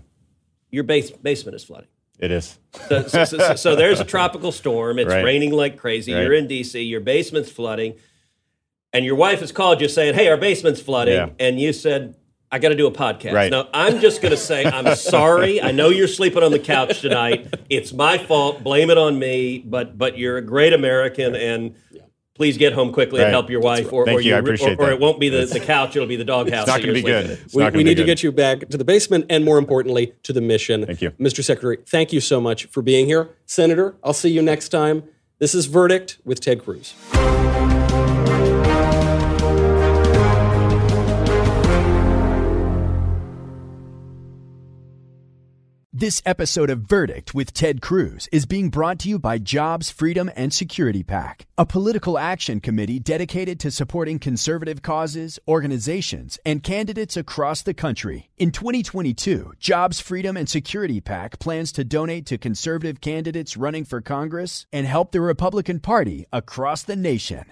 your 0.69 0.83
base, 0.83 1.11
basement 1.11 1.55
is 1.55 1.63
flooding. 1.63 1.87
it 2.19 2.29
is. 2.29 2.59
So, 2.89 3.03
so, 3.03 3.23
so, 3.23 3.37
so- 3.37 3.55
so 3.55 3.75
there's 3.77 4.01
a 4.01 4.05
tropical 4.05 4.51
storm. 4.51 4.99
It's 4.99 5.07
Right. 5.09 5.23
raining 5.23 5.53
like 5.53 5.77
crazy. 5.77 6.13
Right. 6.13 6.23
You're 6.23 6.33
in 6.33 6.49
DC. 6.49 6.85
Your 6.89 6.99
basement's 6.99 7.49
flooding, 7.49 7.93
and 8.91 9.05
your 9.05 9.15
wife 9.15 9.39
has 9.39 9.53
called 9.53 9.79
you 9.79 9.87
saying, 9.87 10.15
"Hey, 10.15 10.27
our 10.27 10.35
basement's 10.35 10.81
flooding," 10.81 11.13
Yeah. 11.13 11.29
and 11.39 11.57
you 11.57 11.71
said. 11.71 12.15
I 12.55 12.57
got 12.57 12.69
to 12.69 12.75
do 12.75 12.87
a 12.87 12.91
podcast. 12.91 13.33
Right. 13.33 13.51
Now, 13.51 13.67
I'm 13.73 13.99
just 13.99 14.21
going 14.21 14.31
to 14.31 14.37
say, 14.37 14.63
I'm 14.63 14.95
sorry. 14.95 15.61
I 15.61 15.71
know 15.71 15.89
you're 15.89 16.07
sleeping 16.07 16.41
on 16.41 16.53
the 16.53 16.59
couch 16.59 17.01
tonight. 17.01 17.53
It's 17.69 17.91
my 17.91 18.17
fault. 18.17 18.63
Blame 18.63 18.89
it 18.89 18.97
on 18.97 19.19
me. 19.19 19.59
But 19.59 19.97
but 19.97 20.17
you're 20.17 20.37
a 20.37 20.41
great 20.41 20.71
American, 20.71 21.35
and 21.35 21.75
please 22.33 22.57
get 22.57 22.71
home 22.71 22.93
quickly 22.93 23.21
and 23.21 23.29
help 23.29 23.49
your 23.49 23.59
wife, 23.59 23.91
or, 23.91 24.05
Thank 24.05 24.19
or, 24.19 24.21
you. 24.21 24.33
I 24.33 24.37
or- 24.37 24.39
appreciate 24.39 24.79
or, 24.79 24.85
that. 24.85 24.93
it 24.93 24.99
won't 25.01 25.19
be 25.19 25.27
the, 25.27 25.45
the 25.45 25.59
couch. 25.59 25.97
It'll 25.97 26.07
be 26.07 26.15
the 26.15 26.23
doghouse. 26.23 26.61
It's 26.61 26.67
not 26.67 26.81
going 26.81 26.87
to 26.87 26.93
be 26.93 27.01
sleeping 27.01 27.27
good. 27.27 27.53
we, 27.53 27.63
we 27.65 27.69
be 27.71 27.83
need 27.83 27.97
to 27.97 28.05
get 28.05 28.23
you 28.23 28.31
back 28.31 28.69
to 28.69 28.77
the 28.77 28.85
basement 28.85 29.25
and 29.29 29.43
more 29.43 29.57
importantly 29.57 30.13
to 30.23 30.31
the 30.31 30.39
mission. 30.39 30.85
Thank 30.85 31.01
you. 31.01 31.11
Mr. 31.11 31.43
Secretary. 31.43 31.79
Thank 31.85 32.13
you 32.13 32.21
so 32.21 32.39
much 32.39 32.67
for 32.67 32.81
being 32.81 33.05
here. 33.05 33.31
Senator, 33.45 33.97
I'll 34.01 34.13
see 34.13 34.29
you 34.29 34.41
next 34.41 34.69
time. 34.69 35.03
This 35.39 35.53
is 35.53 35.65
Verdict 35.65 36.19
with 36.23 36.39
Ted 36.39 36.63
Cruz. 36.63 36.93
This 45.97 46.21
episode 46.25 46.69
of 46.69 46.81
Verdict 46.81 47.33
with 47.33 47.53
Ted 47.53 47.81
Cruz 47.81 48.27
is 48.29 48.45
being 48.45 48.67
brought 48.67 48.99
to 48.99 49.07
you 49.07 49.17
by 49.17 49.37
Jobs, 49.37 49.89
Freedom, 49.89 50.29
and 50.35 50.51
Security 50.51 51.03
PAC, 51.03 51.47
a 51.57 51.65
political 51.65 52.19
action 52.19 52.59
committee 52.59 52.99
dedicated 52.99 53.61
to 53.61 53.71
supporting 53.71 54.19
conservative 54.19 54.81
causes, 54.81 55.39
organizations, 55.47 56.37
and 56.45 56.61
candidates 56.61 57.15
across 57.15 57.61
the 57.61 57.73
country. 57.73 58.27
In 58.35 58.51
2022, 58.51 59.53
Jobs, 59.57 60.01
Freedom, 60.01 60.35
and 60.35 60.49
Security 60.49 60.99
PAC 60.99 61.39
plans 61.39 61.71
to 61.71 61.85
donate 61.85 62.25
to 62.25 62.37
conservative 62.37 62.99
candidates 62.99 63.55
running 63.55 63.85
for 63.85 64.01
Congress 64.01 64.65
and 64.73 64.85
help 64.85 65.13
the 65.13 65.21
Republican 65.21 65.79
Party 65.79 66.25
across 66.33 66.83
the 66.83 66.97
nation. 66.97 67.45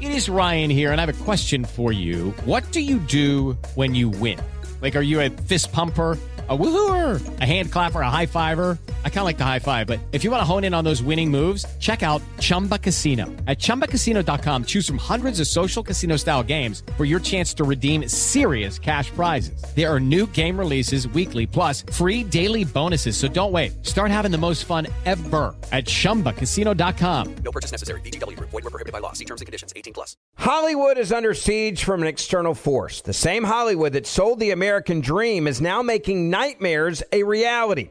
It 0.00 0.10
is 0.10 0.30
Ryan 0.30 0.70
here, 0.70 0.90
and 0.90 1.02
I 1.02 1.04
have 1.04 1.20
a 1.20 1.24
question 1.24 1.66
for 1.66 1.92
you. 1.92 2.30
What 2.46 2.64
do 2.72 2.80
you 2.80 2.98
do 2.98 3.58
when 3.74 3.94
you 3.94 4.08
win? 4.08 4.40
Like, 4.80 4.96
are 4.96 5.02
you 5.02 5.20
a 5.20 5.28
fist 5.28 5.70
pumper? 5.70 6.18
A 6.46 6.56
woohooer, 6.56 7.40
a 7.40 7.46
hand 7.46 7.72
clapper, 7.72 8.02
a 8.02 8.10
high 8.10 8.26
fiver. 8.26 8.78
I 9.04 9.08
kind 9.08 9.20
of 9.20 9.24
like 9.24 9.38
the 9.38 9.44
high 9.44 9.60
five, 9.60 9.86
but 9.86 9.98
if 10.12 10.24
you 10.24 10.30
want 10.30 10.42
to 10.42 10.44
hone 10.44 10.64
in 10.64 10.74
on 10.74 10.84
those 10.84 11.02
winning 11.02 11.30
moves, 11.30 11.64
check 11.78 12.02
out 12.02 12.20
Chumba 12.40 12.78
Casino. 12.78 13.24
At 13.46 13.58
ChumbaCasino.com, 13.58 14.66
choose 14.66 14.86
from 14.86 14.98
hundreds 14.98 15.40
of 15.40 15.46
social 15.46 15.82
casino 15.82 16.16
style 16.16 16.42
games 16.42 16.82
for 16.98 17.06
your 17.06 17.20
chance 17.20 17.54
to 17.54 17.64
redeem 17.64 18.06
serious 18.10 18.78
cash 18.78 19.10
prizes. 19.12 19.64
There 19.74 19.90
are 19.90 19.98
new 19.98 20.26
game 20.26 20.58
releases 20.58 21.08
weekly, 21.08 21.46
plus 21.46 21.82
free 21.90 22.22
daily 22.22 22.64
bonuses. 22.64 23.16
So 23.16 23.26
don't 23.26 23.52
wait. 23.52 23.86
Start 23.86 24.10
having 24.10 24.30
the 24.30 24.36
most 24.36 24.66
fun 24.66 24.86
ever 25.06 25.54
at 25.72 25.86
ChumbaCasino.com. 25.86 27.34
No 27.36 27.50
purchase 27.50 27.72
necessary. 27.72 28.02
VGW 28.02 28.36
Group. 28.36 28.50
Void 28.50 28.64
were 28.64 28.70
prohibited 28.70 28.92
by 28.92 28.98
law. 28.98 29.12
See 29.14 29.24
terms 29.24 29.40
and 29.40 29.46
conditions. 29.46 29.72
18 29.74 29.94
plus. 29.94 30.14
Hollywood 30.36 30.98
is 30.98 31.12
under 31.12 31.32
siege 31.32 31.84
from 31.84 32.02
an 32.02 32.08
external 32.08 32.54
force. 32.54 33.00
The 33.00 33.12
same 33.12 33.44
Hollywood 33.44 33.92
that 33.94 34.06
sold 34.06 34.40
the 34.40 34.50
American 34.50 35.00
dream 35.00 35.46
is 35.46 35.60
now 35.60 35.80
making 35.82 36.28
nightmares 36.28 37.02
a 37.12 37.22
reality. 37.22 37.90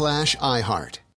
slash 0.01 0.35
iHeart. 0.37 1.00